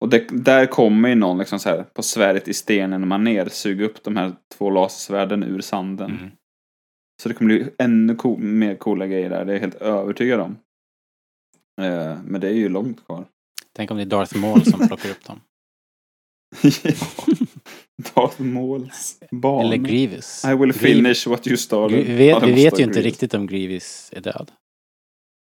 [0.00, 3.84] Och det, där kommer ju någon liksom så här på svärdet i stenen maner suga
[3.84, 6.10] upp de här två lasersvärden ur sanden.
[6.10, 6.30] Mm.
[7.22, 10.40] Så det kommer bli ännu co- mer coola grejer där, det är jag helt övertygad
[10.40, 10.58] om.
[11.80, 13.24] Eh, men det är ju långt kvar.
[13.76, 15.40] Tänk om det är Darth Maul som plockar upp dem.
[16.82, 16.92] ja.
[18.14, 19.66] Darth Mauls barn.
[19.66, 20.44] Eller Grievous.
[20.44, 22.06] I will finish what you started.
[22.06, 24.50] Vi vet, det vi vet ju inte riktigt om Grievous är död.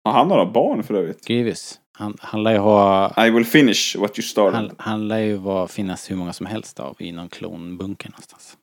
[0.05, 1.27] Ja, han har barn för övrigt.
[1.27, 1.79] Grievous.
[1.99, 3.27] Han, han lär ju ha...
[3.27, 4.55] I will finish what you started.
[4.55, 8.57] Han, han lär ju vara, finnas hur många som helst av i någon klonbunker någonstans.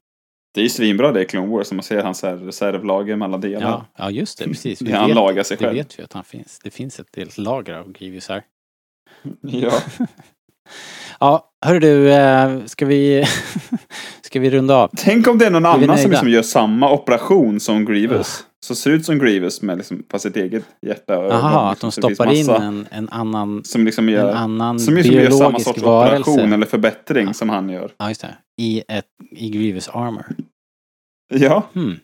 [0.53, 3.37] Det är ju svinbra det i Clone Wars, som man ser hans reservlager med alla
[3.37, 3.69] delar.
[3.69, 4.79] Ja, ja just det, precis.
[4.85, 5.77] Det han vet, lagar sig det själv.
[5.77, 6.59] vet vi att han finns.
[6.63, 8.43] Det finns ett helt lager av Grievous här.
[9.41, 9.81] Ja.
[11.19, 13.25] Ja, hörru du, eh, ska vi,
[14.21, 14.89] ska vi runda av?
[14.97, 18.45] Tänk om det är någon Är annan som liksom gör samma operation som Grievous.
[18.65, 21.13] Så ser ut som Grievous med liksom på sitt eget hjärta.
[21.13, 25.15] Jaha, att de stoppar in en, en annan, Som liksom gör, en annan som liksom
[25.15, 26.31] gör samma sorts varelse.
[26.31, 27.91] operation eller förbättring som han gör.
[27.97, 28.37] Ja, just det.
[28.57, 30.25] I, ett, i Grievous armor.
[31.33, 31.95] Ja, Hmm.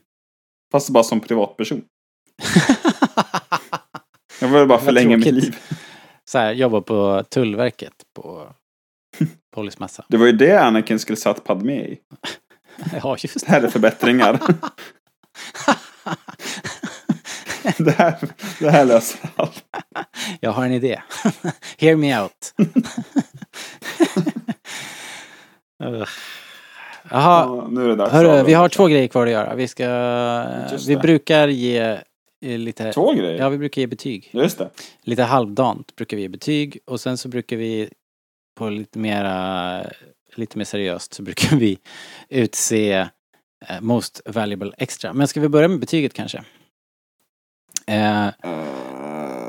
[0.71, 1.81] fast bara som privatperson.
[4.41, 5.55] Jag vill bara förlänga mitt liv.
[6.25, 8.47] Så här, jobbar på Tullverket på
[9.55, 10.05] polismassa.
[10.09, 11.97] Det var ju det Anakin skulle satt Padme i.
[13.03, 14.39] Ja, just Det här är förbättringar.
[17.77, 18.15] det, här,
[18.59, 19.63] det här löser allt.
[20.39, 21.01] Jag har en idé.
[21.77, 22.53] Hear me out.
[25.77, 26.05] Jaha,
[27.09, 29.55] Ja, nu är det dags hörru, vi har två grejer kvar att göra.
[29.55, 29.87] Vi ska...
[30.87, 31.99] Vi brukar ge
[32.45, 32.93] eh, lite...
[32.93, 33.39] Två grejer?
[33.39, 34.29] Ja, vi brukar ge betyg.
[34.31, 34.69] Just det.
[35.03, 37.89] Lite halvdant brukar vi ge betyg och sen så brukar vi
[38.55, 39.83] på lite mera,
[40.35, 41.79] lite mer seriöst så brukar vi
[42.29, 42.91] utse
[43.67, 45.13] eh, Most Valuable Extra.
[45.13, 46.43] Men ska vi börja med betyget kanske?
[47.87, 48.27] Eh,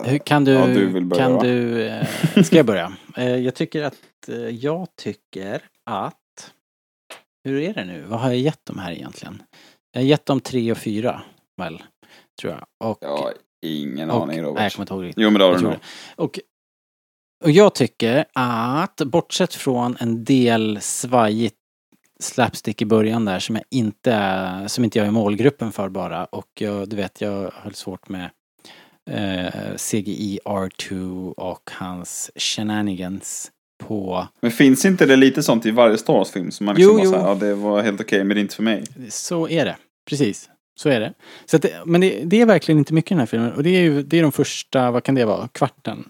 [0.05, 1.43] hur kan du, Ja, du börja, kan va?
[1.43, 2.07] du, eh,
[2.45, 2.93] ska jag börja?
[3.17, 5.61] Eh, jag tycker att, eh, jag tycker
[5.91, 6.53] att,
[7.45, 8.03] hur är det nu?
[8.09, 9.43] Vad har jag gett dem här egentligen?
[9.93, 11.23] Jag har gett dem tre och fyra,
[11.57, 11.83] väl?
[12.41, 12.91] Tror jag.
[12.91, 13.33] Och, Ja,
[13.67, 14.73] ingen och, aning nej, jag Robert.
[14.75, 15.23] kommer inte ihåg riktigt.
[15.23, 15.75] Jo men det har du nog.
[16.17, 16.41] Och,
[17.47, 21.57] och jag tycker att bortsett från en del svajigt
[22.21, 26.25] slapstick i början där som jag inte är, som inte jag är målgruppen för bara
[26.25, 28.31] och jag, du vet jag har svårt med
[29.11, 33.51] eh, CGI R2 och hans shenanigans
[33.85, 37.05] på Men finns inte det lite sånt i varje Star Wars-film som man liksom Jo,
[37.05, 37.11] jo.
[37.11, 38.85] såhär, ja det var helt okej men det är inte för mig.
[39.09, 39.77] Så är det.
[40.09, 40.51] Precis.
[40.79, 41.13] Så är det.
[41.45, 43.53] Så att men det, det är verkligen inte mycket i den här filmen.
[43.53, 46.05] Och det är ju det är de första, vad kan det vara, kvarten.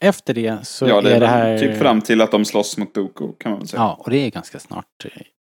[0.00, 1.58] Efter det så ja, det är är det här...
[1.58, 3.82] typ fram till att de slåss mot Dooku kan man väl säga.
[3.82, 4.86] Ja, och det är ganska snart.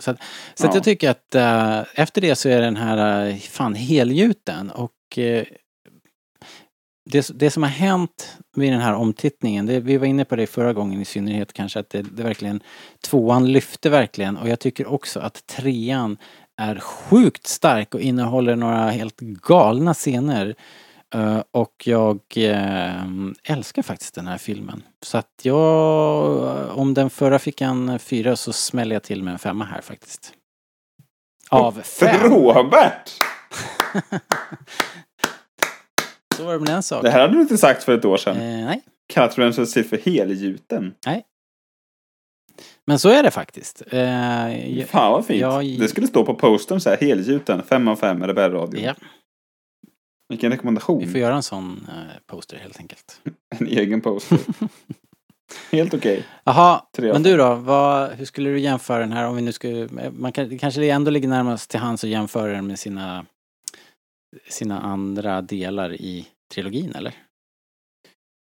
[0.02, 0.18] Så, att,
[0.55, 0.77] så att Ja.
[0.77, 5.44] jag tycker att eh, efter det så är den här uh, fan helgjuten och eh,
[7.10, 10.47] det, det som har hänt vid den här omtittningen, det, vi var inne på det
[10.47, 12.60] förra gången i synnerhet kanske, att det, det verkligen,
[13.09, 16.16] tvåan lyfte verkligen och jag tycker också att trean
[16.60, 20.55] är sjukt stark och innehåller några helt galna scener.
[21.15, 23.05] Eh, och jag eh,
[23.45, 24.82] älskar faktiskt den här filmen.
[25.03, 29.39] Så att jag, om den förra fick en fyra så smäller jag till med en
[29.39, 30.32] femma här faktiskt.
[31.49, 32.20] Av fem.
[32.31, 33.11] Robert!
[36.37, 37.05] Så var det med den saken.
[37.05, 38.37] Det här hade du inte sagt för ett år sedan.
[38.37, 38.82] Eh, nej,
[39.12, 40.95] Kallat den för för helgjuten?
[42.87, 43.82] men så är det faktiskt.
[43.91, 45.41] Eh, Fan vad fint.
[45.41, 48.81] jag- Det skulle stå på postern så här, helgjuten, fem av fem Rebellradio.
[48.81, 48.95] ja,
[50.31, 50.98] Vilken rekommendation.
[50.98, 53.20] vi får göra en sån eh, poster helt enkelt.
[53.59, 54.39] En egen poster.
[55.73, 56.24] helt okej.
[56.44, 57.55] Jaha, Tre av men du då?
[57.55, 59.89] Vad, hur skulle du jämföra den här om vi nu skulle...
[60.12, 63.27] Man kan, det kanske ändå ligger närmast till hands att jämföra den med sina,
[64.48, 67.15] sina andra delar i trilogin, eller?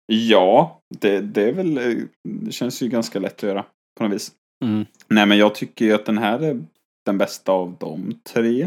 [0.06, 3.64] Ja, det, det är väl, eh, det känns ju ganska lätt att göra
[3.98, 4.32] på något vis.
[4.64, 4.86] Mm.
[5.08, 6.62] Nej men jag tycker ju att den här är
[7.04, 8.62] den bästa av de tre.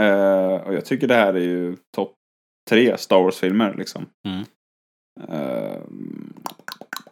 [0.00, 2.14] Eh, och jag tycker det här är ju topp
[2.70, 4.06] tre Star Wars-filmer liksom.
[4.28, 4.44] Mm.
[5.28, 5.80] Eh,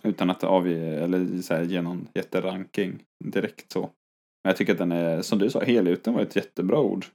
[0.03, 3.81] utan att avge, eller så här, ge någon jätteranking direkt så.
[3.81, 7.07] Men jag tycker att den är, som du sa, helgjuten var ett jättebra ord.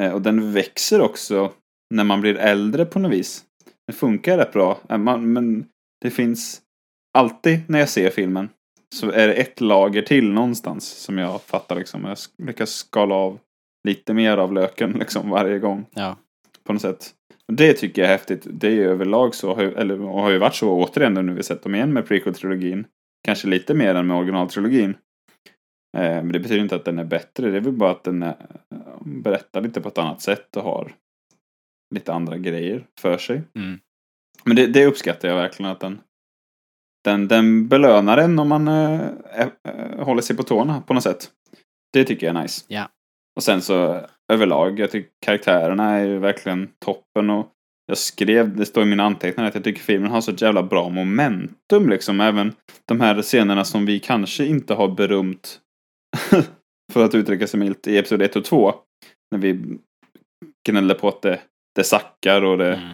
[0.00, 1.52] Eh, och den växer också
[1.94, 3.44] när man blir äldre på något vis.
[3.86, 4.78] Det funkar rätt bra.
[4.88, 5.66] Eh, Man, men
[6.00, 6.62] det finns
[7.18, 8.48] alltid när jag ser filmen
[8.94, 12.04] så är det ett lager till någonstans som jag fattar liksom.
[12.04, 13.38] Jag lyckas skala av
[13.88, 15.86] lite mer av löken liksom varje gång.
[15.94, 16.16] Ja.
[16.64, 17.14] På något sätt.
[17.52, 18.46] Det tycker jag är häftigt.
[18.50, 21.42] Det är ju överlag så, eller och har ju varit så återigen nu när vi
[21.42, 22.84] sett dem igen med prequel-trilogin.
[23.24, 24.90] Kanske lite mer än med originaltrilogin.
[25.96, 27.50] Eh, men det betyder inte att den är bättre.
[27.50, 28.36] Det är väl bara att den är,
[29.04, 30.94] berättar lite på ett annat sätt och har
[31.94, 33.42] lite andra grejer för sig.
[33.54, 33.78] Mm.
[34.44, 36.00] Men det, det uppskattar jag verkligen att den
[37.04, 39.00] den, den belönar en om man eh,
[39.34, 41.30] eh, eh, håller sig på tårna på något sätt.
[41.92, 42.64] Det tycker jag är nice.
[42.68, 42.88] Ja.
[43.36, 47.50] Och sen så överlag, jag tycker karaktärerna är ju verkligen toppen och
[47.86, 50.88] jag skrev, det står i mina anteckningar att jag tycker filmen har så jävla bra
[50.88, 52.20] momentum liksom.
[52.20, 52.52] Även
[52.84, 55.60] de här scenerna som vi kanske inte har berömt
[56.92, 58.74] för att uttrycka sig milt i episod 1 och 2.
[59.30, 59.78] När vi
[60.68, 61.40] gnällde på att det,
[61.74, 62.88] det sackar och det Mm.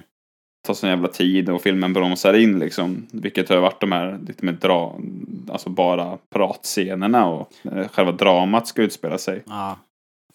[0.66, 3.06] tar sån jävla tid och filmen bromsar in liksom.
[3.12, 5.00] Vilket har varit de här lite mer dra,
[5.48, 9.42] alltså bara pratscenerna och eh, själva dramat ska utspela sig.
[9.46, 9.78] Ja.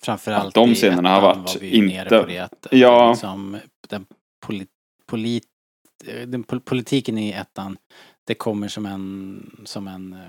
[0.05, 2.39] Framförallt Att de i scenerna har varit var inte- på det.
[2.39, 3.09] Att, Ja.
[3.11, 3.57] Liksom,
[3.89, 4.05] den,
[4.45, 4.69] polit,
[5.05, 5.43] polit,
[6.27, 7.77] den pol- politiken i ettan,
[8.27, 10.19] det kommer som en, som en eh,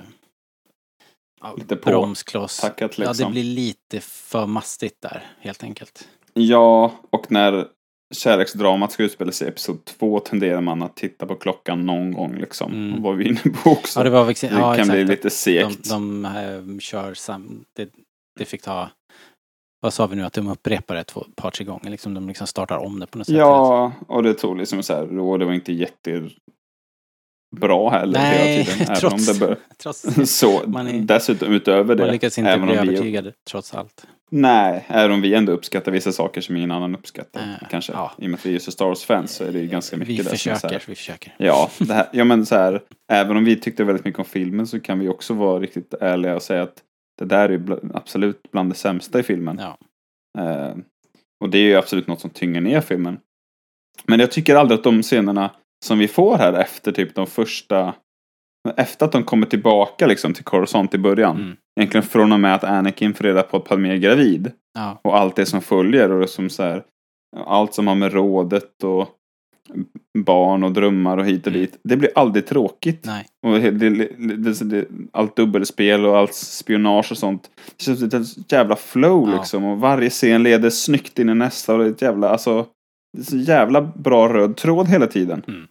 [1.41, 2.61] ja, Lite bromskloss.
[2.61, 3.33] tackat, Ja, det liksom.
[3.33, 6.09] blir lite för mastigt där, helt enkelt.
[6.35, 7.67] Ja, och när
[8.15, 12.35] kärleksdramat ska utspela sig i episod 2 tenderar man att titta på klockan någon gång
[12.39, 12.73] liksom.
[12.73, 13.03] Mm.
[13.03, 14.01] Vad vi inne på också.
[14.01, 15.89] Ja, det var det ja, kan exakt, bli lite de, segt.
[15.91, 17.89] de eh, kör sam, det,
[18.39, 18.91] det fick ta,
[19.81, 22.47] vad sa vi nu, att de upprepar det två, par, tre gånger, liksom de liksom
[22.47, 23.37] startar om det på något sätt.
[23.37, 26.31] Ja, och det tog liksom så här, och det var inte jättebra
[27.91, 28.83] heller Nej, hela tiden.
[28.89, 29.59] Även trots- om det bör...
[29.83, 30.07] Trots
[30.39, 32.03] Så, Man är- dessutom utöver det.
[32.03, 34.07] man lyckas inte bli om vi, övertygad, trots allt.
[34.31, 37.41] Nej, även om vi ändå uppskattar vissa saker som ingen annan uppskattar.
[37.41, 37.93] Eh, kanske.
[37.93, 38.13] ja.
[38.19, 40.13] I och med att vi är så Star Wars-fans så är det ju ganska mycket
[40.13, 41.35] Vi där som är så försöker, här, vi försöker.
[41.39, 42.83] Ja, här, ja men så här,
[43.13, 46.35] även om vi tyckte väldigt mycket om filmen så kan vi också vara riktigt ärliga
[46.37, 46.83] och säga att
[47.19, 49.61] det där är bl- absolut bland det sämsta i filmen.
[49.61, 49.79] Ja.
[50.43, 50.77] Eh,
[51.41, 53.19] och det är ju absolut något som tynger ner filmen.
[54.05, 55.51] Men jag tycker aldrig att de scenerna
[55.85, 57.95] som vi får här efter typ de första
[58.77, 61.37] efter att de kommer tillbaka liksom till Coruscant i början.
[61.37, 61.57] Mm.
[61.81, 64.53] Egentligen från och med att Anakin får reda på att Padmé är gravid.
[64.75, 65.01] Ja.
[65.05, 66.85] Och allt det som följer och som så här,
[67.37, 69.09] allt som har med rådet och
[70.19, 71.61] barn och drömmar och hit och Mm.
[71.61, 71.79] dit.
[71.85, 73.05] Det blir aldrig tråkigt.
[73.05, 73.27] Nej.
[73.47, 74.09] Och det, det,
[74.65, 77.51] det, allt dubbelspel och allt spionage och sånt.
[77.77, 79.37] Det känns som ett jävla flow Ja.
[79.39, 79.65] liksom.
[79.65, 81.73] Och varje scen leder snyggt in i nästa.
[81.73, 82.67] Och det är ett jävla, alltså.
[83.17, 85.43] Det är så jävla bra röd tråd hela tiden.
[85.49, 85.63] Mm.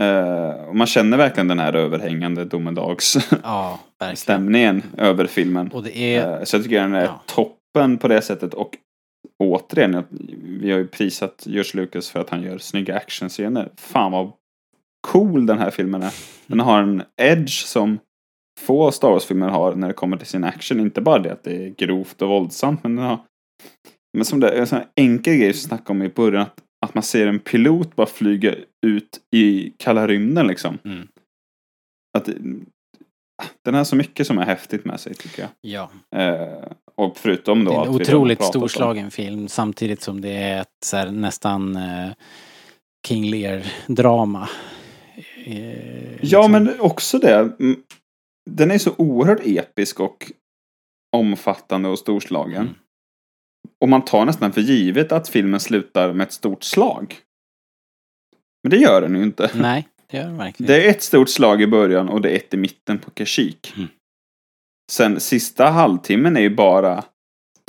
[0.00, 5.68] Eh, och man känner verkligen den här överhängande domedagsstämningen Ja, över filmen.
[5.68, 7.20] Och det är, Eh, Så jag tycker den är Ja.
[7.26, 8.54] toppen på det sättet.
[8.54, 8.70] Och
[9.40, 10.04] återigen,
[10.60, 13.72] vi har ju prisat George Lucas för att han gör snygga actionscener.
[13.76, 14.32] Fan vad
[15.00, 16.12] cool den här filmen är.
[16.46, 17.98] Den har en edge som
[18.60, 20.80] få Star Wars-filmer har när det kommer till sin action.
[20.80, 23.18] Inte bara det att det är grovt och våldsamt, men den har
[24.12, 26.42] men som det är en sån här enkel grej som snackade om i början.
[26.42, 28.54] Att, att man ser en pilot bara flyga
[28.86, 30.78] ut i kalla rymden liksom.
[30.84, 31.08] Mm.
[32.18, 32.28] Att,
[33.64, 35.50] den har så mycket som är häftigt med sig tycker jag.
[35.60, 35.90] ja,
[36.20, 36.64] Eh,
[36.94, 40.32] och förutom då det är att en otroligt pratat om- storslagen film samtidigt som det
[40.32, 42.10] är ett så här, nästan eh,
[43.06, 44.48] King Lear-drama.
[45.44, 46.52] Eh, Ja, liksom.
[46.52, 47.52] men också det.
[48.50, 50.32] Den är så oerhört episk och
[51.16, 52.62] omfattande och storslagen.
[52.62, 52.74] Mm.
[53.80, 57.16] Och man tar nästan för givet att filmen slutar med ett stort slag.
[58.62, 59.50] Men det gör den ju inte.
[59.54, 62.36] Nej, det gör den verkligen Det är ett stort slag i början och det är
[62.36, 63.72] ett i mitten på Kashyyyk.
[63.76, 63.88] Mm.
[64.92, 67.04] Sen sista halvtimmen är ju bara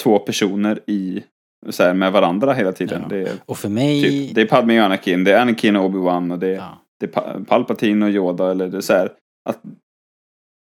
[0.03, 1.23] två personer i
[1.69, 3.05] så här, med varandra hela tiden.
[3.09, 3.15] Ja.
[3.15, 4.03] Är, Och för mig...
[4.03, 6.81] typ, det är Padme och Anakin, det är Anakin och Obi-Wan och det är ja,
[6.99, 9.11] det är Pa- Palpatine och Yoda eller det är så här,
[9.49, 9.61] att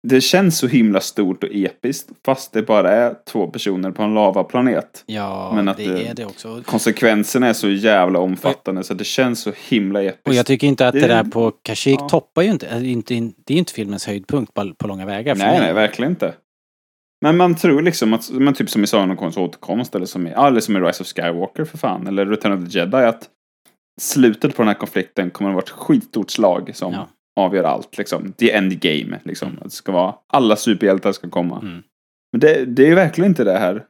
[0.08, 4.14] det känns så himla stort och episkt fast det bara är två personer på en
[4.14, 5.02] lavaplanet.
[5.06, 6.62] ja Men att det det- är det också.
[6.66, 10.28] Konsekvenserna är så jävla omfattande så att det känns så himla episkt.
[10.28, 12.08] Och jag tycker inte att det, Det- där på Kashyyyk Ja.
[12.08, 13.14] toppar ju inte, ju inte,
[13.44, 15.60] det är inte filmens höjdpunkt på, på långa vägar nej, mig.
[15.60, 16.34] nej, verkligen inte.
[17.24, 20.26] Men man tror liksom att, men typ som i Sagan om konst återkomst eller som
[20.26, 23.28] i, eller som i Rise of Skywalker för fan, eller Return of the Jedi, att
[24.00, 27.08] slutet på den här konflikten kommer att vara ett skitstort slag som Ja.
[27.38, 27.98] Avgör allt.
[27.98, 28.32] Liksom.
[28.32, 29.20] The end game.
[29.24, 29.48] Liksom.
[29.58, 31.60] Att Det ska vara, alla superhjältar ska komma.
[31.62, 31.82] Mm.
[32.32, 33.84] Men det, det är ju verkligen inte det här.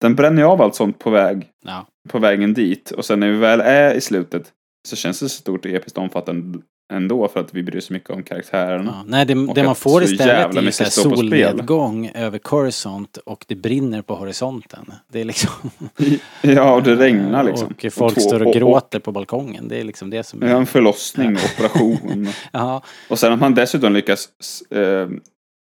[0.00, 1.86] Den bränner ju av allt sånt på, väg, Ja.
[2.08, 2.90] på vägen dit.
[2.90, 4.52] Och sen när vi väl är i slutet
[4.88, 6.58] så känns det så stort och episkt omfattande
[6.92, 8.94] ändå för att vi bryr oss mycket om karaktärerna.
[8.96, 13.44] Ja, nej, det, Och det man får istället är ju så solnedgång över Coruscant och
[13.48, 14.92] det brinner på horisonten.
[15.08, 15.50] Det är liksom...
[16.42, 17.66] Ja, och det regnar liksom.
[17.66, 19.68] Och folk två- står och gråter på balkongen.
[19.68, 22.28] Det är liksom det som Ja, en förlossning och operation.
[22.52, 24.28] Ja, och sen att man dessutom lyckas
[24.70, 25.08] eh,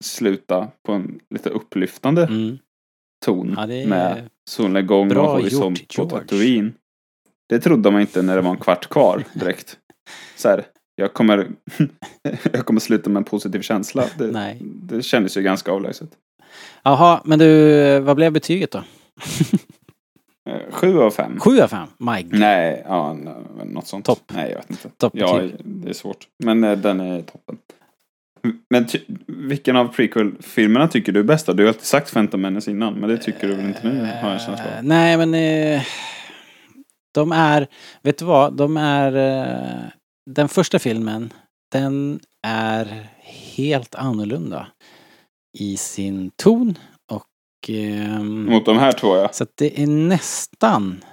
[0.03, 2.57] sluta på en lite upplyftande mm.
[3.25, 6.17] ton Ja, är med solnedgång och horisont gjort, på.
[6.17, 6.73] Tatooine.
[7.49, 9.77] Det trodde man inte när det var en kvart kvar direkt.
[10.35, 10.65] Så här,
[10.95, 11.47] jag kommer,
[12.53, 14.05] jag kommer sluta med en positiv känsla.
[14.17, 14.57] Det, Nej.
[14.61, 16.09] det kändes ju ganska avlägset.
[16.83, 18.83] Jaha, men du, vad blev betyget då?
[20.49, 21.39] Eh, Sju av fem.
[21.39, 21.87] Sju av fem?
[21.97, 22.39] My God.
[22.39, 23.17] Nej, ja,
[23.65, 24.05] något sånt.
[24.05, 24.31] Topp.
[24.33, 24.89] Nej, jag vet inte.
[24.97, 25.27] Toppbetyg.
[25.27, 26.27] Ja, det är svårt.
[26.43, 27.57] Men eh, den är toppen.
[28.69, 28.87] Men
[29.27, 31.45] vilken av prequel-filmerna tycker du är bäst?
[31.45, 34.07] Du har alltid sagt Phantom Menace innan, men det tycker du väl inte nu, har
[34.29, 34.83] jag en känsla Eh, av.
[34.83, 35.81] Nej, men eh,
[37.13, 37.67] de är,
[38.01, 39.89] vet du vad, de är, eh,
[40.29, 41.33] den första filmen,
[41.71, 44.67] den är helt annorlunda
[45.57, 46.77] i sin ton
[47.11, 49.29] och ehm, Mot de här två, ja.
[49.33, 51.03] så att det är nästan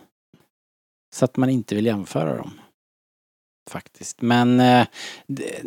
[1.15, 2.61] så att man inte vill jämföra dem.
[3.71, 4.23] Faktiskt.
[4.23, 4.87] Men eh,
[5.27, 5.63] det,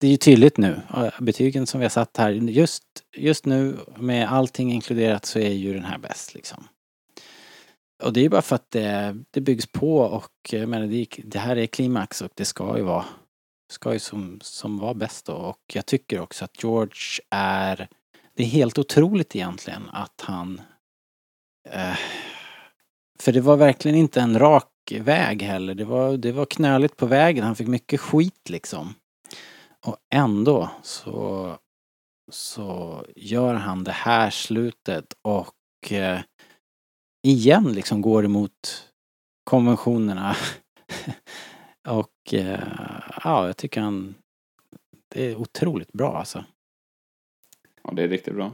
[0.00, 0.80] det är ju tydligt nu.
[0.96, 2.30] eh, Betygen som vi har satt här.
[2.30, 2.82] Just,
[3.16, 6.68] just nu med allting inkluderat så är ju den här bäst liksom.
[8.02, 11.06] Och det är bara för att det, det byggs på och eh, jag menar, det,
[11.24, 13.04] det här är klimax och det ska ju vara
[13.72, 15.32] ska ju som, som vara bäst då.
[15.32, 17.88] Och jag tycker också att George är
[18.34, 20.60] det är helt otroligt egentligen att han
[21.68, 21.96] eh,
[23.18, 25.74] för det var verkligen inte en rak väg heller.
[25.74, 27.44] Det var, det var knöligt på vägen.
[27.44, 28.94] Han fick mycket skit liksom.
[29.86, 31.56] Och ändå så,
[32.30, 36.20] så gör han det här slutet och eh,
[37.30, 38.88] igen liksom går emot
[39.44, 40.36] konventionerna.
[41.88, 42.60] och eh,
[43.24, 44.14] ja, jag tycker han
[45.14, 46.44] det är otroligt bra alltså.
[47.82, 48.46] Ja, det är riktigt bra.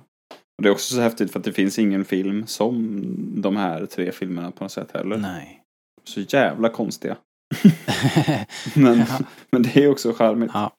[0.57, 3.01] Och det är också så häftigt för att det finns ingen film som
[3.43, 5.17] de här tre filmerna på något sätt heller.
[5.17, 5.63] Nej.
[6.05, 7.17] Så jävla konstiga.
[8.75, 9.19] Men, Ja.
[9.51, 10.51] men det är också charmigt.
[10.55, 10.73] Ja.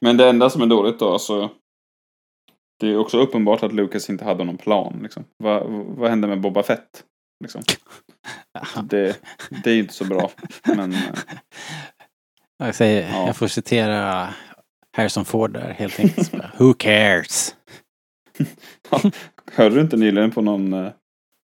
[0.00, 1.50] Men det enda som är dåligt då, alltså.
[2.82, 5.00] Det är också uppenbart att Lucas inte hade någon plan.
[5.02, 5.24] Liksom.
[5.38, 7.04] Vad, vad hände med Boba Fett?
[7.44, 7.62] Liksom.
[8.84, 9.20] Det,
[9.64, 10.30] det är inte så bra.
[10.64, 10.98] Men eh,
[12.58, 13.26] Jag, säger, Ja.
[13.26, 14.28] jag får citera
[14.96, 16.32] Harrison Ford där helt enkelt.
[16.58, 17.54] Who cares?
[19.52, 20.90] hörde du inte nyligen på någon, eh,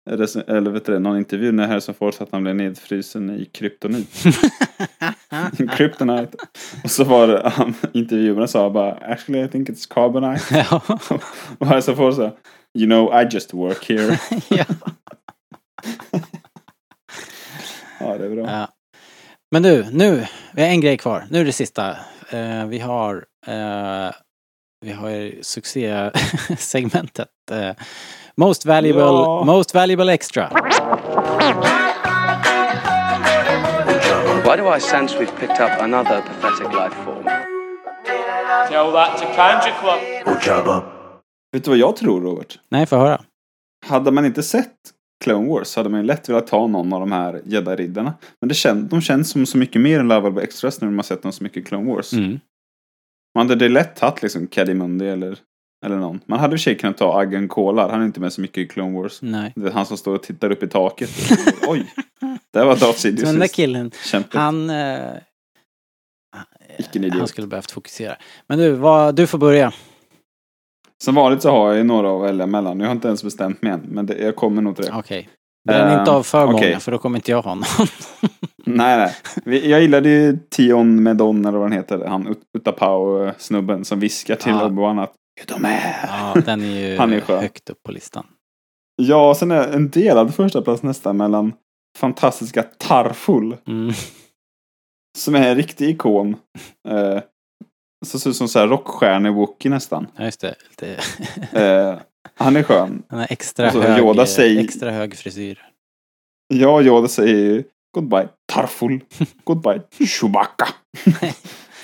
[0.06, 4.24] eller vet du, någon intervju när Harrison Ford sa att han blev nedfrysen i kryptonit?
[5.78, 6.38] Kryptonite.
[6.84, 10.68] Och så var det, han, intervjuaren sa bara actually I think it's carbonite.
[11.60, 12.32] Och Harrison Ford sa
[12.74, 14.20] you know I just work here.
[14.50, 14.66] ja.
[18.00, 18.52] Ja, det är bra.
[18.52, 18.68] Ja.
[19.52, 21.24] Men du, nu, vi har en grej kvar.
[21.30, 21.90] Nu är det sista.
[22.30, 24.12] Eh, vi har eh,
[24.82, 27.30] vi har succésegmentet.
[27.52, 27.72] Eh,
[28.38, 29.44] most valuable, Ja.
[29.46, 30.50] most valuable extra.
[34.46, 37.24] Why do I sense we've picked up another pathetic life form?
[38.70, 40.36] Tell that to Kanji Club.
[40.38, 40.84] Ojaba.
[41.52, 42.60] Vet du vad jag tror Robert?
[42.70, 43.22] Nej, få höra.
[43.86, 44.72] Hade man inte sett
[45.24, 48.14] Clone Wars hade man ju lätt velat ta någon av de här jedi-riddarna.
[48.42, 51.04] Men det kän, de känns som så mycket mer än Lovable Extras när man har
[51.04, 52.14] sett dem så mycket i Clone Wars.
[52.14, 52.40] Mm.
[53.36, 54.72] Man hade det lätt tagit liksom Caddy
[55.06, 55.38] eller,
[55.86, 56.20] eller någon.
[56.26, 57.90] Man hade i och för sig kunnat ta Aggen Kolar.
[57.90, 59.22] Han är inte med så mycket i Clone Wars.
[59.22, 59.54] Nej.
[59.56, 61.10] Det är han som står och tittar upp i taket.
[61.68, 61.94] Oj!
[62.54, 63.24] Där var Darth Sidious.
[63.30, 64.36] Den där killen, Kämpigt.
[64.36, 64.70] han...
[64.70, 65.00] Eh,
[66.94, 67.14] idiot.
[67.18, 68.16] han skulle behövt fokusera.
[68.48, 69.74] Men du, vad, du får börja.
[71.04, 72.80] Som vanligt så har jag ju några att välja mellan.
[72.80, 73.80] Jag har inte ens bestämt mig än.
[73.80, 74.92] Men det, jag kommer nog till det.
[74.96, 75.30] Okej.
[75.68, 76.70] Bränn Eh, inte av för okej.
[76.70, 77.64] många för då kommer inte jag ha någon.
[78.66, 79.12] Nej,
[79.46, 79.70] nej.
[79.70, 82.06] Jag gillade ju Tion Medon eller vad han heter.
[82.08, 84.68] Han Ut- Utapau-snubben som viskar till Ja.
[84.68, 85.14] Obi-Wan att
[85.48, 86.08] de är.
[86.08, 87.40] ja, den är ju Han är skön.
[87.42, 88.28] högt upp på listan.
[89.02, 91.54] Ja, sen är en delad första plats nästan mellan
[91.98, 93.58] fantastiska Tarful.
[93.68, 93.94] Mm.
[95.18, 96.36] Som är en riktig ikon.
[96.90, 97.20] Eh,
[98.06, 100.08] så ser ut som så här rockstjärne-wookie nästan.
[100.16, 100.56] Ja, just det.
[100.70, 101.00] Lite,
[101.60, 102.00] Eh,
[102.36, 103.04] han är skön.
[103.10, 105.66] den har extra Och så hög, Yoda säger- extra hög frisyr.
[106.68, 107.64] Och Yoda säger ju
[107.96, 109.00] Goodbye Tarful.
[109.44, 110.68] Goodbye Chewbacca.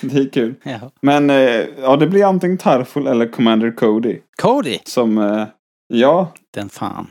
[0.11, 0.55] det är kul.
[0.63, 0.91] Ja.
[1.01, 4.19] Men eh, ja, det blir antingen Tarful eller Commander Cody.
[4.41, 4.79] Cody!
[4.83, 5.47] Som, eh,
[5.87, 7.07] ja, Den fan.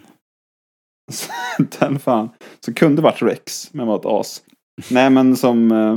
[1.81, 2.29] den fan.
[2.65, 4.43] Så kunde varit Rex, men var ett as.
[4.91, 5.97] Nej, men som eh,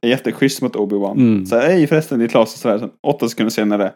[0.00, 1.16] är jätteschysst mot Obi-Wan.
[1.16, 1.46] Mm.
[1.46, 2.80] Så hej förresten, ditt lasersvärd.
[2.80, 3.92] Sen Åtta sekunder senare.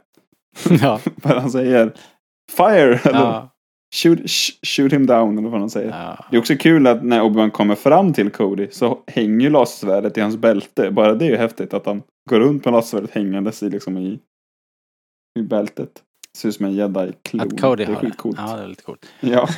[0.83, 1.01] ja.
[1.23, 1.93] Vad han säger.
[2.57, 2.99] Fire!
[3.05, 3.51] Eller Ja.
[3.95, 5.89] Shoot, sh- shoot him down, eller vad han säger.
[5.91, 6.27] ja.
[6.31, 10.19] Det är också kul att när Obi-Wan kommer fram till Cody så hänger ju lasersvärdet
[10.19, 10.91] i hans bälte.
[10.91, 14.19] Bara det är ju häftigt att han går runt med lasersvärdet hängandes i, liksom i,
[15.39, 16.03] i bältet.
[16.37, 17.41] Ser ut som en jedi-klon.
[17.41, 18.09] Att Cody det är har det.
[18.11, 18.39] skitcoolt.
[18.41, 19.07] Ja, det är lite coolt.
[19.21, 19.49] Ja.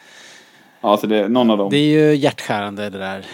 [0.80, 1.70] ja, så det är någon av dem.
[1.70, 3.26] Det är ju hjärtskärande det där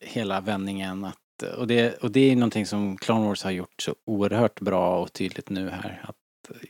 [0.00, 1.04] hela vändningen.
[1.04, 4.98] Att, och, det, och det är någonting som Clone Wars har gjort så oerhört bra
[5.02, 6.00] och tydligt nu här.
[6.04, 6.16] Att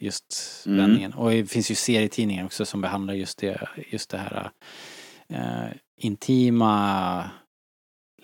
[0.01, 0.78] just Mm.
[0.78, 1.14] vändningen.
[1.14, 4.51] Och det finns ju serietidningar också som behandlar just det, just det här
[5.28, 7.30] eh, intima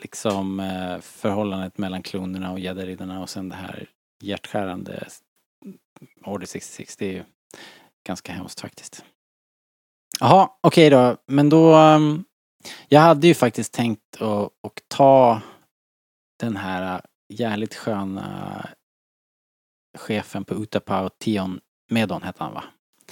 [0.02, 3.88] liksom eh, förhållandet mellan klonerna och gäddaridarna och sen det här
[4.22, 5.08] hjärtskärande
[6.24, 6.96] Order 66.
[6.96, 7.24] Det är ju
[8.06, 9.04] ganska hemskt faktiskt.
[10.20, 11.16] Jaha, okej då.
[11.26, 11.76] Men då...
[11.76, 12.24] um,
[12.88, 15.40] Jag hade ju faktiskt tänkt att, att ta
[16.40, 18.68] den här uh, jävligt sköna
[19.98, 21.60] chefen på Utapau, Tion
[21.90, 22.64] Medon hette han va?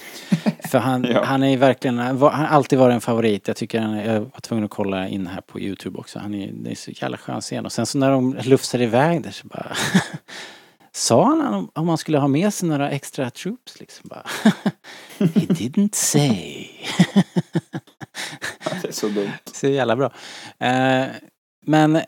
[0.71, 1.23] För han, Ja.
[1.23, 3.47] han är ju verkligen, han har alltid varit en favorit.
[3.47, 6.19] Jag tycker han, jag var tvungen att kolla in här på Youtube också.
[6.19, 7.65] Han är, det är så jävla skön scen.
[7.65, 9.71] Och sen så när de lufsar iväg där så bara
[10.91, 14.23] Sa han om, om man skulle ha med sig några extra troops liksom bara
[15.19, 16.67] He didn't say.
[18.81, 19.31] Det är så dumt.
[19.53, 20.11] Så jävla bra.
[20.59, 21.05] Eh,
[21.65, 22.01] men eh,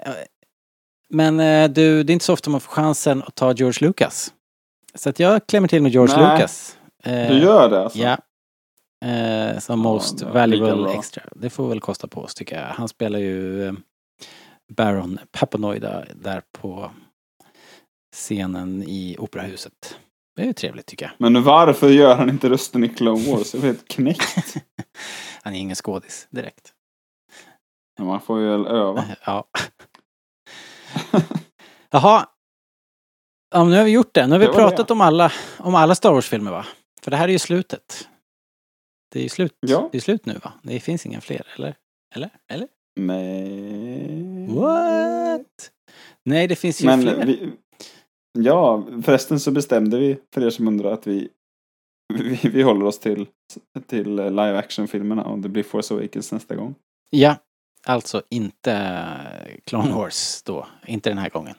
[1.10, 4.34] men eh, du, det är inte så ofta man får chansen att ta George Lucas.
[4.95, 6.38] Så att jag klämmer till med George Nej.
[6.38, 6.77] Lucas.
[7.03, 7.99] Eh, Du gör det alltså?
[7.99, 8.18] Ja.
[9.05, 11.23] Eh, som Ja, most det var valuable extra.
[11.35, 12.68] Det får väl kosta på oss tycker jag.
[12.68, 13.73] Han spelar ju eh,
[14.73, 16.91] Baron Paponoida där på
[18.15, 19.97] scenen i operahuset.
[20.35, 21.13] Det är ju trevligt tycker jag.
[21.18, 23.53] Men varför gör han inte rösten i Clone Wars?
[23.53, 24.55] Jag är helt knäckt.
[25.43, 26.73] Han är ingen skådis direkt.
[27.97, 29.03] Men man får ju öva.
[29.26, 29.47] Ja.
[31.89, 32.27] Jaha.
[33.52, 34.28] Ja, nu har vi gjort det.
[34.28, 34.94] Nu har vi Det pratat det.
[34.94, 36.65] om alla, om alla Star Wars-filmer va?
[37.02, 38.07] För det här är ju slutet.
[39.11, 39.57] Det är ju slut.
[39.60, 39.90] Ja.
[39.91, 40.53] Det är slut nu va?
[40.64, 41.76] Det finns inga fler, eller?
[42.15, 42.30] Eller?
[42.52, 42.68] Eller?
[42.99, 44.48] Nej.
[44.49, 45.72] What?
[46.26, 47.26] Nej, det finns ju Men fler.
[47.26, 47.52] vi,
[48.40, 51.30] ja, förresten så bestämde vi, för er som undrar, att vi,
[52.14, 53.28] vi, vi håller oss till,
[53.88, 56.76] till live action-filmerna och det blir Force Awakens nästa gång.
[57.10, 57.36] Ja,
[57.86, 59.07] alltså inte
[59.65, 60.68] Clone Wars då.
[60.88, 61.56] Inte den här gången.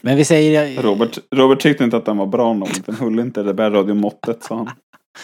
[0.00, 0.82] Men vi säger...
[0.82, 2.68] Robert, Robert tyckte inte att den var bra nog.
[2.86, 4.70] Den höll inte det bärradiomåttet, sa han.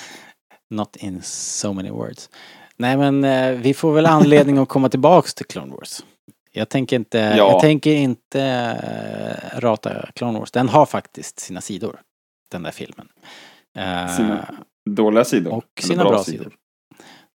[0.71, 2.31] Not in so many words.
[2.77, 6.05] Nej men eh, vi får väl anledning att komma tillbaks till Clone Wars.
[6.53, 7.37] Jag tänker inte, Ja.
[7.37, 10.51] jag tänker inte eh, rata Clone Wars.
[10.51, 12.01] Den har faktiskt sina sidor.
[12.51, 13.09] Den där filmen.
[13.79, 14.55] Eh, Sina
[14.91, 15.53] Dåliga sidor.
[15.53, 16.53] och sina bra, sidor.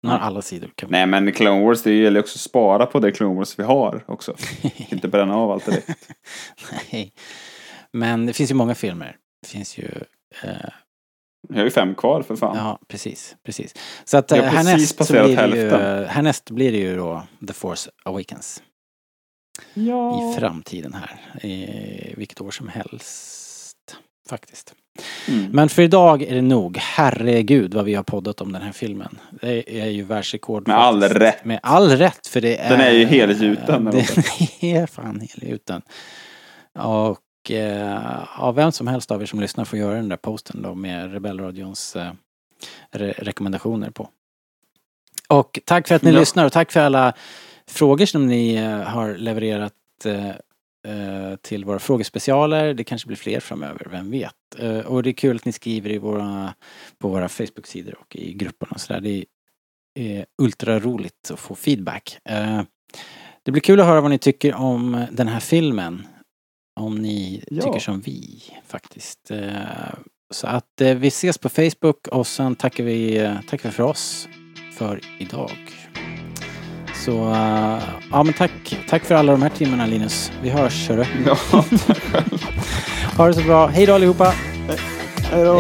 [0.07, 0.25] Den har Ja.
[0.25, 0.71] alla sidor.
[0.75, 3.63] Kan Nej, men Clone Wars, det gäller också att spara på det Clone Wars vi
[3.63, 4.37] har också.
[4.89, 5.89] inte bränna av allt direkt.
[6.93, 7.13] Nej.
[7.93, 9.17] Men det finns ju många filmer.
[9.43, 9.89] Det finns ju
[10.43, 10.51] eh,
[11.49, 12.57] Vi har ju fem kvar för fan.
[12.57, 13.75] Ja, precis, precis.
[14.05, 16.09] Så att eh, har härnäst, så blir det ju, hälften.
[16.09, 18.63] härnäst blir det ju då The Force Awakens.
[19.75, 20.33] Ja.
[20.33, 21.47] I framtiden här.
[21.47, 23.97] I vilket år som helst.
[24.29, 24.75] Faktiskt.
[25.29, 25.51] Mm.
[25.53, 26.77] Men för idag är det nog.
[26.81, 29.19] Herregud vad vi har poddat om den här filmen.
[29.41, 30.69] Det är ju världsrekord.
[30.69, 31.21] Med all faktiskt.
[31.21, 31.45] rätt.
[31.45, 32.71] Med all rätt för det är...
[32.71, 33.95] Den är ju helgjuten, Den
[34.61, 35.83] är fan helgjuten.
[36.79, 38.01] Och eh,
[38.39, 41.13] ja, vem som helst av er som lyssnar får göra den där posten då med
[41.13, 42.11] Rebellradions eh,
[42.93, 44.09] re rekommendationer på.
[45.29, 46.19] Och tack för att ni Ja.
[46.21, 47.13] lyssnar och tack för alla
[47.69, 49.73] frågor som ni eh, har levererat
[50.05, 50.31] eh,
[51.43, 52.75] till våra frågespecialer.
[52.75, 54.35] Det kanske blir fler framöver, vem vet.
[54.59, 56.55] Eh, och det är kul att ni skriver i våra,
[56.99, 59.01] på våra Facebook-sidor och i grupperna och sådär.
[59.01, 59.25] Det
[59.99, 62.19] är ultra roligt att få feedback.
[62.25, 62.63] Eh,
[63.43, 66.07] det blir kul att höra vad ni tycker om den här filmen.
[66.81, 67.63] Om ni Ja.
[67.63, 69.31] tycker som vi faktiskt.
[69.31, 69.95] Eh,
[70.35, 73.83] Så att eh, vi ses på Facebook och sen tackar vi, eh, tackar vi för
[73.83, 74.29] oss
[74.79, 75.51] för idag.
[77.07, 77.79] Så eh,
[78.11, 80.33] ja men tack, tack för alla de här timmarna Linus.
[80.43, 81.05] Vi hörs hörru.
[81.27, 81.37] Ja,
[81.87, 82.45] tack själv.
[83.17, 83.67] Ha det så bra.
[83.67, 84.33] Hej då allihopa.
[85.31, 85.59] Hej då.